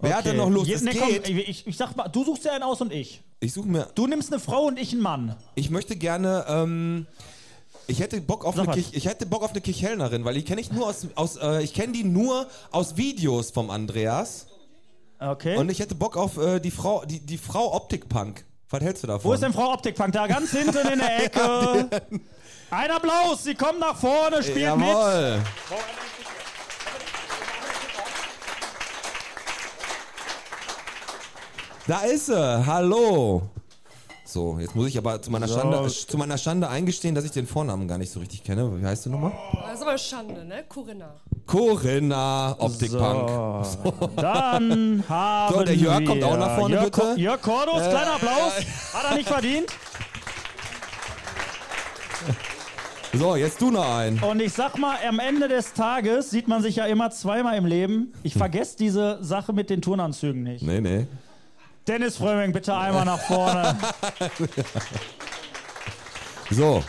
[0.00, 0.66] Wer hat denn noch Lust?
[0.66, 3.22] Je, Es ne, komm, ich, ich sag mal, du suchst dir einen aus und ich.
[3.40, 3.88] Ich suche mir.
[3.94, 5.36] Du nimmst eine Frau und ich einen Mann.
[5.54, 6.44] Ich möchte gerne.
[6.48, 7.06] Ähm,
[7.86, 8.76] ich hätte Bock auf Sag eine was.
[8.76, 11.62] Kich, ich hätte Bock auf eine Kichelnerin, weil die kenne ich nur aus, aus äh,
[11.62, 14.46] ich kenne die nur aus Videos vom Andreas.
[15.18, 15.56] Okay.
[15.56, 18.44] Und ich hätte Bock auf äh, die Frau, die, die Frau Optikpunk.
[18.70, 19.30] Was hältst du davon?
[19.30, 20.12] Wo ist denn Frau Optikpunk?
[20.12, 21.88] Da ganz hinten in der Ecke.
[22.70, 24.86] Ein Applaus, sie kommt nach vorne, spielt mit.
[24.86, 25.42] Jawohl.
[31.86, 32.66] Da ist sie.
[32.66, 33.42] Hallo.
[34.34, 35.54] So, jetzt muss ich aber zu meiner, So.
[35.60, 38.68] Schande, zu meiner Schande eingestehen, dass ich den Vornamen gar nicht so richtig kenne.
[38.80, 39.30] Wie heißt du nochmal?
[39.64, 40.64] Das ist aber Schande, ne?
[40.68, 41.14] Corinna.
[41.46, 43.64] Corinna Optikpunk.
[43.64, 47.14] So, dann haben So, der Jörg wir kommt auch nach vorne, Jörg, bitte.
[47.16, 48.52] Jörg Kordus, Äh, kleiner Applaus.
[48.92, 49.66] Hat er nicht verdient.
[53.12, 54.18] So, jetzt du noch einen.
[54.18, 57.66] Und ich sag mal, am Ende des Tages sieht man sich ja immer zweimal im
[57.66, 58.12] Leben.
[58.24, 60.64] Ich vergesse diese Sache mit den Turnanzügen nicht.
[60.64, 61.06] Nee, nee.
[61.86, 63.76] Dennis Frömming, bitte einmal nach vorne.
[66.50, 66.84] So.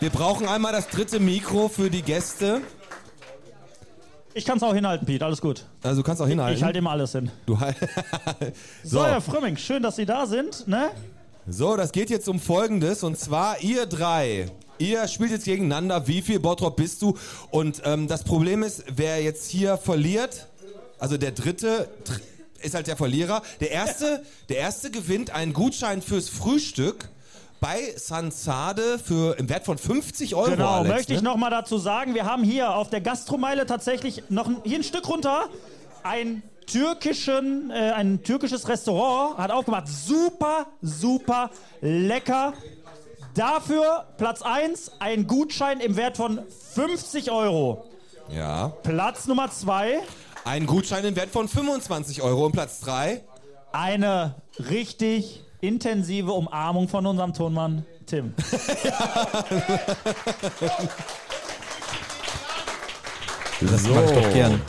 [0.00, 2.60] Wir brauchen einmal das dritte Mikro für die Gäste.
[4.34, 5.66] Ich kann's auch hinhalten, Pete, alles gut.
[5.82, 6.56] Also du kannst auch hinhalten.
[6.56, 7.30] Ich halte immer alles hin.
[7.46, 7.76] Du halt.
[8.82, 9.06] So, so.
[9.06, 10.66] Herr Frömming, schön, dass Sie da sind.
[10.66, 10.90] Ne?
[11.48, 14.50] So, das geht jetzt um Folgendes und zwar ihr drei.
[14.78, 16.06] Ihr spielt jetzt gegeneinander.
[16.06, 17.16] Wie viel Bottrop bist du?
[17.50, 20.48] Und ähm, das Problem ist, wer jetzt hier verliert,
[20.98, 21.88] also der dritte
[22.62, 23.42] ist halt der Verlierer.
[23.60, 27.08] Der erste, der erste gewinnt einen Gutschein fürs Frühstück
[27.60, 30.50] bei Sansade für im Wert von 50 Euro.
[30.50, 31.28] Genau, Alex, möchte ich ne?
[31.28, 34.84] noch mal dazu sagen, wir haben hier auf der Gastromeile tatsächlich noch ein, hier ein
[34.84, 35.48] Stück runter
[36.02, 39.88] ein türkischen, äh, ein türkisches Restaurant hat aufgemacht.
[39.88, 41.50] Super, super
[41.80, 42.54] lecker.
[43.34, 46.40] Dafür Platz 1, ein Gutschein im Wert von
[46.74, 47.86] 50 Euro.
[48.28, 48.68] Ja.
[48.82, 50.00] Platz Nummer 2,
[50.44, 52.46] Ein Gutschein im Wert von 25 Euro.
[52.46, 53.22] Und Platz 3.
[53.72, 58.34] eine richtig intensive Umarmung von unserem Tonmann Tim.
[63.62, 64.62] Das mach ich doch gern.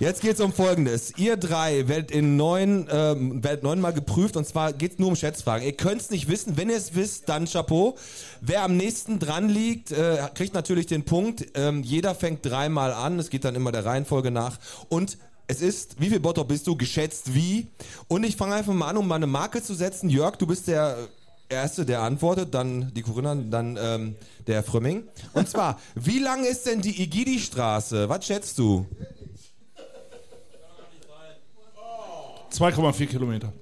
[0.00, 1.12] Jetzt geht's um Folgendes.
[1.16, 5.66] Ihr drei werdet in neun, ähm, werdet neunmal geprüft und zwar geht's nur um Schätzfragen.
[5.66, 6.56] Ihr könnt's nicht wissen.
[6.56, 7.96] Wenn ihr es wisst, dann Chapeau.
[8.40, 11.46] Wer am nächsten dran liegt, äh, kriegt natürlich den Punkt.
[11.54, 13.18] Ähm, jeder fängt dreimal an.
[13.18, 14.58] Es geht dann immer der Reihenfolge nach.
[14.88, 15.18] Und
[15.48, 16.76] es ist, wie viel Bottrop bist du?
[16.76, 17.66] Geschätzt wie?
[18.06, 20.10] Und ich fange einfach mal an, um mal eine Marke zu setzen.
[20.10, 20.96] Jörg, du bist der
[21.48, 24.14] Erste, der antwortet, dann die Corinna, dann ähm,
[24.46, 25.08] der Frömming.
[25.32, 28.08] Und zwar, wie lang ist denn die Igidi-Straße?
[28.08, 28.86] Was schätzt du?
[32.58, 33.52] 2,4 Kilometer.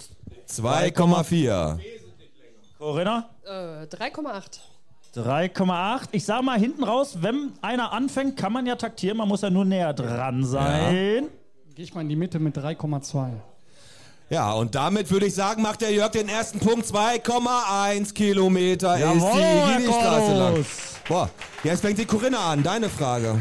[0.49, 1.79] 2,4.
[2.79, 3.29] Corinna?
[3.45, 4.61] Äh, 3,8.
[5.15, 6.09] 3,8.
[6.13, 9.19] Ich sag mal hinten raus, wenn einer anfängt, kann man ja taktieren.
[9.19, 11.29] Man muss ja nur näher dran sein.
[11.75, 13.33] Gehe ich mal in die Mitte mit 3,2.
[14.31, 16.87] Ja, und damit würde ich sagen, macht der Jörg den ersten Punkt.
[16.87, 20.67] 2,1 Kilometer Jawohl, ist die Gini-Straße lang.
[21.07, 21.31] Boah,
[21.63, 22.63] jetzt fängt die Corinna an.
[22.63, 23.39] Deine Frage.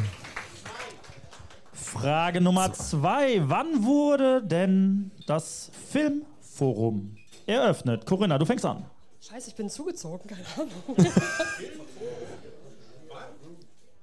[1.73, 3.41] Frage Nummer zwei.
[3.45, 8.05] Wann wurde denn das Filmforum eröffnet?
[8.05, 8.85] Corinna, du fängst an.
[9.21, 11.11] Scheiße, ich bin zugezogen, keine Ahnung.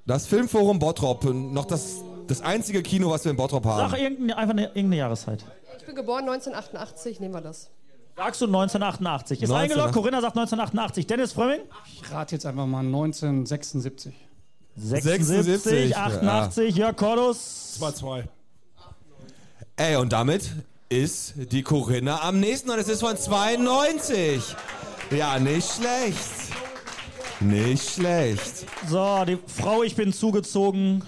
[0.04, 1.24] Das Filmforum Bottrop.
[1.24, 3.90] Noch das, das einzige Kino, was wir in Bottrop haben.
[3.90, 5.44] Sag irgendeine, einfach eine, irgendeine Jahreszeit.
[5.78, 7.70] Ich bin geboren 1988, nehmen wir das.
[8.16, 9.42] Sagst du 1988.
[9.42, 9.62] Ist 19.
[9.62, 9.94] eingeloggt.
[9.94, 11.06] Corinna sagt 1988.
[11.06, 11.60] Dennis Frömming?
[11.86, 14.14] Ich rate jetzt einfach mal 1976.
[14.76, 16.76] 76, 88.
[16.76, 17.78] Jörg Cordus?
[17.80, 18.24] 2-2.
[19.76, 20.50] Ey, und damit
[20.92, 24.42] ist die Corinna am nächsten und es ist von 92.
[25.10, 26.52] Ja, nicht schlecht.
[27.40, 28.66] Nicht schlecht.
[28.90, 31.02] So, die Frau, ich bin zugezogen.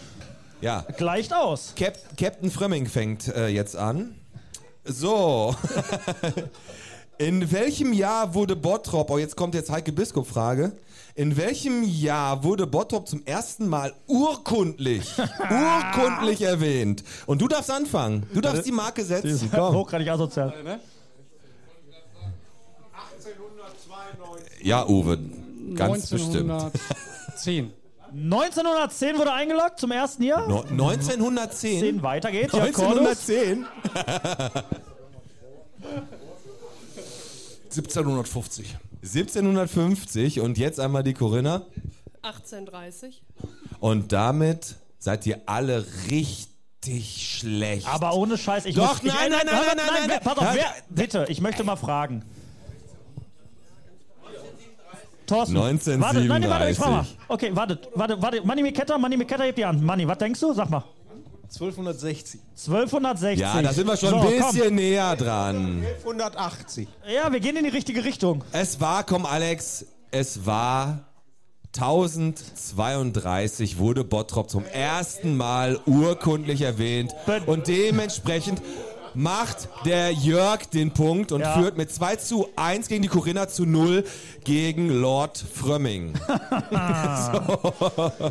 [0.62, 0.86] Ja.
[0.97, 1.74] Gleicht aus.
[1.77, 4.15] Cap Captain Frömming fängt äh, jetzt an.
[4.85, 5.55] So.
[7.19, 10.73] In welchem Jahr wurde Bottrop, oh jetzt kommt jetzt Heike Biskup Frage.
[11.16, 17.05] In welchem Jahr wurde Bottrop zum ersten Mal urkundlich, urkundlich erwähnt?
[17.27, 18.27] Und du darfst anfangen.
[18.35, 19.49] Du darfst die Marke setzen.
[19.55, 19.77] Komm.
[19.77, 20.53] Hochgradig asozial.
[24.61, 25.19] Ja, Uwe,
[25.77, 26.51] ganz bestimmt.
[26.51, 27.73] 1910.
[28.12, 30.49] 1910 wurde eingeloggt zum ersten Jahr.
[30.49, 31.81] No 1910?
[31.81, 32.53] 10 weiter geht's.
[32.53, 33.28] Jörg Cordus?
[33.28, 33.66] 1910?
[37.70, 38.77] 1750.
[39.05, 41.63] 1750 und jetzt einmal die Corinna.
[42.23, 43.23] 1830.
[43.81, 47.87] Und damit seid ihr alle richtig schlecht.
[47.87, 50.45] Aber ohne Scheiß, ich Doch, muss, nein, ich, nein, nein, nein, nein, nein, Pass auf,
[50.45, 50.57] nein.
[50.57, 52.25] wer, bitte, ich möchte mal fragen.
[55.27, 55.57] Thorsten.
[55.57, 56.01] 1937.
[56.01, 57.07] Warte, nein, nein, warte, ich frage mal.
[57.29, 58.43] Okay, warte, warte, warte.
[58.47, 59.83] Manni Miketta, Manni Miketta, hebt die an.
[59.85, 60.53] Manni, was denkst du?
[60.53, 60.85] Sag mal.
[61.55, 62.41] 1260.
[62.67, 63.41] 1260.
[63.41, 64.75] Ja, da sind wir schon So, ein bisschen komm.
[64.75, 65.83] näher dran.
[65.99, 66.89] 1180.
[67.13, 68.43] Ja, wir gehen in die richtige Richtung.
[68.53, 71.05] Es war, komm Alex, es war
[71.77, 77.13] 1032 wurde Bottrop zum ersten Mal urkundlich erwähnt
[77.47, 78.61] und dementsprechend
[79.15, 81.55] macht der Jörg den Punkt und Ja.
[81.55, 84.05] führt mit 2 zu 1 gegen die Corinna zu 0
[84.45, 86.15] gegen Lord Frömming.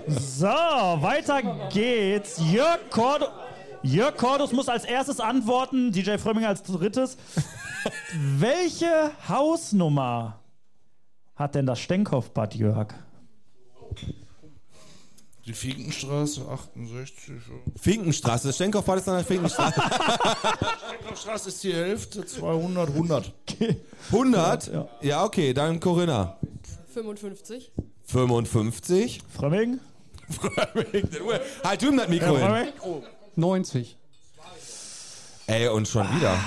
[0.07, 1.41] So, weiter
[1.71, 2.41] geht's.
[2.51, 3.27] Jörg, Cordo
[3.83, 7.17] Jörg Cordus muss als erstes antworten, DJ Frömming als drittes.
[8.37, 10.39] Welche Hausnummer
[11.35, 12.93] hat denn das Stenkopfbad, Jörg?
[15.45, 17.33] Die Finkenstraße 68.
[17.75, 19.73] Finkenstraße, das Stenkopfbad ist an der Finkenstraße.
[20.87, 23.33] Stenkopfstraße ist die Hälfte, 200, 100.
[24.11, 24.71] 100?
[25.01, 26.37] Ja, okay, dann Corinna.
[26.93, 27.73] 55.
[28.05, 29.21] 55.
[29.35, 29.79] Frömming?
[30.29, 31.09] Frömming.
[31.63, 32.67] Halt du ihm das Mikro hin.
[33.35, 33.97] 90.
[35.47, 36.37] Ey, und schon wieder.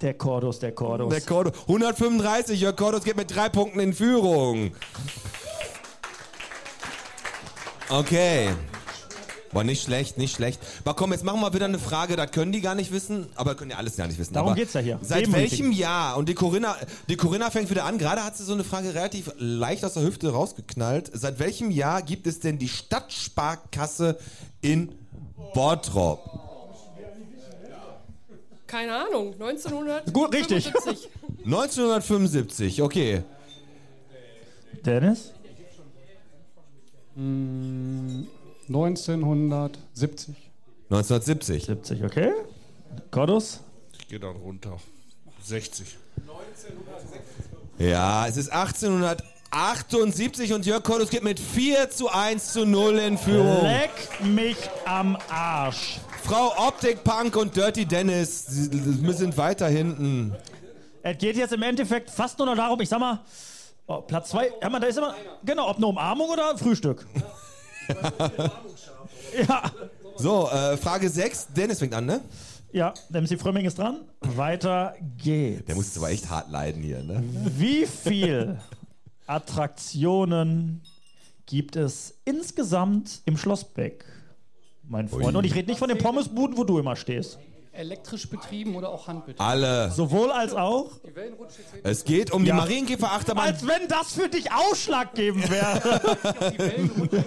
[0.00, 1.08] Der Cordus, der Cordus.
[1.10, 1.58] Der Cordus.
[1.62, 4.72] 135, Jörg Cordus geht mit drei Punkten in Führung.
[7.92, 8.48] Okay.
[9.52, 10.58] Boah, nicht schlecht, nicht schlecht.
[10.82, 13.54] Aber komm, jetzt machen wir wieder eine Frage, das können die gar nicht wissen, aber
[13.54, 14.32] können ja alles gar nicht wissen.
[14.32, 14.98] Darum aber geht's ja hier.
[15.02, 15.34] Seit Demütigen.
[15.34, 16.74] welchem Jahr, und die Corinna,
[17.10, 20.04] die Corinna fängt wieder an, gerade hat sie so eine Frage relativ leicht aus der
[20.04, 21.10] Hüfte rausgeknallt.
[21.12, 24.16] Seit welchem Jahr gibt es denn die Stadtsparkasse
[24.62, 24.94] in
[25.52, 26.18] Bottrop?
[28.66, 30.14] Keine Ahnung, 1900.
[30.14, 30.72] Gut, richtig.
[31.44, 33.22] 1975, okay.
[34.86, 35.32] Dennis?
[37.14, 38.24] Mm,
[38.68, 40.34] 1970.
[40.90, 41.66] 1970.
[41.66, 42.32] 70, okay.
[43.10, 43.60] Cordus?
[43.98, 44.76] Ich gehe dann runter.
[45.42, 45.96] 60.
[47.78, 53.18] Ja, es ist 1878 und Jörg Cordus geht mit 4 zu 1 zu 0 in
[53.18, 53.62] Führung.
[53.62, 53.90] Leck
[54.22, 55.98] mich am Arsch.
[56.22, 60.36] Frau Optik Punk und Dirty Dennis sie sind weiter hinten.
[61.02, 63.20] Es geht jetzt im Endeffekt fast nur noch darum, ich sag mal,
[63.86, 65.14] oh, Platz zwei, ja, man, da ist immer,
[65.44, 67.06] genau, ob eine Umarmung oder Frühstück.
[69.48, 69.70] ja.
[70.16, 71.48] So, äh, Frage 6.
[71.56, 72.20] Dennis fängt an, ne?
[72.72, 74.00] Ja, MC Frömming ist dran.
[74.20, 75.66] Weiter geht's.
[75.66, 77.22] Der muss jetzt aber echt hart leiden hier, ne?
[77.56, 78.58] Wie viel
[79.26, 80.82] Attraktionen
[81.46, 84.04] gibt es insgesamt im Schlossbeck,
[84.88, 85.26] mein Freund?
[85.26, 85.36] Ui.
[85.36, 87.38] Und ich rede nicht von den Pommesbuden, wo du immer stehst.
[87.72, 89.44] Elektrisch betrieben oder auch handbetrieben?
[89.46, 89.90] Alle.
[89.90, 90.90] Sowohl als auch.
[91.82, 92.52] Es geht um Ja.
[92.54, 93.46] die Marienkäferachterbahn.
[93.46, 96.00] Als wenn das für dich ausschlaggebend wäre.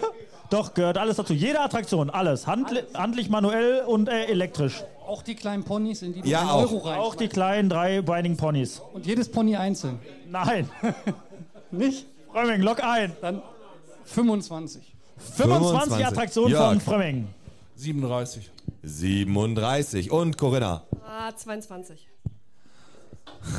[0.52, 1.34] Doch, gehört alles dazu.
[1.34, 2.46] Jede Attraktion, alles.
[2.46, 4.84] Handli handlich, manuell und äh, elektrisch.
[5.08, 6.62] Auch die kleinen Ponys, in die du Ja, einen auch.
[6.62, 7.00] Euro rein.
[7.00, 8.82] Auch die kleinen dreibeinigen Ponys.
[8.94, 10.00] Und jedes Pony einzeln.
[10.30, 10.70] Nein.
[11.72, 12.06] Nicht?
[12.32, 13.16] Frömming, lock ein.
[13.22, 13.42] Dann
[14.06, 14.94] 25.
[15.36, 16.70] 25 Attraktionen Jörg.
[16.70, 17.28] von Frömming.
[17.76, 18.52] 37.
[18.84, 20.12] 37.
[20.12, 20.84] Und Corinna.
[21.06, 22.10] Ah, 22.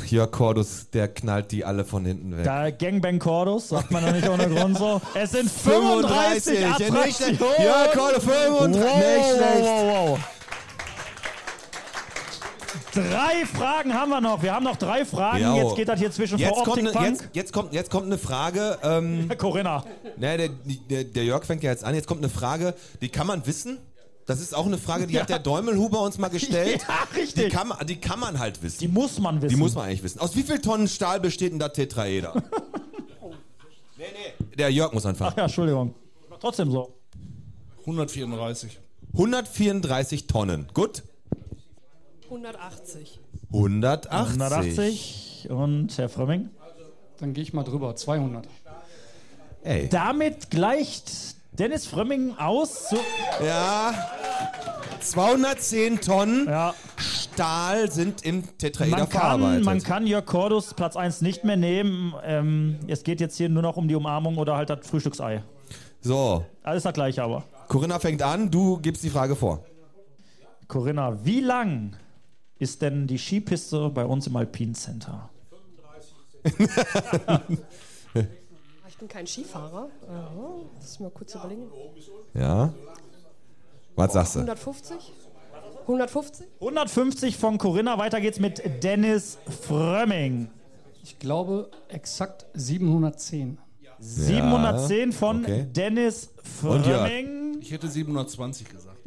[0.07, 2.43] Jörg Cordus, der knallt die alle von hinten weg.
[2.43, 5.01] Da Gangbang Cordus, sagt man doch nicht ohne Grund so.
[5.13, 7.37] Es sind 35 35, ja, nicht Attraktionen.
[7.37, 7.59] schlecht.
[7.63, 9.63] Ja, Cordus, 35, wow, nicht schlecht.
[9.63, 10.19] Wow, wow.
[12.93, 14.41] Drei Fragen haben wir noch.
[14.41, 15.41] Wir haben noch drei Fragen.
[15.41, 18.07] Ja, Jetzt geht das hier zwischen jetzt Frau kommt, ne, jetzt, jetzt, kommt, jetzt kommt
[18.07, 18.77] eine Frage.
[18.81, 19.83] Ähm, Corinna.
[20.17, 20.49] Ne, der,
[20.89, 21.93] der, der Jörg fängt ja jetzt an.
[21.95, 23.77] Jetzt kommt eine Frage, die kann man wissen.
[24.27, 26.85] Das ist auch eine Frage, die hat der Däumelhuber uns mal gestellt.
[26.87, 27.45] Ja, richtig.
[27.45, 28.79] Die kann, man- die kann man halt wissen.
[28.79, 29.49] Die muss man wissen.
[29.49, 30.19] Die muss man eigentlich wissen.
[30.19, 32.33] Aus wie viel Tonnen Stahl besteht denn das Tetraeder?
[33.97, 34.45] nee, nee.
[34.57, 35.31] Der Jörg muss anfangen.
[35.33, 35.95] Ach ja, Entschuldigung.
[36.39, 36.93] Trotzdem so.
[37.81, 38.79] 134.
[39.13, 40.67] 134 Tonnen.
[40.73, 41.03] Gut.
[42.25, 43.19] 180.
[43.53, 44.35] 180.
[44.41, 45.47] 180.
[45.49, 46.49] Und Herr Frömming?
[47.19, 47.95] Dann gehe ich mal drüber.
[47.95, 48.45] 200.
[49.63, 49.87] Ey.
[49.89, 52.93] Damit gleicht Dennis Frömming aus.
[53.43, 53.93] Ja.
[55.01, 56.73] 210 Tonnen Ja.
[56.97, 59.65] Stahl sind im Tetraeder Man kann, verarbeitet.
[59.65, 62.13] man kann Jörg Cordus Platz 1 nicht mehr nehmen.
[62.23, 65.43] Ähm, es geht jetzt hier nur noch um die Umarmung oder halt das Frühstücksei.
[66.01, 67.43] so, Alles das gleiche aber.
[67.67, 68.49] Corinna fängt an.
[68.51, 69.63] Du gibst die Frage vor.
[70.67, 71.95] Corinna, wie lang
[72.59, 75.29] ist denn die Skipiste bei uns im Alpine Center?
[78.97, 79.89] Ich bin kein Skifahrer.
[80.09, 81.69] Aha, Lass mal kurz überlegen.
[82.33, 82.73] Ja.
[83.95, 84.39] Was sagst du?
[84.39, 85.13] 150?
[85.83, 86.47] 150?
[86.59, 87.99] 150 von Corinna.
[87.99, 89.37] Weiter geht's mit Dennis
[89.67, 90.49] Frömming.
[91.03, 93.59] Ich glaube exakt 710.
[93.99, 95.67] 710 von okay.
[95.71, 96.31] Dennis?
[96.41, 97.59] Frömming.
[97.61, 98.97] Ich hätte 720 gesagt.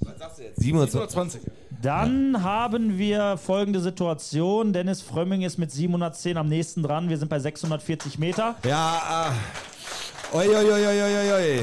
[0.00, 0.56] 27.
[0.56, 1.42] 720.
[1.82, 4.72] Dann haben wir folgende Situation.
[4.72, 7.08] Dennis Frömming ist mit 710 am nächsten dran.
[7.08, 8.54] Wir sind bei 640 Meter.
[8.64, 9.32] Ja,
[10.32, 11.62] äh, oi, oi, oi, oi.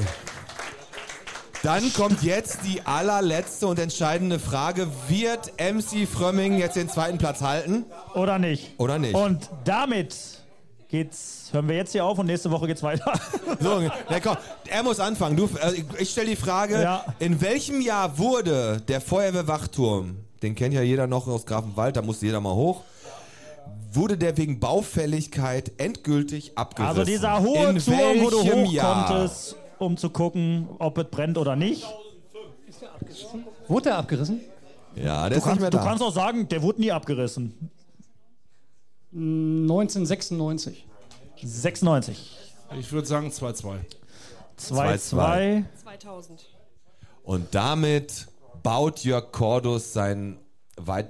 [1.64, 4.90] Dann kommt jetzt die allerletzte und entscheidende Frage.
[5.08, 7.86] Wird MC Frömming jetzt den zweiten Platz halten?
[8.14, 8.74] Oder nicht?
[8.78, 9.16] Oder nicht?
[9.16, 10.18] Und damit
[10.90, 13.14] geht's, hören wir jetzt hier auf und nächste Woche geht's weiter.
[13.62, 14.38] So, ja, komm,
[14.68, 15.36] er muss anfangen.
[15.36, 17.04] Du, äh, ich- ich stelle die Frage, Ja.
[17.20, 22.26] in welchem Jahr wurde der Feuerwehrwachturm, den kennt ja jeder noch aus Grafenwald, da musste
[22.26, 22.84] jeder mal hoch,
[23.92, 26.98] wurde der wegen Baufälligkeit endgültig abgerissen?
[27.00, 29.08] Also dieser hohe in Turm, wo du welchem hoch Jahr?
[29.08, 31.86] konntest, um zu gucken, ob es brennt oder nicht.
[33.68, 34.42] Wurde der abgerissen?
[34.96, 35.84] Ja, der Du ist nicht kannst, mehr du da.
[35.84, 37.70] kannst auch sagen, der wurde nie abgerissen.
[39.12, 40.86] 1996.
[41.42, 42.38] 96.
[42.80, 43.78] Ich würde sagen 2-2.
[44.60, 45.64] 2-2.
[45.84, 46.46] 2000.
[47.24, 48.28] Und damit
[48.62, 50.38] baut Jörg Cordus sein,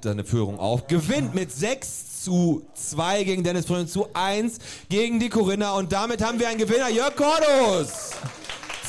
[0.04, 4.58] seine Führung auf, gewinnt mit 6 zu 2 gegen Dennis Frömming zu 1
[4.88, 8.12] gegen die Corinna und damit haben wir einen Gewinner, Jörg Cordus.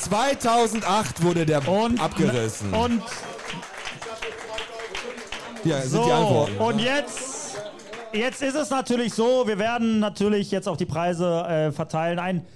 [0.00, 1.66] 2008 wurde der
[1.98, 2.74] abgerissen.
[2.74, 3.02] Und
[5.64, 6.58] ja, sind so, die Antworten.
[6.58, 7.41] und jetzt,
[8.12, 12.18] jetzt ist es natürlich so, wir werden natürlich jetzt auch die Preise äh, verteilen.
[12.18, 12.46] Einen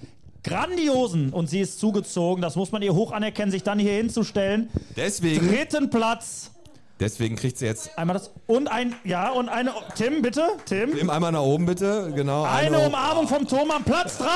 [0.43, 4.69] grandiosen, und sie ist zugezogen, das muss man ihr hoch anerkennen, sich dann hier hinzustellen.
[4.95, 6.51] Deswegen, Dritten Platz.
[6.99, 8.31] deswegen kriegt sie jetzt Einmal das.
[8.45, 9.71] Und ein, ja, und eine.
[9.95, 10.95] Tim, bitte, Tim.
[10.95, 12.43] Tim einmal nach oben bitte, genau.
[12.43, 14.27] Eine Umarmung vom Thomann, Platz 3.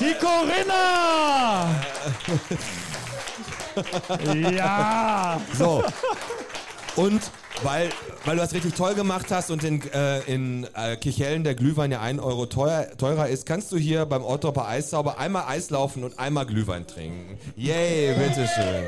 [0.00, 1.68] Die Corinna.
[4.34, 5.40] Ja.
[5.56, 5.82] So.
[6.96, 7.22] Und
[7.62, 7.90] weil,
[8.24, 11.90] weil du das richtig toll gemacht hast und in, äh, in äh, Kichellen der Glühwein
[11.90, 16.04] ja 1 Euro teuer, teurer ist, kannst du hier beim Ottropper Eissauber einmal Eis laufen
[16.04, 17.38] und einmal Glühwein trinken.
[17.56, 18.84] Yay, bitteschön.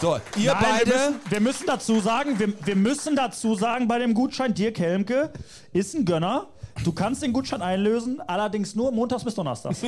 [0.00, 0.90] So, ihr Nein, beide.
[0.90, 4.78] Wir müssen, wir müssen dazu sagen, wir, wir müssen dazu sagen, bei dem Gutschein Dirk
[4.78, 5.30] Helmke
[5.72, 6.48] ist ein Gönner.
[6.84, 9.80] Du kannst den Gutschein einlösen, allerdings nur montags bis donnerstags.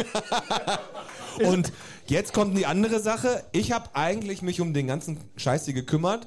[1.45, 1.73] Und
[2.07, 3.45] jetzt kommt die andere Sache.
[3.53, 6.27] Ich habe eigentlich mich um den ganzen Scheiß hier gekümmert.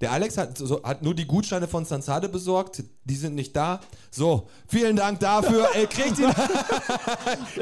[0.00, 2.82] Der Alex hat, so, hat nur die Gutscheine von Sansade besorgt.
[3.04, 3.80] Die sind nicht da.
[4.10, 5.68] So, vielen Dank dafür.
[5.78, 6.22] Ihr kriegt die,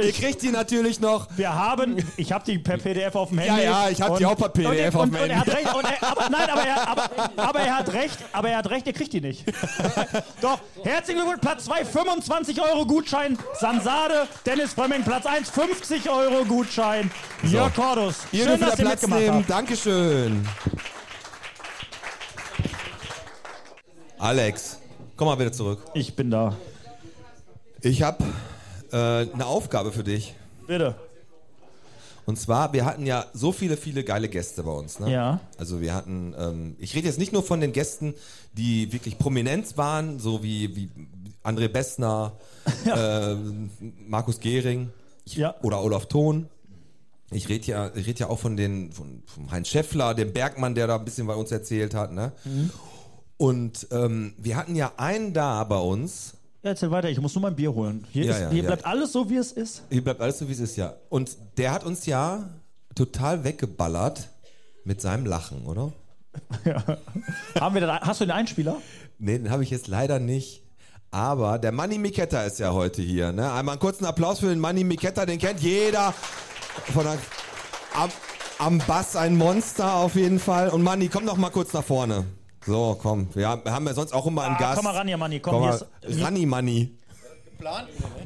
[0.01, 1.27] ihr kriegt die natürlich noch.
[1.37, 3.63] Wir haben, ich habe die per PDF auf dem Ja, Handy.
[3.65, 5.63] ja, ich hab die auch per PDF und, auf dem und er hat Handy.
[5.69, 8.87] recht, er, aber, nein, aber er, aber, aber er hat recht, aber er hat recht,
[8.87, 9.45] ihr kriegt die nicht.
[10.41, 16.45] Doch, herzlichen Glückwunsch, Platz 2, 25 Euro Gutschein, Sansade, Dennis Frömming, Platz 1, 50 Euro
[16.45, 17.11] Gutschein,
[17.43, 18.15] Jörg Cordus.
[18.31, 19.37] Ihr Schön, dass ihr Platz mitgemacht nehmen.
[19.39, 19.51] habt.
[19.51, 20.49] Dankeschön.
[24.19, 24.79] Alex,
[25.17, 25.81] komm mal wieder zurück.
[25.95, 26.57] Ich bin da.
[27.83, 28.25] Ich habe
[28.91, 28.97] äh,
[29.33, 30.35] eine Aufgabe für dich.
[30.67, 30.97] Bitte.
[32.27, 34.99] Und zwar, wir hatten ja so viele, viele geile Gäste bei uns.
[35.01, 35.11] Ne?
[35.13, 35.41] Ja.
[35.57, 38.15] Also wir hatten, ähm, ich rede jetzt nicht nur von den Gästen,
[38.53, 40.91] die wirklich prominent waren, so wie, wie
[41.43, 42.33] André Bessner,
[42.85, 43.35] äh,
[44.07, 44.91] Markus Gehring
[45.27, 45.55] Ja.
[45.63, 46.49] oder Olaf Thon.
[47.31, 50.75] Ich rede ja, ich red ja auch von den, von, von Heinz Schäffler, dem Bergmann,
[50.75, 52.13] der da ein bisschen bei uns erzählt hat.
[52.13, 52.33] Ne?
[52.45, 52.71] Mhm.
[53.39, 56.35] Und ähm, wir hatten ja einen da bei uns.
[56.63, 58.05] Ja, erzähl weiter, ich muss nur mein Bier holen.
[58.11, 58.67] Hier, Ja, ist, ja, hier ja.
[58.67, 59.83] bleibt alles so, wie es ist.
[59.91, 60.95] Hier bleibt alles so, wie es ist, ja.
[61.09, 62.51] Und der hat uns ja
[62.97, 64.29] total weggeballert
[64.85, 65.93] mit seinem Lachen, oder?
[67.61, 68.77] Haben wir da, hast du den Einspieler?
[69.19, 70.63] Nee, den habe ich jetzt leider nicht.
[71.11, 73.33] Aber der Manny Miketta ist ja heute hier.
[73.33, 73.51] Ne?
[73.53, 76.13] Einmal einen kurzen Applaus für den Manny Miketta, den kennt jeder.
[76.93, 77.19] Von der,
[77.95, 78.11] am,
[78.59, 80.69] am Bass ein Monster auf jeden Fall.
[80.69, 82.25] Und Manny, komm doch mal kurz nach vorne.
[82.69, 83.29] So, komm.
[83.35, 84.77] Wir haben, ja sonst auch immer einen Ah, Gast.
[84.77, 85.79] komm mal ran hier, Manni, komm, mal.
[86.03, 86.91] hier ist- Ranni, Manni.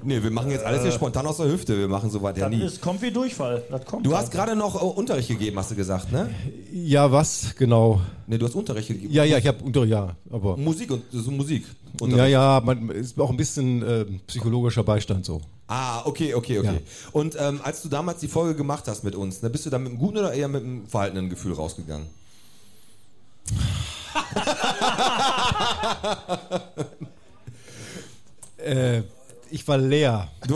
[0.02, 0.94] Nee, wir machen jetzt alles hier Äh.
[0.94, 1.78] spontan aus der Hüfte.
[1.78, 2.62] Wir machen sowas ja Das nie.
[2.66, 3.62] ist, kommt wie Durchfall.
[3.70, 4.24] Das kommt Du halt.
[4.24, 6.28] hast gerade noch äh, Unterricht gegeben, hast du gesagt, ne?
[6.70, 8.02] Ja, was genau?
[8.26, 9.10] Ne, du hast Unterricht gegeben.
[9.10, 10.58] Ja, ja, ich habe unter, ja, aber.
[10.58, 11.64] Musik und so Musik.
[12.02, 15.40] Ja, ja, man ist auch ein bisschen äh, psychologischer Beistand so.
[15.66, 16.80] Ah, okay, okay, okay.
[17.12, 19.82] Und ähm, als du damals die Folge gemacht hast mit uns, ne, bist du dann
[19.84, 22.06] mit einem guten oder eher mit einem verhaltenen Gefühl rausgegangen?
[28.64, 29.02] Äh,
[29.50, 30.28] ich war leer.
[30.46, 30.54] Du,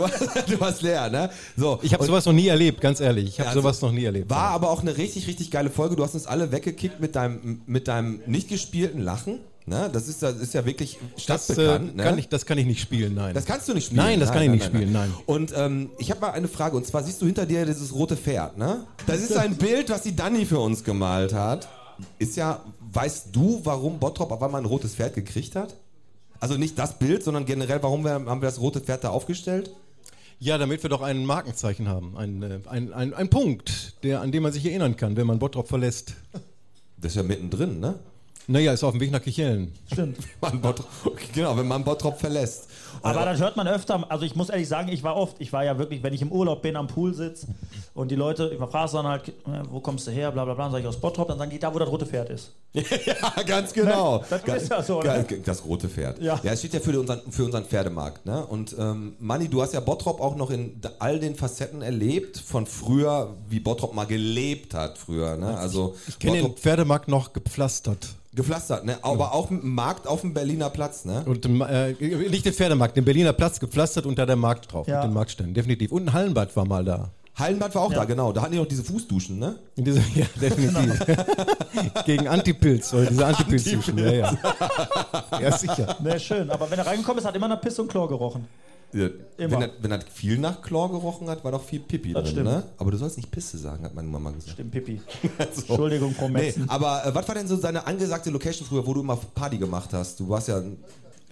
[0.49, 1.29] du warst leer, ne?
[1.55, 1.79] So.
[1.83, 3.27] Ich habe sowas noch nie erlebt, ganz ehrlich.
[3.27, 4.29] Ich habe Ja, sowas noch nie erlebt.
[4.29, 5.95] War aber auch eine richtig, richtig geile Folge.
[5.95, 9.39] Du hast uns alle weggekickt mit deinem, mit deinem nicht gespielten Lachen.
[9.67, 9.89] Ne?
[9.91, 10.97] Das, ist, das ist ja wirklich
[11.27, 11.97] das, äh, stadtbekannt.
[11.97, 12.03] ne?
[12.03, 13.33] kann ich, das kann ich nicht spielen, nein.
[13.35, 14.01] Das kannst du nicht spielen.
[14.01, 15.13] Nein, das kann ich nicht spielen, nein.
[15.25, 16.77] Und ähm, ich habe mal eine Frage.
[16.77, 18.85] Und zwar siehst du hinter dir dieses rote Pferd, ne?
[19.05, 21.67] Das ist ein Bild, was die Dani für uns gemalt hat.
[22.19, 22.63] Ist ja,
[22.93, 25.75] weißt du, warum Bottrop auf einmal ein rotes Pferd gekriegt hat?
[26.39, 29.71] Also nicht das Bild, sondern generell, warum wir, haben wir das rote Pferd da aufgestellt?
[30.39, 32.15] Ja, damit wir doch ein Markenzeichen haben.
[32.15, 35.39] Ein, äh, ein, ein, ein Punkt, der, an den man sich erinnern kann, wenn man
[35.39, 36.13] Bottrop verlässt.
[36.99, 37.99] Das ist ja mittendrin, ne?
[38.49, 39.73] Naja, ist auf dem Weg nach Kichellen.
[39.91, 40.17] Stimmt.
[40.41, 40.87] Man Bottrop,
[41.33, 42.67] genau, wenn man Bottrop verlässt.
[43.01, 44.09] Aber das hört man öfter.
[44.09, 46.31] Also ich muss ehrlich sagen, ich war oft, ich war ja wirklich, wenn ich im
[46.31, 47.47] Urlaub bin, am Pool sitze
[47.93, 49.33] und die Leute, ich frage dann halt, äh,
[49.69, 51.59] wo kommst du her, bla bla bla, dann sage ich aus Bottrop, dann sagen die,
[51.59, 52.53] da wo das rote Pferd ist.
[52.73, 54.19] ja, ganz genau.
[54.19, 54.25] Ne?
[54.29, 55.25] Das Ga- ist ja so, ga- ne?
[55.45, 56.19] Das rote Pferd.
[56.21, 56.39] Ja.
[56.41, 58.25] ja, es steht ja für unseren, für unseren Pferdemarkt.
[58.25, 58.45] Ne?
[58.45, 62.65] Und ähm, Manni, du hast ja Bottrop auch noch in all den Facetten erlebt, von
[62.65, 65.35] früher, wie Bottrop mal gelebt hat früher.
[65.37, 65.55] Ne?
[65.57, 68.07] Also Ich kenne den Bottrop Pferdemarkt noch gepflastert.
[68.37, 68.97] Gepflastert, ne?
[69.01, 71.03] aber auch mit dem Markt auf dem Berliner Platz.
[71.03, 71.23] Ne?
[71.25, 71.93] Und äh,
[72.29, 75.01] nicht den Pferdemarkt, den Berliner Platz gepflastert und da der Markt drauf, Ja.
[75.01, 75.91] mit den Marktständen, definitiv.
[75.91, 77.09] Und ein Hallenbad war mal da.
[77.35, 77.99] Hallenbad war auch Ja.
[77.99, 78.31] da, genau.
[78.31, 79.57] Da hatten die noch diese Fußduschen, ne?
[79.75, 81.05] In dieser, ja, definitiv.
[82.05, 84.37] Gegen Antipilz, oder diese Antipilzduschen, ja, ja.
[85.39, 85.97] Ja, sicher.
[86.01, 86.49] Ne, schön.
[86.49, 88.47] Aber wenn er reingekommen ist, hat immer nach Piss und Chlor gerochen.
[88.93, 89.07] Ja,
[89.37, 89.51] Immer.
[89.51, 92.31] wenn, er, wenn er viel nach Chlor gerochen hat, war doch viel Pipi Das drin,
[92.31, 92.45] stimmt.
[92.47, 92.63] ne?
[92.77, 94.51] Aber du sollst nicht Pisse sagen, hat meine Mama gesagt.
[94.53, 95.01] Stimmt, Pipi.
[95.53, 95.61] So.
[95.73, 96.53] Entschuldigung, Frau nee.
[96.67, 99.89] Aber äh, was war denn so deine angesagte Location früher, wo du immer Party gemacht
[99.91, 100.19] hast?
[100.19, 100.61] Du warst ja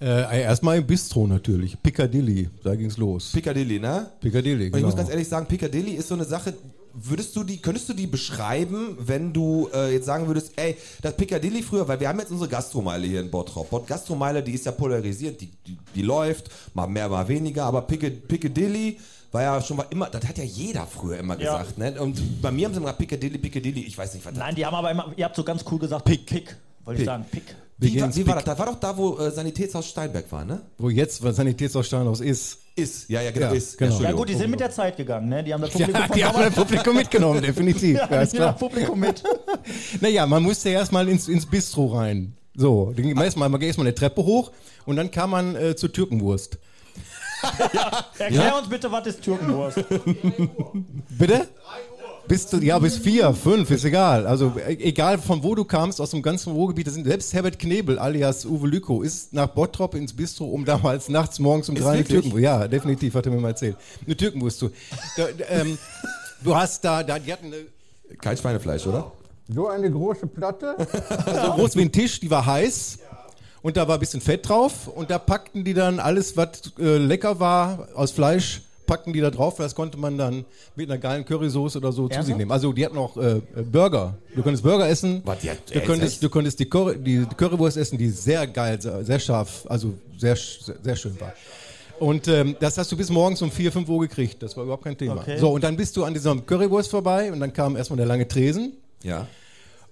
[0.02, 1.82] Äh, erstmal im Bistro natürlich.
[1.82, 3.32] Piccadilly, da ging's los.
[3.32, 4.08] Piccadilly, ne?
[4.20, 4.88] Piccadilly, Und ich genau.
[4.88, 6.54] muss ganz ehrlich sagen, Piccadilly ist so eine Sache.
[6.98, 11.16] Würdest du die, könntest du die beschreiben, wenn du äh, jetzt sagen würdest, ey, das
[11.18, 13.70] Piccadilly früher, weil wir haben jetzt unsere Gastromeile hier in Bottrop.
[13.70, 17.82] Bot Gastromeile, die ist ja polarisiert, die, die, die läuft, mal mehr, mal weniger, aber
[17.82, 18.98] Piccad- Piccadilly
[19.32, 21.58] war ja schon mal immer, das hat ja jeder früher immer Ja.
[21.62, 22.00] gesagt, ne?
[22.02, 24.56] Und bei mir haben sie immer gesagt, Piccadilly, Piccadilly, ich weiß nicht, was das Nein,
[24.56, 26.56] die haben aber immer, ihr habt so ganz cool gesagt, Pick, Pick.
[26.86, 27.44] Wollte ich sagen, Pick.
[27.78, 28.46] Wie, war, wie war das?
[28.46, 30.62] Das war doch da, wo äh, Sanitätshaus Steinberg war, ne?
[30.78, 32.60] Wo jetzt was Sanitätshaus Steinhaus ist.
[32.78, 33.78] Ist, ja, ja, genau, ist.
[33.78, 34.02] Genau.
[34.02, 35.44] Ja gut, die sind mit der Zeit gegangen, ne?
[35.44, 37.98] Die haben das Ja, Publikum von die haben das Publikum mitgenommen, definitiv.
[38.00, 38.54] ja, Ja, ist ja, klar.
[38.58, 39.24] Publikum mit.
[40.02, 42.36] Naja, man musste erstmal ins, ins Bistro rein.
[42.56, 44.52] So, dann ging man erstmal, man ging erstmal eine Treppe hoch
[44.86, 46.58] und dann kam man äh, zur Türkenwurst.
[48.18, 48.58] Erklär Ja?
[48.58, 49.80] uns bitte, was ist Türkenwurst?
[51.10, 51.48] Bitte?
[52.28, 54.26] Bis zu, ja, bis vier, fünf, ist egal.
[54.26, 57.60] Also e- egal von wo du kamst, aus dem ganzen Ruhrgebiet, das sind, selbst Herbert
[57.60, 61.92] Knebel alias Uwe Lüko ist nach Bottrop ins Bistro, um damals nachts morgens um drei
[61.92, 62.04] eine?
[62.04, 64.72] Türkenwurst, ja, definitiv, hat er mir mal erzählt, eine Türkenwurst zu.
[65.18, 65.78] Da, ähm,
[66.44, 69.12] du hast da, da, die hatten eine, Kein Schweinefleisch, oder?
[69.48, 70.76] so eine große Platte,
[71.46, 73.00] so groß wie ein Tisch, die war heiß.
[73.62, 76.98] Und da war ein bisschen Fett drauf und da packten die dann alles, was äh,
[76.98, 79.56] lecker war aus Fleisch, packten die da drauf.
[79.58, 80.46] Das konnte man dann
[80.76, 82.52] mit einer geilen Currysoße oder so zu sich nehmen.
[82.52, 84.18] Also die hatten auch äh, äh, Burger.
[84.36, 85.22] Du konntest Burger essen.
[85.26, 86.24] Was, die hat- du, ey, konntest, echt?
[86.24, 90.36] du konntest die, Curry, die Currywurst essen, die sehr geil, sehr, sehr scharf, also sehr,
[90.36, 91.34] sehr schön war.
[92.00, 94.44] Und ähm, das hast du bis morgens um 4, 5 Uhr gekriegt.
[94.44, 95.16] Das war überhaupt kein Thema.
[95.22, 95.38] Okay.
[95.38, 98.28] So, und dann bist du an dieser Currywurst vorbei und dann kam erstmal der lange
[98.28, 98.74] Tresen.
[99.02, 99.28] Ja.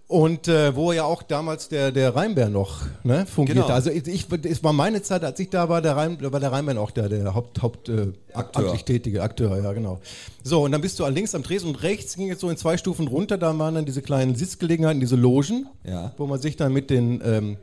[0.07, 3.61] Und äh, wo ja auch damals der, der Rheinbär noch ne, fungierte.
[3.61, 3.73] Genau.
[3.73, 6.39] Also ich, ich, es war meine Zeit, als ich da war, der Rhein, da war
[6.39, 8.75] der Rheinbär auch der, der Haupt, Haupt äh, Akteur.
[8.85, 9.99] tätige Akteur, ja genau.
[10.43, 12.77] So, und dann bist du links am Tresen und rechts ging es so in zwei
[12.77, 16.13] Stufen runter, da waren dann diese kleinen Sitzgelegenheiten, diese Logen, Ja.
[16.17, 17.57] wo man sich dann mit den ähm,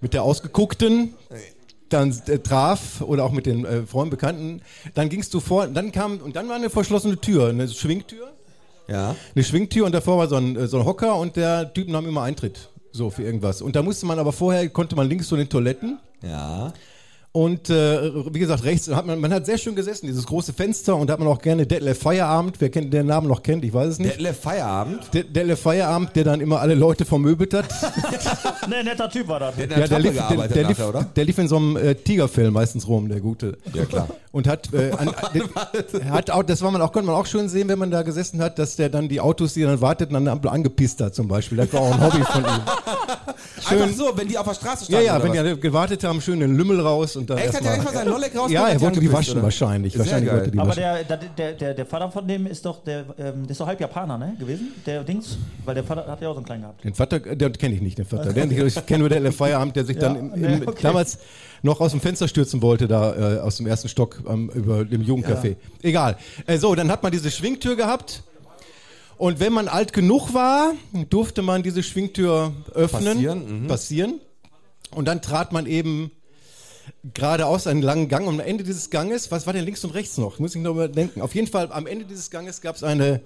[0.00, 1.14] mit der ausgeguckten
[1.88, 4.62] dann äh, traf oder auch mit den äh, Freunden, Bekannten,
[4.94, 8.32] dann gingst du vor, dann kam, und dann war eine verschlossene Tür, eine Schwingtür.
[8.88, 9.16] Ja.
[9.34, 12.06] Eine Schwingtür und davor war so ein, äh, so ein Hocker und der Typ nahm
[12.06, 12.70] immer Eintritt.
[12.92, 13.60] So für irgendwas.
[13.60, 15.98] Und da musste man aber vorher, konnte man links zu den Toiletten.
[16.22, 16.72] Ja.
[17.36, 20.94] Und äh, wie gesagt, rechts hat man, man hat sehr schön gesessen, dieses große Fenster
[20.94, 23.74] und da hat man auch gerne Detlef Feierabend, wer kennt, den Namen noch kennt, ich
[23.74, 24.12] weiß es nicht.
[24.12, 25.12] Detlef Feierabend?
[25.12, 27.64] De Detlef Feierabend, der dann immer alle Leute vermöbelt hat.
[28.68, 29.56] ne, netter Typ war das.
[29.56, 31.06] Der in der lief, der, gearbeitet der, lief, nachher, oder?
[31.16, 33.58] der lief in so einem äh, Tigerfell meistens rum, der Gute.
[33.72, 34.06] Ja, klar.
[34.30, 37.48] Und hat, äh, an, der, hat auch, das war man auch, konnte man auch schön
[37.48, 40.24] sehen, wenn man da gesessen hat, dass der dann die Autos, die dann warteten, an
[40.24, 41.58] der Ampel angepisst hat zum Beispiel.
[41.58, 42.60] Das war auch ein Hobby von ihm.
[43.66, 45.06] Einfach so, wenn die auf der Straße Ja, standen.
[45.06, 45.54] ja, oder wenn was?
[45.54, 47.54] die gewartet haben, schön den Lümmel raus und dann Echt?
[47.54, 49.98] Hat der einfach seinen Lolleck rausgeholt, Ja, er wollte die waschen wahrscheinlich.
[49.98, 50.82] Wahrscheinlich wollte die Aber waschen.
[50.82, 53.66] der, der, der, der, der Vater von dem ist doch der, ähm, der ist doch
[53.66, 54.36] halb Japaner, ne?
[54.38, 54.72] Gewesen?
[54.86, 55.38] Der Dings?
[55.64, 56.84] Weil der Vater hat ja auch so einen kleinen gehabt.
[56.84, 58.32] Den Vater, den kenne ich nicht, den Vater.
[58.32, 60.82] Den, ich kenne nur den Feierabend, der sich dann Ja, im, nee, im, okay.
[60.82, 61.18] damals
[61.62, 65.02] noch aus dem Fenster stürzen wollte, da äh, aus dem ersten Stock ähm, über dem
[65.02, 65.56] Jugendcafé.
[65.82, 66.16] Egal.
[66.46, 68.22] Äh, so, dann hat man diese Schwingtür gehabt.
[69.16, 70.72] Und wenn man alt genug war,
[71.08, 73.66] durfte man diese Schwingtür öffnen, Passieren, mhm.
[73.68, 74.20] passieren.
[74.90, 76.10] Und dann trat man eben
[77.14, 78.26] geradeaus einen langen Gang.
[78.26, 80.38] Und am Ende dieses Ganges, was war denn links und rechts noch?
[80.38, 81.20] Muss ich noch mal denken.
[81.20, 83.20] Auf jeden Fall, am Ende dieses Ganges gab es eine,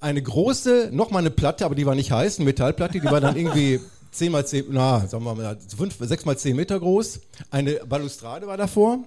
[0.00, 3.36] eine große, nochmal eine Platte, aber die war nicht heiß, eine Metallplatte, die war dann
[3.36, 3.80] irgendwie
[4.12, 7.20] 10 mal 10, na, sagen wir mal, 5, 6 mal 10 Meter groß.
[7.50, 8.98] Eine Balustrade war davor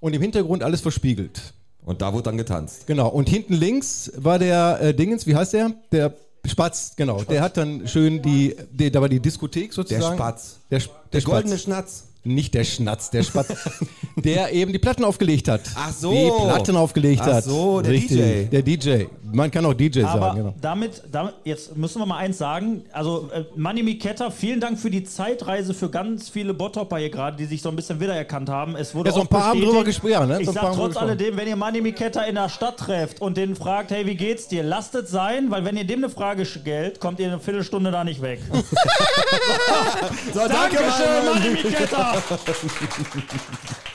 [0.00, 1.54] und im Hintergrund alles verspiegelt.
[1.84, 2.86] Und da wurde dann getanzt.
[2.86, 5.72] Genau, und hinten links war der äh, Dingens, wie heißt der?
[5.90, 6.14] Der
[6.46, 7.22] Spatz, genau.
[7.24, 10.16] Der hat dann schön die, die, da war die Diskothek sozusagen.
[10.16, 10.58] Spatz.
[10.70, 11.30] Der, Sch- Der Spatz.
[11.32, 12.04] goldene Schnatz.
[12.24, 13.48] Nicht der Schnatz, der Spatz.
[14.16, 15.62] der eben die Platten aufgelegt hat.
[15.74, 16.12] Ach so.
[16.12, 17.44] Die Platten aufgelegt Ach hat.
[17.44, 18.44] so, der DJ.
[18.44, 19.04] Der DJ.
[19.32, 20.54] Man kann auch DJ Aber sagen, genau.
[20.60, 22.84] damit, damit, jetzt müssen wir mal eins sagen.
[22.92, 27.36] Also, äh, Manny Miketta, vielen Dank für die Zeitreise für ganz viele Bottopper hier gerade,
[27.36, 28.76] die sich so ein bisschen wiedererkannt haben.
[28.76, 30.40] Es wurde Ja, so ein auch paar haben drüber gesprochen, ne?
[30.40, 33.56] Ich So sag trotz alledem, wenn ihr Manny Miketta in der Stadt trefft und den
[33.56, 34.62] fragt, hey, wie geht's dir?
[34.62, 38.04] Lasst es sein, weil wenn ihr dem eine Frage stellt, kommt ihr eine Viertelstunde da
[38.04, 38.40] nicht weg.
[40.32, 41.38] So, danke, Dankeschön, Mann.
[41.38, 42.14] Manny Miketta.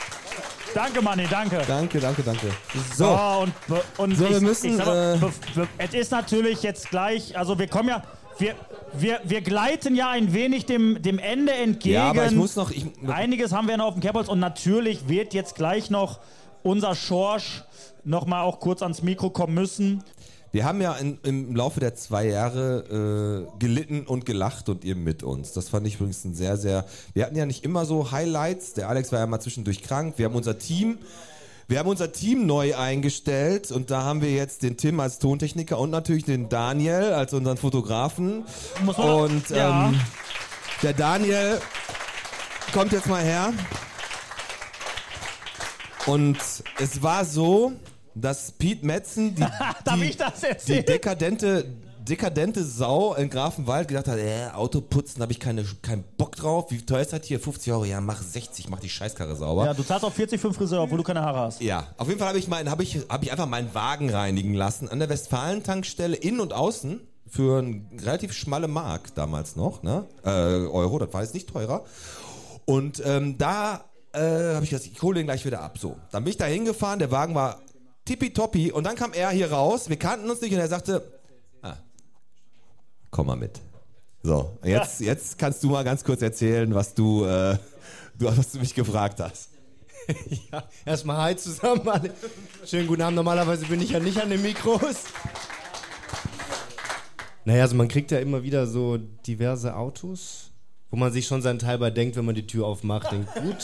[0.77, 1.59] Danke, Manni, danke.
[1.67, 2.47] Danke, danke, danke.
[2.95, 3.07] So,
[3.41, 7.35] und, be- und So, ich, wir müssen, ich mal, äh, es ist natürlich jetzt gleich,
[7.35, 8.03] also wir kommen ja,
[8.37, 8.53] wir,
[8.93, 11.95] wir, wir gleiten ja ein wenig dem, dem Ende entgegen.
[11.95, 15.07] Ja, aber ich muss noch- ich- Einiges haben wir noch auf dem Kerbholz und natürlich
[15.09, 16.19] wird jetzt gleich noch
[16.61, 17.63] unser Schorsch
[18.03, 20.03] noch mal auch kurz ans Mikro kommen müssen.
[20.51, 24.95] Wir haben ja in, im Laufe der zwei Jahre äh, gelitten und gelacht und ihr
[24.95, 25.53] mit uns.
[25.53, 26.85] Das fand ich übrigens ein sehr, sehr.
[27.13, 28.73] Wir hatten ja nicht immer so Highlights.
[28.73, 30.13] Der Alex war ja mal zwischendurch krank.
[30.17, 30.97] Wir haben unser Team.
[31.69, 35.77] Wir haben unser Team neu eingestellt und da haben wir jetzt den Tim als Tontechniker
[35.77, 38.45] und natürlich den Daniel als unseren Fotografen.
[38.85, 39.89] Muss man und ja.
[39.89, 39.99] ähm,
[40.81, 41.59] der Daniel
[42.71, 43.53] kommt jetzt mal her.
[46.05, 46.37] Und
[46.79, 47.73] es war so,
[48.21, 49.43] dass Pete Metzen die,
[49.95, 50.17] die,
[50.67, 51.65] die dekadente,
[52.07, 56.71] dekadente Sau in Grafenwald gedacht hat, äh, Autoputzen habe ich keine, keinen Bock drauf.
[56.71, 57.39] Wie teuer ist das hier?
[57.39, 57.85] 50 Euro.
[57.85, 59.65] Ja, mach 60, mach die Scheißkarre sauber.
[59.65, 61.61] Ja, du zahlst auch 40 für den Friseur, obwohl du keine Haare hast.
[61.61, 64.53] Ja, auf jeden Fall habe ich, mein, hab ich, hab ich einfach meinen Wagen reinigen
[64.53, 70.05] lassen an der Westfalen-Tankstelle, innen und außen, für einen relativ schmale Mark damals noch, ne?
[70.23, 71.83] Äh, Euro, das war jetzt nicht teurer.
[72.65, 73.83] Und ähm, da
[74.13, 75.77] äh, habe ich gesagt, ich hole den gleich wieder ab.
[75.77, 77.59] So, dann bin ich da hingefahren, der Wagen war
[78.07, 81.19] tippitoppi und dann kam er hier raus, wir kannten uns nicht und er sagte,
[81.61, 81.77] ah,
[83.11, 83.59] komm mal mit.
[84.23, 87.57] So, jetzt, jetzt kannst du mal ganz kurz erzählen, was du, äh,
[88.17, 89.51] du, was du mich gefragt hast.
[90.51, 92.13] ja, erstmal hi zusammen alle.
[92.65, 93.15] Schönen guten Abend.
[93.15, 95.03] Normalerweise bin ich ja nicht an den Mikros.
[97.45, 100.51] Naja, also man kriegt ja immer wieder so diverse Autos,
[100.89, 103.63] wo man sich schon seinen Teil bei denkt, wenn man die Tür aufmacht, denkt, gut.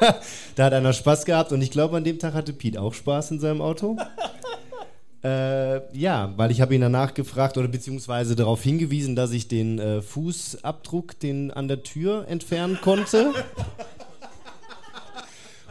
[0.00, 0.20] Da,
[0.56, 3.32] da hat einer Spaß gehabt und ich glaube, an dem Tag hatte Pete auch Spaß
[3.32, 3.96] in seinem Auto.
[5.24, 9.78] Äh, ja, weil ich habe ihn danach gefragt oder beziehungsweise darauf hingewiesen, dass ich den
[9.78, 13.32] äh, Fußabdruck, den an der Tür entfernen konnte.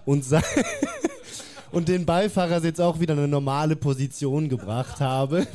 [0.06, 0.26] Und,
[1.74, 5.46] und den Beifahrersitz auch wieder in eine normale Position gebracht habe.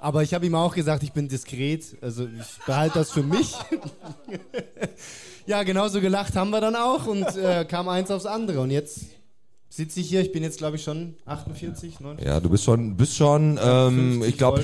[0.00, 3.54] Aber ich habe ihm auch gesagt, ich bin diskret, also ich behalte das für mich.
[5.46, 8.60] ja, genauso gelacht haben wir dann auch und äh, kam eins aufs andere.
[8.60, 9.00] Und jetzt
[9.68, 12.26] sitze ich hier, ich bin jetzt glaube ich schon 48, 49.
[12.26, 14.62] Ja, du bist schon, bist schon, ähm, 50 ich glaube,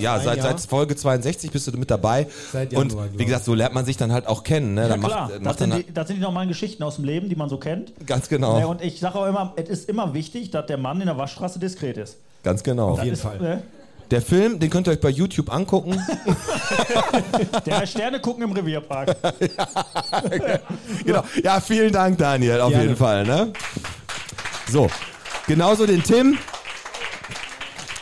[0.00, 2.28] ja, seit, seit Folge 62 bist du mit dabei.
[2.52, 4.74] Seit Und Januar, wie glaub gesagt, so lernt man sich dann halt auch kennen.
[4.74, 4.82] Ne?
[4.82, 6.94] Ja Dann klar, macht, das, macht sind dann, die, das sind die normalen Geschichten aus
[6.96, 7.92] dem Leben, die man so kennt.
[8.06, 8.58] Ganz genau.
[8.60, 11.18] Ne, und ich sage auch immer, es ist immer wichtig, dass der Mann in der
[11.18, 12.18] Waschstraße diskret ist.
[12.44, 12.96] ganz genau.
[12.96, 13.58] Das ist, äh,
[14.10, 16.00] Der Film, den könnt ihr euch bei YouTube angucken.
[17.66, 19.16] Der heißt Sterne gucken im Revierpark.
[21.04, 21.24] genau.
[21.42, 22.84] Ja, vielen Dank, Daniel, auf Gerne.
[22.84, 23.24] jeden Fall.
[23.24, 23.52] Ne?
[24.68, 24.88] So,
[25.46, 26.38] genauso den Tim.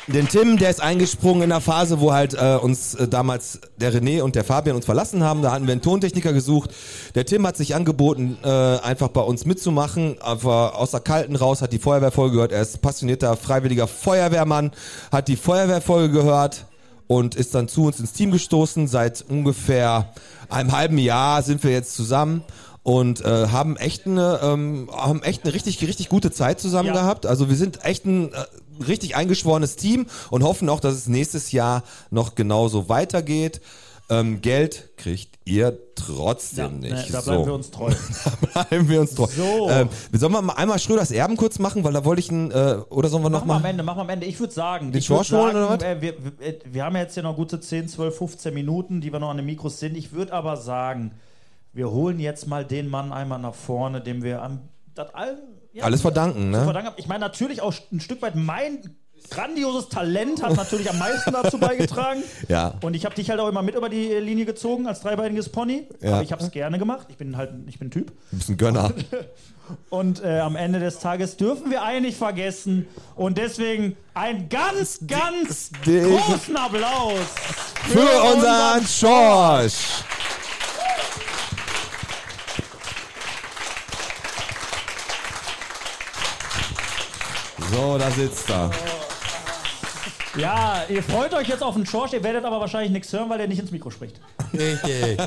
[0.06, 3.90] Den Tim, der ist eingesprungen in der Phase, wo halt äh, uns äh, damals der
[3.94, 5.40] René und der Fabian uns verlassen haben.
[5.40, 6.70] Da hatten wir einen Tontechniker gesucht.
[7.14, 10.16] Der Tim hat sich angeboten, äh, einfach bei uns mitzumachen.
[10.20, 12.52] Aber aus der Kalten raus hat die Feuerwehrfolge gehört.
[12.52, 14.72] Er ist passionierter, freiwilliger Feuerwehrmann,
[15.10, 16.66] hat die Feuerwehrfolge gehört
[17.06, 18.86] und ist dann zu uns ins Team gestoßen.
[18.88, 20.12] Seit ungefähr
[20.50, 22.42] einem halben Jahr sind wir jetzt zusammen
[22.82, 26.92] und äh, haben echt eine ähm, haben echt eine richtig richtig gute Zeit zusammen Ja.
[26.94, 27.24] gehabt.
[27.24, 28.36] Also wir sind echt ein äh,
[28.86, 33.60] richtig eingeschworenes Team und hoffen auch, dass es nächstes Jahr noch genauso weitergeht.
[34.10, 37.06] Ähm, Geld kriegt ihr trotzdem Ja, nicht.
[37.06, 37.46] ne, da bleiben so.
[37.46, 37.90] wir uns treu.
[38.52, 39.26] da bleiben wir uns treu.
[39.34, 39.70] So.
[39.70, 42.76] Ähm, sollen wir mal einmal Schröders Erben kurz machen, weil da wollte ich einen, äh,
[42.90, 43.68] oder sollen wir noch Machen wir am mal?
[43.70, 44.26] Ende, machen wir am Ende.
[44.26, 45.82] Ich würde sagen, Den ich würd sagen, oder was?
[45.82, 49.10] Äh, wir, wir, äh, haben ja jetzt hier noch gute 10, 12, 15 Minuten, die
[49.10, 49.96] wir noch an den Mikros sind.
[49.96, 51.12] Ich würde aber sagen,
[51.72, 54.60] wir holen jetzt mal den Mann einmal nach vorne, dem wir am,
[54.94, 55.38] das all,
[55.74, 56.64] ja, Alles verdanken, ne?
[56.64, 56.92] verdanken.
[56.96, 58.96] Ich meine natürlich auch ein Stück weit mein
[59.30, 62.22] grandioses Talent hat natürlich am meisten dazu beigetragen.
[62.48, 62.74] Ja.
[62.82, 65.86] Und ich habe dich halt auch immer mit über die Linie gezogen als dreibeiniges Pony.
[66.00, 66.14] Ja.
[66.14, 67.06] Aber ich habe es gerne gemacht.
[67.08, 68.12] Ich bin halt, ich bin ein Typ.
[68.30, 68.92] Du bist ein Gönner.
[69.88, 72.86] Und äh, am Ende des Tages dürfen wir einen nicht vergessen.
[73.16, 77.20] Und deswegen einen ganz, ganz großen Applaus
[77.88, 80.04] Für unseren Schorsch.
[87.74, 88.70] So, da sitzt er.
[90.36, 93.38] Ja, ihr freut euch jetzt auf den Schorsch, ihr werdet aber wahrscheinlich nichts hören, weil
[93.38, 94.20] der nicht ins Mikro spricht.
[94.52, 95.18] Richtig.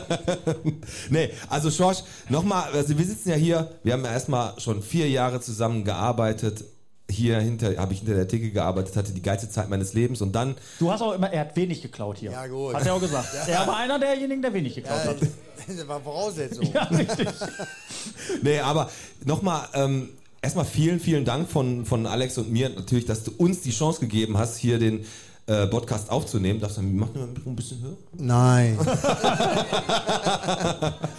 [1.10, 5.10] nee, also Schorsch, nochmal, also wir sitzen ja hier, wir haben ja erstmal schon vier
[5.10, 6.64] Jahre zusammen gearbeitet.
[7.10, 10.34] Hier hinter, habe ich hinter der Theke gearbeitet, hatte die geilste Zeit meines Lebens und
[10.34, 12.32] dann Du hast auch immer, er hat wenig geklaut hier.
[12.32, 12.74] Ja, gut.
[12.74, 13.28] Hat er auch gesagt.
[13.48, 13.62] Ja.
[13.62, 15.18] Er war einer derjenigen, der wenig geklaut Ja, hat.
[15.68, 16.70] das war Voraussetzung.
[16.74, 17.28] Ja, richtig.
[18.42, 18.90] Nee, aber
[19.24, 20.10] nochmal, ähm,
[20.48, 24.00] erstmal vielen, vielen Dank von, von Alex und mir natürlich, dass du uns die Chance
[24.00, 25.04] gegeben hast, hier den
[25.46, 26.62] äh, Podcast aufzunehmen.
[26.62, 27.98] Darfst du mach mal ein bisschen höher?
[28.18, 28.78] Nein.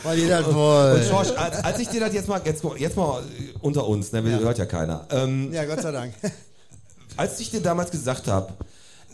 [0.02, 1.02] Weil ihr das wollt.
[1.02, 3.22] Und Schorsch, als, als ich dir das jetzt mal, jetzt, mal- jetzt mal
[3.60, 4.38] unter uns, ne, Ja.
[4.38, 5.06] hört ja keiner.
[5.10, 6.14] Ähm, Ja, Gott sei Dank.
[7.18, 8.54] als ich dir damals gesagt habe,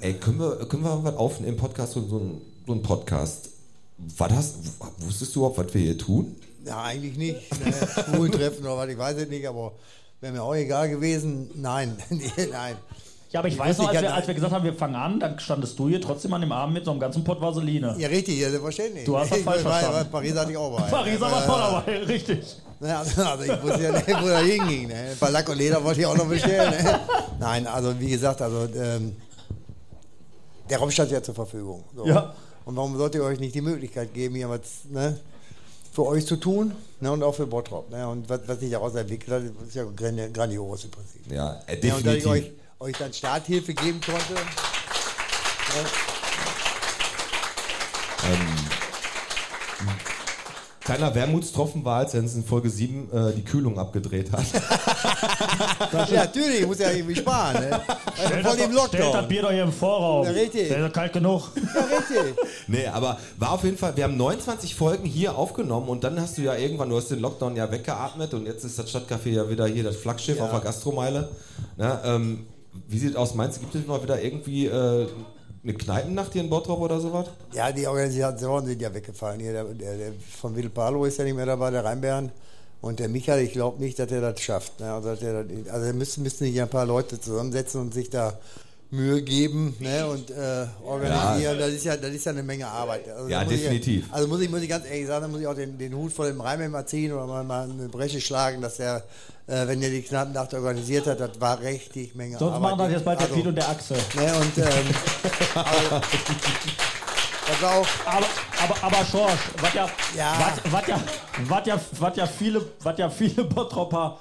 [0.01, 3.49] ey, können wir, können wir was aufnehmen im Podcast, so, so, ein, so ein Podcast,
[4.17, 4.55] was hast,
[4.99, 6.37] wusstest du überhaupt, was wir hier tun?
[6.65, 7.41] Ja, eigentlich nicht.
[7.65, 7.73] Ne?
[8.17, 9.73] Schultreffen oder was, ich weiß es nicht, aber
[10.25, 11.51] wäre mir auch egal gewesen.
[11.55, 12.77] Nein, Nee, nein.
[13.31, 15.21] Ja, aber ich, Ich weiß noch, als wir, als wir gesagt haben, wir fangen an,
[15.21, 17.95] dann standest du hier trotzdem an dem Abend mit so einem ganzen Pott Vaseline.
[17.99, 19.05] Ja, richtig, ja, selbstverständlich.
[19.05, 20.09] Du hast das Ich falsch verstanden.
[20.11, 20.83] Paris hatte ich auch bei.
[20.85, 22.57] Paris war voll dabei, richtig.
[22.81, 24.89] Also, also ich wusste ja nicht, wo er hinging.
[24.89, 24.95] Ne?
[25.11, 26.71] Ein paar Lack und Leder wollte ich auch noch bestellen.
[26.71, 27.01] Ne?
[27.41, 29.17] Nein, also wie gesagt, also ähm,
[30.71, 31.85] der Raum stand ja zur Verfügung.
[31.95, 32.07] So.
[32.07, 32.35] Ja.
[32.65, 35.19] Und warum sollt ihr euch nicht die Möglichkeit geben, hier was ne,
[35.93, 37.13] für euch zu tun ne?
[37.13, 37.91] und auch für Bottrop.
[37.91, 38.07] Ne?
[38.09, 41.31] Und was, was sich daraus entwickelt hat, ist ja grandi- grandios im Prinzip.
[41.31, 42.53] Ja, äh, Ja, und dass ich definitiv.
[42.81, 44.35] euch, euch dann Starthilfe geben konnte.
[44.35, 44.41] Ne?
[48.27, 48.54] Ähm,
[50.85, 54.45] kleiner Wermutstropfen war, als er in Folge 7 äh, die Kühlung abgedreht hat.
[56.11, 57.55] ja, natürlich, ich muss ja irgendwie sparen.
[57.63, 57.81] Ne?
[58.17, 58.73] Das, im doch- stellt das
[59.13, 59.29] Lockdown.
[59.29, 60.25] Bier doch hier im Vorraum.
[60.27, 60.69] Ja, richtig.
[60.69, 61.51] Der ist kalt genug.
[61.57, 62.37] Ja, richtig.
[62.67, 66.37] Nee, aber war auf jeden Fall, wir haben 29 Folgen hier aufgenommen und dann hast
[66.39, 69.49] du ja irgendwann, du hast den Lockdown ja weggeatmet und jetzt ist das Stadtcafé ja
[69.49, 70.45] wieder hier das Flaggschiff Ja.
[70.45, 71.29] auf der Gastromeile.
[71.77, 72.47] Na, ähm,
[72.89, 75.07] wie sieht aus, meinst du, gibt es mal wieder irgendwie äh,
[75.65, 77.29] eine Kneipennacht hier in Bottrop oder sowas?
[77.53, 79.41] Ja, die Organisationen sind ja weggefallen.
[79.41, 82.31] Hier, der, der, der von Will Palo ist ja nicht mehr dabei, der Rheinbären.
[82.83, 84.79] Und der Michael, ich glaube nicht, dass er das schafft.
[84.81, 84.93] Ne?
[84.93, 88.39] Also, dass er das, also müssen, müssen sich ein paar Leute zusammensetzen und sich da
[88.95, 90.07] Mühe geben ne?
[90.07, 91.59] und äh, organisieren.
[91.59, 93.09] Das, ist ja, das ist ja eine Menge Arbeit.
[93.09, 94.07] Also, Ja, muss ich definitiv.
[94.13, 96.13] also muss ich, muss ich ganz ehrlich sagen, da muss ich auch den, den Hut
[96.13, 98.99] vor dem Rheinbären mal ziehen oder mal, mal eine Breche schlagen, dass er,
[99.47, 102.71] äh, wenn er die Knappennacht organisiert hat, das war richtig Menge Sonst Arbeit.
[102.71, 103.97] machen das jetzt bald der Also, Piet und der Axel.
[104.15, 104.65] Ne, und ähm,
[105.55, 106.01] also,
[107.47, 108.27] das war auch Aber,
[108.63, 110.53] aber, aber Schorsch, was ja, Ja.
[110.65, 111.01] Was, was ja,
[111.49, 114.19] was ja, was ja viele, was ja viele Bottropper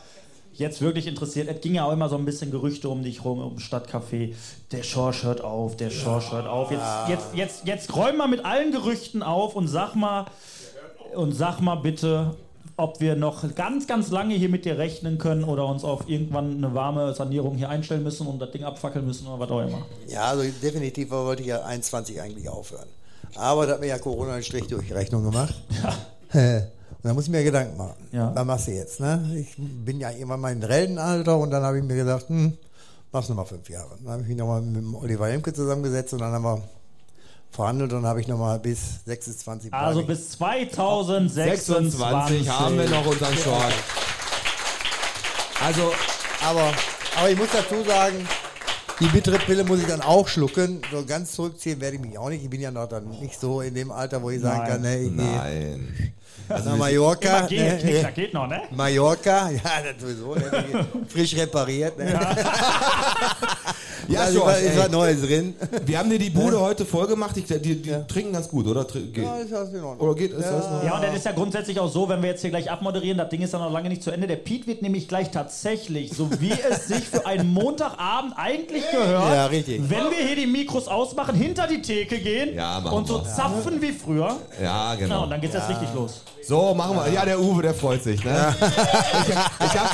[0.54, 3.40] jetzt wirklich interessiert, es ging ja auch immer so ein bisschen Gerüchte um dich rum,
[3.40, 4.34] um Stadtcafé.
[4.72, 6.72] Der Schorsch hört auf, der Schorsch hört auf.
[6.72, 10.26] Jetzt, jetzt, jetzt, jetzt räum mal mit allen Gerüchten auf und sag mal,
[11.16, 12.36] und sag mal bitte,
[12.76, 16.58] ob wir noch ganz, ganz lange hier mit dir rechnen können oder uns auf irgendwann
[16.58, 19.86] eine warme Sanierung hier einstellen müssen und das Ding abfackeln müssen oder was auch immer.
[20.08, 22.88] Ja, also definitiv wollte ich ja 21 eigentlich aufhören.
[23.36, 25.56] Aber da hat mir ja Corona einen Strich durch die Rechnung gemacht.
[27.04, 28.08] Und da muss ich mir Gedanken machen.
[28.14, 28.32] Ja.
[28.34, 29.00] Was machst du jetzt?
[29.02, 29.30] Ne?
[29.36, 32.58] Ich bin ja irgendwann mal in Rentenalter und dann habe ich mir gedacht, hm,
[33.12, 33.90] mach's nochmal fünf Jahre.
[34.02, 36.62] Dann habe ich mich nochmal mit dem Oliver Hemke zusammengesetzt und dann haben wir
[37.52, 40.20] verhandelt und dann habe ich nochmal bis 26 Also bleibe ich.
[40.20, 43.74] bis 2026 26 haben wir noch unseren Short.
[45.62, 45.92] Also,
[46.42, 46.72] aber,
[47.18, 48.28] aber ich muss dazu sagen,
[49.02, 50.82] die bittere Pille muss ich dann auch schlucken.
[50.90, 52.44] So ganz zurückziehen werde ich mich auch nicht.
[52.44, 54.70] Ich bin ja noch dann nicht so in dem Alter, wo ich sagen Nein.
[54.70, 56.14] kann, ne, ich gehe Nein.
[56.50, 57.42] Nach wir- Mallorca.
[57.48, 58.62] Geht, ne, Knickschnack geht noch, ne?
[58.72, 60.36] Mallorca, ja, das sowieso.
[60.36, 61.98] Ne, frisch repariert.
[61.98, 62.12] Ne.
[62.14, 62.36] Ja,
[64.10, 65.56] da ist, George, was, ist was Neues drin.
[65.86, 67.36] Wir haben dir die Bude heute voll gemacht.
[67.36, 68.82] Die, die, die trinken ganz gut, oder?
[68.82, 69.24] Tr- Geht.
[69.24, 70.08] Ja, ist alles in Ordnung.
[70.10, 70.32] Oder geht?
[70.32, 70.84] Ist das noch?
[70.84, 73.30] Ja, und dann ist ja grundsätzlich auch so, wenn wir jetzt hier gleich abmoderieren, das
[73.30, 74.28] Ding ist ja noch lange nicht zu Ende.
[74.28, 79.34] Der Pete wird nämlich gleich tatsächlich, so wie es sich für einen Montagabend eigentlich gehört,
[79.34, 79.82] Ja, richtig.
[79.90, 83.92] wenn wir hier die Mikros ausmachen, hinter die Theke gehen Ja, und so zapfen wie
[83.92, 84.36] früher.
[84.62, 85.24] Ja, Ja, genau.
[85.24, 86.22] und dann geht's jetzt richtig los.
[86.46, 87.10] So, machen wir.
[87.14, 88.24] Ja, der Uwe, der freut sich.
[88.24, 88.54] Ne?
[88.62, 89.90] Ich, ich habe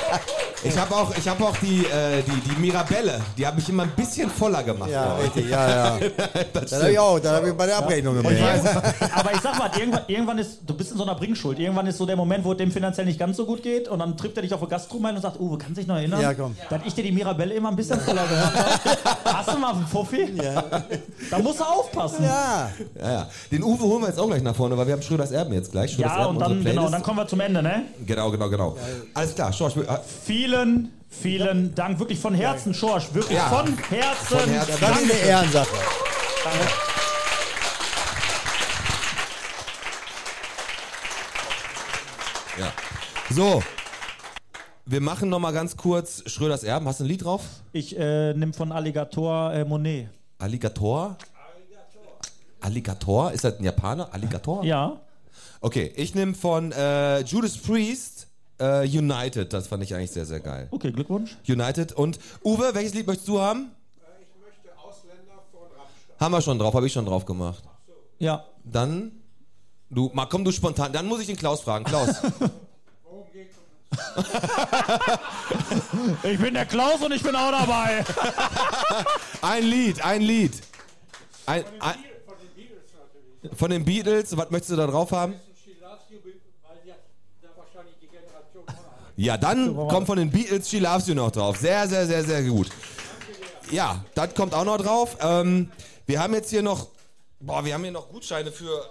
[0.64, 3.84] ich hab auch, ich hab auch die, äh, die, die Mirabelle, die habe ich immer
[3.84, 4.90] ein bisschen voller gemacht.
[4.90, 6.00] Ja, richtig, ja, ja.
[6.54, 8.64] das Das habe ich auch, das habe ich bei der Abrechnung Und gemerkt.
[8.66, 11.60] irgendwann, aber ich sag mal, irgendwann, irgendwann ist, du bist in so einer Bringschuld.
[11.60, 14.00] Irgendwann ist so der Moment, wo es dem finanziell nicht ganz so gut geht und
[14.00, 15.96] dann trifft er dich auf eine Gastgruppe ein und sagt, Uwe, kannst du dich noch
[15.96, 16.22] erinnern?
[16.22, 16.56] Ja, komm.
[16.70, 19.10] Dass ich dir die Mirabelle immer ein bisschen voller gemacht habe.
[19.38, 20.34] Hast du mal einen Fuffi?
[20.42, 20.64] Ja.
[21.30, 22.24] Da musst du aufpassen.
[22.24, 22.70] Ja.
[23.00, 23.28] Ja, ja.
[23.52, 25.72] Den Uwe holen wir jetzt auch gleich nach vorne, weil wir haben Schröders Erben jetzt
[25.72, 25.92] gleich.
[25.94, 27.84] Schröders Ja, Erben, und dann, genau, dann kommen wir zum Ende, ne?
[28.06, 28.78] Genau, genau, genau.
[29.14, 29.74] Alles klar, Schorsch.
[30.26, 32.00] Vielen, vielen Dank.
[32.00, 33.14] Wirklich von Herzen, Schorsch.
[33.14, 33.50] Wirklich Ja.
[33.50, 34.40] von Herzen.
[34.40, 34.74] Von Herzen.
[34.80, 35.76] Das ist eine Ehrensache.
[36.44, 36.68] Danke.
[42.60, 42.74] Ja.
[43.30, 43.64] So.
[44.86, 46.88] Wir machen noch mal ganz kurz Schröders Erben.
[46.88, 47.44] Hast du ein Lied drauf?
[47.74, 50.10] Ich äh, nehme von Alligator äh, Monet.
[50.40, 51.16] Alligator?
[52.62, 53.32] Alligator?
[53.32, 54.10] Ist das ein Japaner?
[54.12, 54.64] Alligator?
[54.64, 55.00] Ja.
[55.62, 58.19] Okay, ich nehme von äh, Judas Priest
[58.60, 59.52] äh, United.
[59.52, 60.68] Das fand ich eigentlich sehr, sehr geil.
[60.72, 61.38] Okay, Glückwunsch.
[61.48, 61.94] United.
[61.94, 63.72] Und Uwe, welches Lied möchtest du haben?
[64.20, 66.20] Ich möchte Ausländer von Rammstein.
[66.20, 67.64] Haben wir schon drauf, habe ich schon drauf gemacht.
[68.20, 68.46] Ja.
[68.64, 69.12] Dann,
[69.90, 70.92] du, mal komm du spontan.
[70.94, 71.86] Dann muss ich den Klaus fragen.
[71.86, 72.10] Klaus.
[76.24, 78.06] Ich bin der Klaus und ich bin auch dabei.
[79.42, 80.54] ein Lied, ein Lied.
[81.46, 81.96] Ein, ein,
[83.56, 85.36] von den Beatles, was möchtest du da drauf haben?
[89.20, 91.58] Ja, dann kommt von den Beatles She Loves You noch drauf.
[91.58, 92.70] Sehr, sehr, sehr, sehr gut.
[93.70, 95.18] Ja, das kommt auch noch drauf.
[95.22, 95.70] Ähm,
[96.06, 96.88] wir haben jetzt hier noch,
[97.42, 98.86] boah, wir haben hier noch Gutscheine für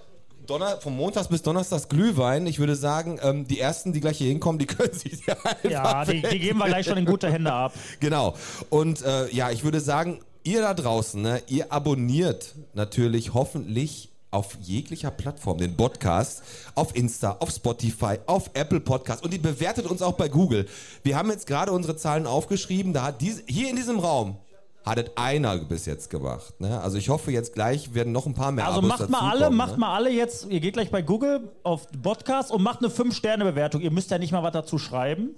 [0.47, 2.47] Donner, vom Montags bis Donnerstags Glühwein.
[2.47, 5.71] Ich würde sagen, ähm, die ersten, die gleich hier hinkommen, die können sich ja einfach
[5.71, 7.73] Ja, die, die geben wir gleich schon in gute Hände ab.
[7.99, 8.35] Genau.
[8.69, 14.57] Und äh, ja, ich würde sagen, ihr da draußen, ne, ihr abonniert natürlich hoffentlich auf
[14.61, 16.43] jeglicher Plattform den Podcast,
[16.75, 20.67] auf Insta, auf Spotify, auf Apple Podcast und ihr bewertet uns auch bei Google.
[21.03, 24.37] Wir haben jetzt gerade unsere Zahlen aufgeschrieben, da hat diese, hier in diesem Raum
[24.85, 26.61] hat es einer bis jetzt gemacht.
[26.61, 26.81] Ne?
[26.81, 29.31] Also ich hoffe jetzt gleich werden noch ein paar mehr Also Abos macht mal alle,
[29.31, 29.79] dazukommen, macht ne?
[29.79, 33.81] mal alle jetzt, ihr geht gleich bei Google auf Podcast und macht eine 5-Sterne-Bewertung.
[33.81, 35.35] Ihr müsst ja nicht mal was dazu schreiben.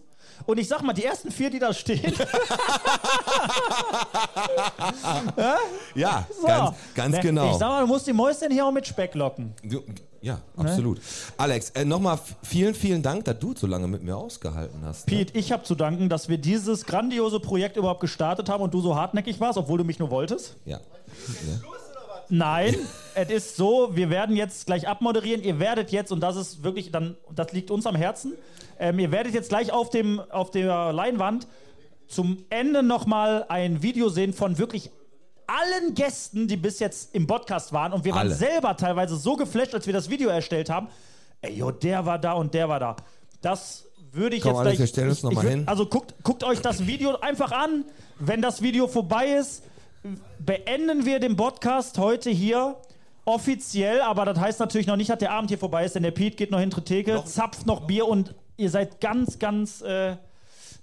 [0.47, 2.15] Und ich sag mal, die ersten vier, die da stehen.
[5.95, 6.47] Ja, So.
[6.47, 7.51] ganz, ganz Ne, genau.
[7.53, 9.53] Ich sag mal, du musst die Mäuschen hier auch mit Speck locken.
[10.23, 11.01] Ja, absolut.
[11.37, 15.09] Alex, äh, nochmal vielen, vielen Dank, dass du so lange mit mir ausgehalten hast.
[15.11, 15.17] ne?
[15.17, 18.81] Pete, ich habe zu danken, dass wir dieses grandiose Projekt überhaupt gestartet haben und du
[18.83, 20.57] so hartnäckig warst, obwohl du mich nur wolltest.
[20.67, 20.79] Ja.
[22.29, 22.77] Nein,
[23.15, 25.43] es ist so, wir werden jetzt gleich abmoderieren.
[25.43, 28.35] Ihr werdet jetzt, und das ist wirklich, dann, das liegt uns am Herzen,
[28.81, 31.47] ähm, ihr werdet jetzt gleich auf, dem, auf der Leinwand
[32.09, 34.91] zum Ende nochmal ein Video sehen von wirklich
[35.47, 37.93] allen Gästen, die bis jetzt im Podcast waren.
[37.93, 38.35] Und wir waren Alle.
[38.35, 40.89] selber teilweise so geflasht, als wir das Video erstellt haben.
[41.41, 42.97] Ey, jo, der war da und der war da.
[43.41, 44.79] Das würde ich Komm, jetzt Alex, gleich.
[44.81, 45.63] wir stellen uns ich- noch ich mal würd- hin.
[45.69, 47.85] Also guckt, guckt euch das Video einfach an.
[48.19, 49.63] Wenn das Video vorbei ist,
[50.39, 52.77] beenden wir den Podcast heute hier
[53.25, 56.11] offiziell, aber das heißt natürlich noch nicht, dass der Abend hier vorbei ist, denn der
[56.11, 60.17] Pete geht noch hinter die Theke, zapft noch Bier und ihr seid ganz, ganz äh,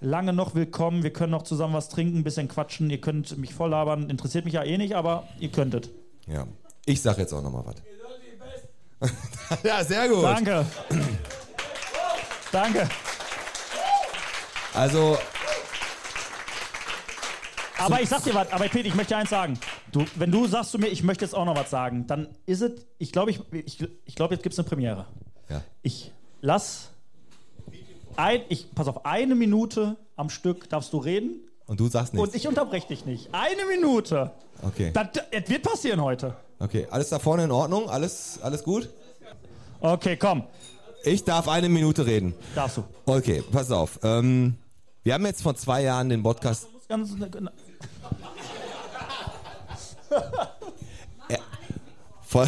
[0.02, 1.04] lange noch willkommen.
[1.04, 2.90] Wir können noch zusammen was trinken, ein bisschen quatschen.
[2.90, 5.92] Ihr könnt mich voll labern, interessiert mich ja eh nicht, aber ihr könntet.
[6.26, 6.48] Ja.
[6.86, 7.76] Ich sag jetzt auch nochmal was.
[9.64, 10.24] ja, sehr gut.
[10.24, 10.66] Danke.
[12.52, 12.90] Danke.
[14.74, 15.18] Also,
[17.78, 19.60] Aber ich sag dir was, aber Pete, ich möchte dir eins sagen.
[19.92, 22.62] Du, wenn du sagst zu mir, ich möchte jetzt auch noch was sagen, dann ist
[22.62, 25.06] es, ich glaube, ich, ich, ich glaube, jetzt gibt es eine Premiere.
[25.50, 25.62] Ja.
[25.84, 26.92] Ich lass
[28.18, 32.30] ein, ich, pass auf, eine Minute am Stück darfst du reden und du sagst nichts.
[32.30, 33.30] und ich unterbreche dich nicht.
[33.34, 34.32] Eine Minute.
[34.64, 34.92] Okay.
[34.94, 36.36] Das, das wird passieren heute.
[36.60, 37.90] Okay, alles da vorne in Ordnung?
[37.90, 38.90] Alles, alles gut?
[39.80, 40.44] Okay, komm.
[41.04, 42.34] Ich darf eine Minute reden.
[42.56, 42.84] Darfst du.
[43.06, 44.00] Okay, pass auf.
[44.04, 44.56] Ähm,
[45.04, 46.68] wir haben jetzt vor zwei Jahren den Podcast.
[46.90, 47.12] Ganz,
[51.30, 51.38] Ja,
[52.22, 52.48] vor,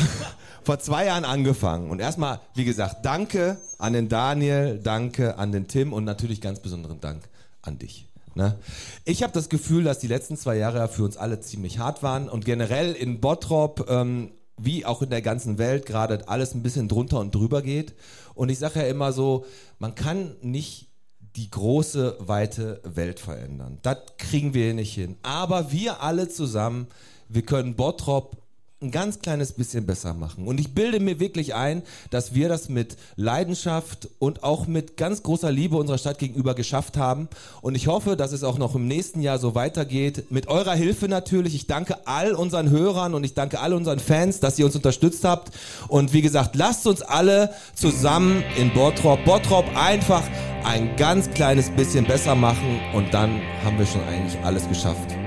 [0.69, 1.89] vor zwei Jahren angefangen.
[1.89, 6.59] Und erstmal, wie gesagt, danke an den Daniel, danke an den Tim und natürlich ganz
[6.59, 7.27] besonderen Dank
[7.63, 8.05] an dich.
[8.35, 8.55] Ne?
[9.03, 12.03] Ich habe das Gefühl, dass die letzten zwei Jahre ja für uns alle ziemlich hart
[12.03, 14.29] waren und generell in Bottrop, ähm,
[14.61, 17.95] wie auch in der ganzen Welt, gerade alles ein bisschen drunter und drüber geht.
[18.35, 19.45] Und ich sage ja immer so,
[19.79, 20.89] man kann nicht
[21.35, 23.79] die große, weite Welt verändern.
[23.81, 25.17] Das kriegen wir nicht hin.
[25.23, 26.89] Aber wir alle zusammen,
[27.27, 28.38] wir können Bottrop
[28.81, 30.47] ein ganz kleines bisschen besser machen.
[30.47, 35.21] Und ich bilde mir wirklich ein, dass wir das mit Leidenschaft und auch mit ganz
[35.21, 37.27] großer Liebe unserer Stadt gegenüber geschafft haben.
[37.61, 40.31] Und ich hoffe, dass es auch noch im nächsten Jahr so weitergeht.
[40.31, 41.55] Mit eurer Hilfe natürlich.
[41.55, 45.25] Ich danke all unseren Hörern und ich danke all unseren Fans, dass ihr uns unterstützt
[45.25, 45.51] habt.
[45.89, 50.23] Und wie gesagt, lasst uns alle zusammen in Bottrop, Bottrop einfach
[50.63, 52.79] ein ganz kleines bisschen besser machen.
[52.93, 55.18] Und dann haben wir schon eigentlich alles geschafft,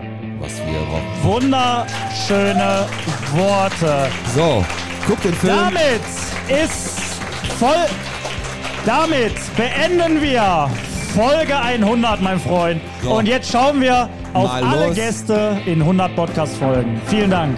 [0.42, 1.22] was wir brauchen.
[1.22, 2.86] Wunderschöne
[3.32, 4.08] Worte.
[4.34, 4.64] So,
[5.06, 5.56] guck den Film.
[5.56, 6.02] Damit
[6.48, 6.98] ist
[7.58, 7.86] voll.
[8.84, 10.68] Damit beenden wir
[11.14, 12.80] Folge 100, mein Freund.
[13.02, 13.12] So.
[13.12, 14.96] Und jetzt schauen wir auf Mal alle los.
[14.96, 17.00] Gäste in 100 Podcast-Folgen.
[17.06, 17.56] Vielen Dank.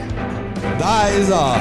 [0.78, 1.56] Da ist er.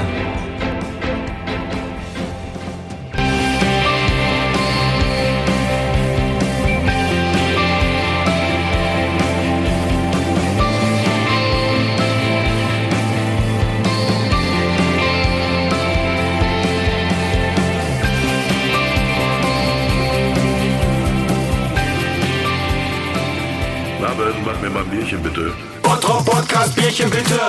[25.23, 25.53] Bitte.
[25.81, 27.39] Bottrop Podcast Bierchen bitte.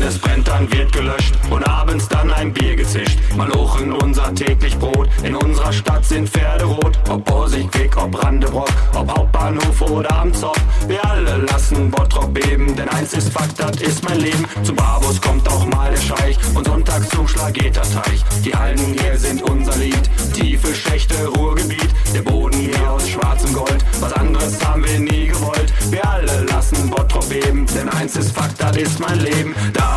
[0.00, 3.18] Wenn es brennt, dann wird gelöscht und abends dann ein Bier gezischt.
[3.36, 5.10] Malochen unser täglich Brot.
[5.22, 6.98] In unserer Stadt sind Pferde rot.
[7.10, 10.56] Ob Borsigweg, ob Brandebrock, ob Hauptbahnhof oder am Zopp.
[10.88, 14.46] Wir alle lassen Bottrop beben, denn eins ist Fakt, das ist mein Leben.
[14.62, 18.24] Zum Barbus kommt auch mal der Scheich und sonntags zum Schlageterteich.
[18.42, 20.10] Die Hallen hier sind unser Lied.
[20.32, 21.90] Tiefe Schächte, Ruhrgebiet.
[22.14, 23.84] Der Boden hier aus schwarzem Gold.
[24.00, 25.70] Was anderes haben wir nie gewollt.
[25.90, 29.54] Wir alle lassen Bottrop beben, denn eins ist Fakt, das ist mein Leben.
[29.74, 29.89] Da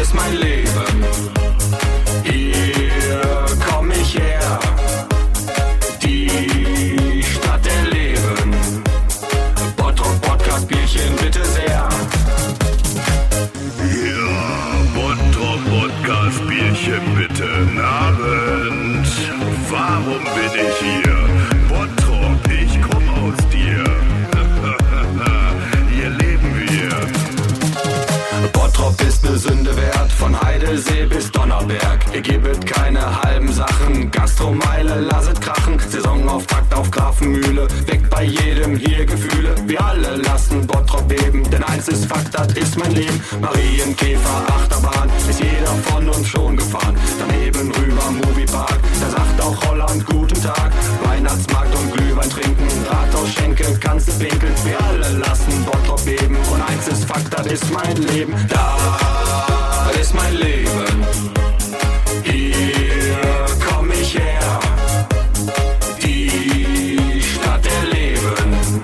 [0.00, 1.04] ist mein Leben.
[2.24, 3.20] Hier
[3.68, 4.58] komm ich her.
[6.02, 8.82] Die Stadt der Leben.
[9.76, 11.88] Bottrop Podcast Bierchen bitte sehr.
[14.04, 14.28] Ja,
[14.94, 17.48] Bottrop Podcast Bierchen bitte.
[17.82, 19.06] Abend.
[19.70, 21.15] Warum bin ich hier?
[29.38, 29.95] Sünde wert,
[30.66, 32.04] Heidelsee bis Donnerberg.
[32.12, 35.78] Ihr gebet keine halben Sachen, Gastromeile, lasset krachen.
[35.78, 39.54] Saisonauftakt auf Grafenmühle, weg bei jedem hier Gefühle.
[39.66, 43.20] Wir alle lassen Bottrop beben, denn eins ist Fakt, das ist mein Leben.
[43.40, 46.96] Marienkäfer, Achterbahn, ist jeder von uns schon gefahren.
[47.20, 50.72] Daneben rüber Moviepark, da sagt auch Holland guten Tag.
[51.04, 54.54] Weihnachtsmarkt und Glühwein trinken, Rathaus Schenke, kannst du pinkeln.
[54.64, 58.34] Wir alle lassen Bottrop beben und eins ist Fakt, das ist mein Leben.
[58.48, 58.76] Da
[60.06, 61.06] ist mein Leben.
[62.22, 63.18] Hier
[63.66, 64.60] komm ich her.
[66.00, 68.82] Die Stadt der Leben.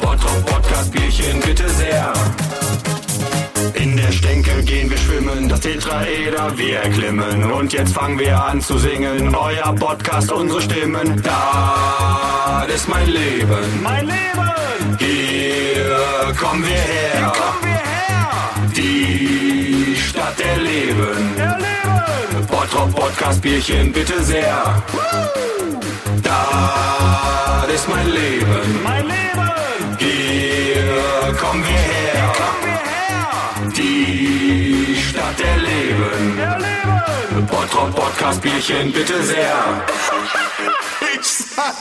[0.00, 2.12] Bottrop Podcast Bierchen bitte sehr.
[3.74, 7.50] In der Stenke gehen wir schwimmen, das Tetraeder wir erklimmen.
[7.50, 9.34] Und jetzt fangen wir an zu singen.
[9.34, 11.20] Euer Podcast, unsere Stimmen.
[11.24, 13.82] Da ist mein Leben.
[13.82, 14.96] Mein Leben!
[14.98, 17.18] Hier kommen wir her.
[17.18, 17.90] Hier kommen wir her.
[18.76, 19.19] Die
[20.30, 21.34] Stadt der Leben.
[21.36, 22.46] Der Leben!
[22.46, 24.80] Bottrop Podcast Bierchen bitte sehr.
[26.22, 28.80] Da ist mein Leben.
[28.84, 29.50] Mein Leben!
[29.98, 32.32] Hier kommen wir her.
[33.76, 36.36] Die Stadt der Leben.
[36.36, 37.46] Der Leben!
[37.46, 39.56] Bottrop Podcast Bierchen bitte sehr.
[41.12, 41.74] Ich sag.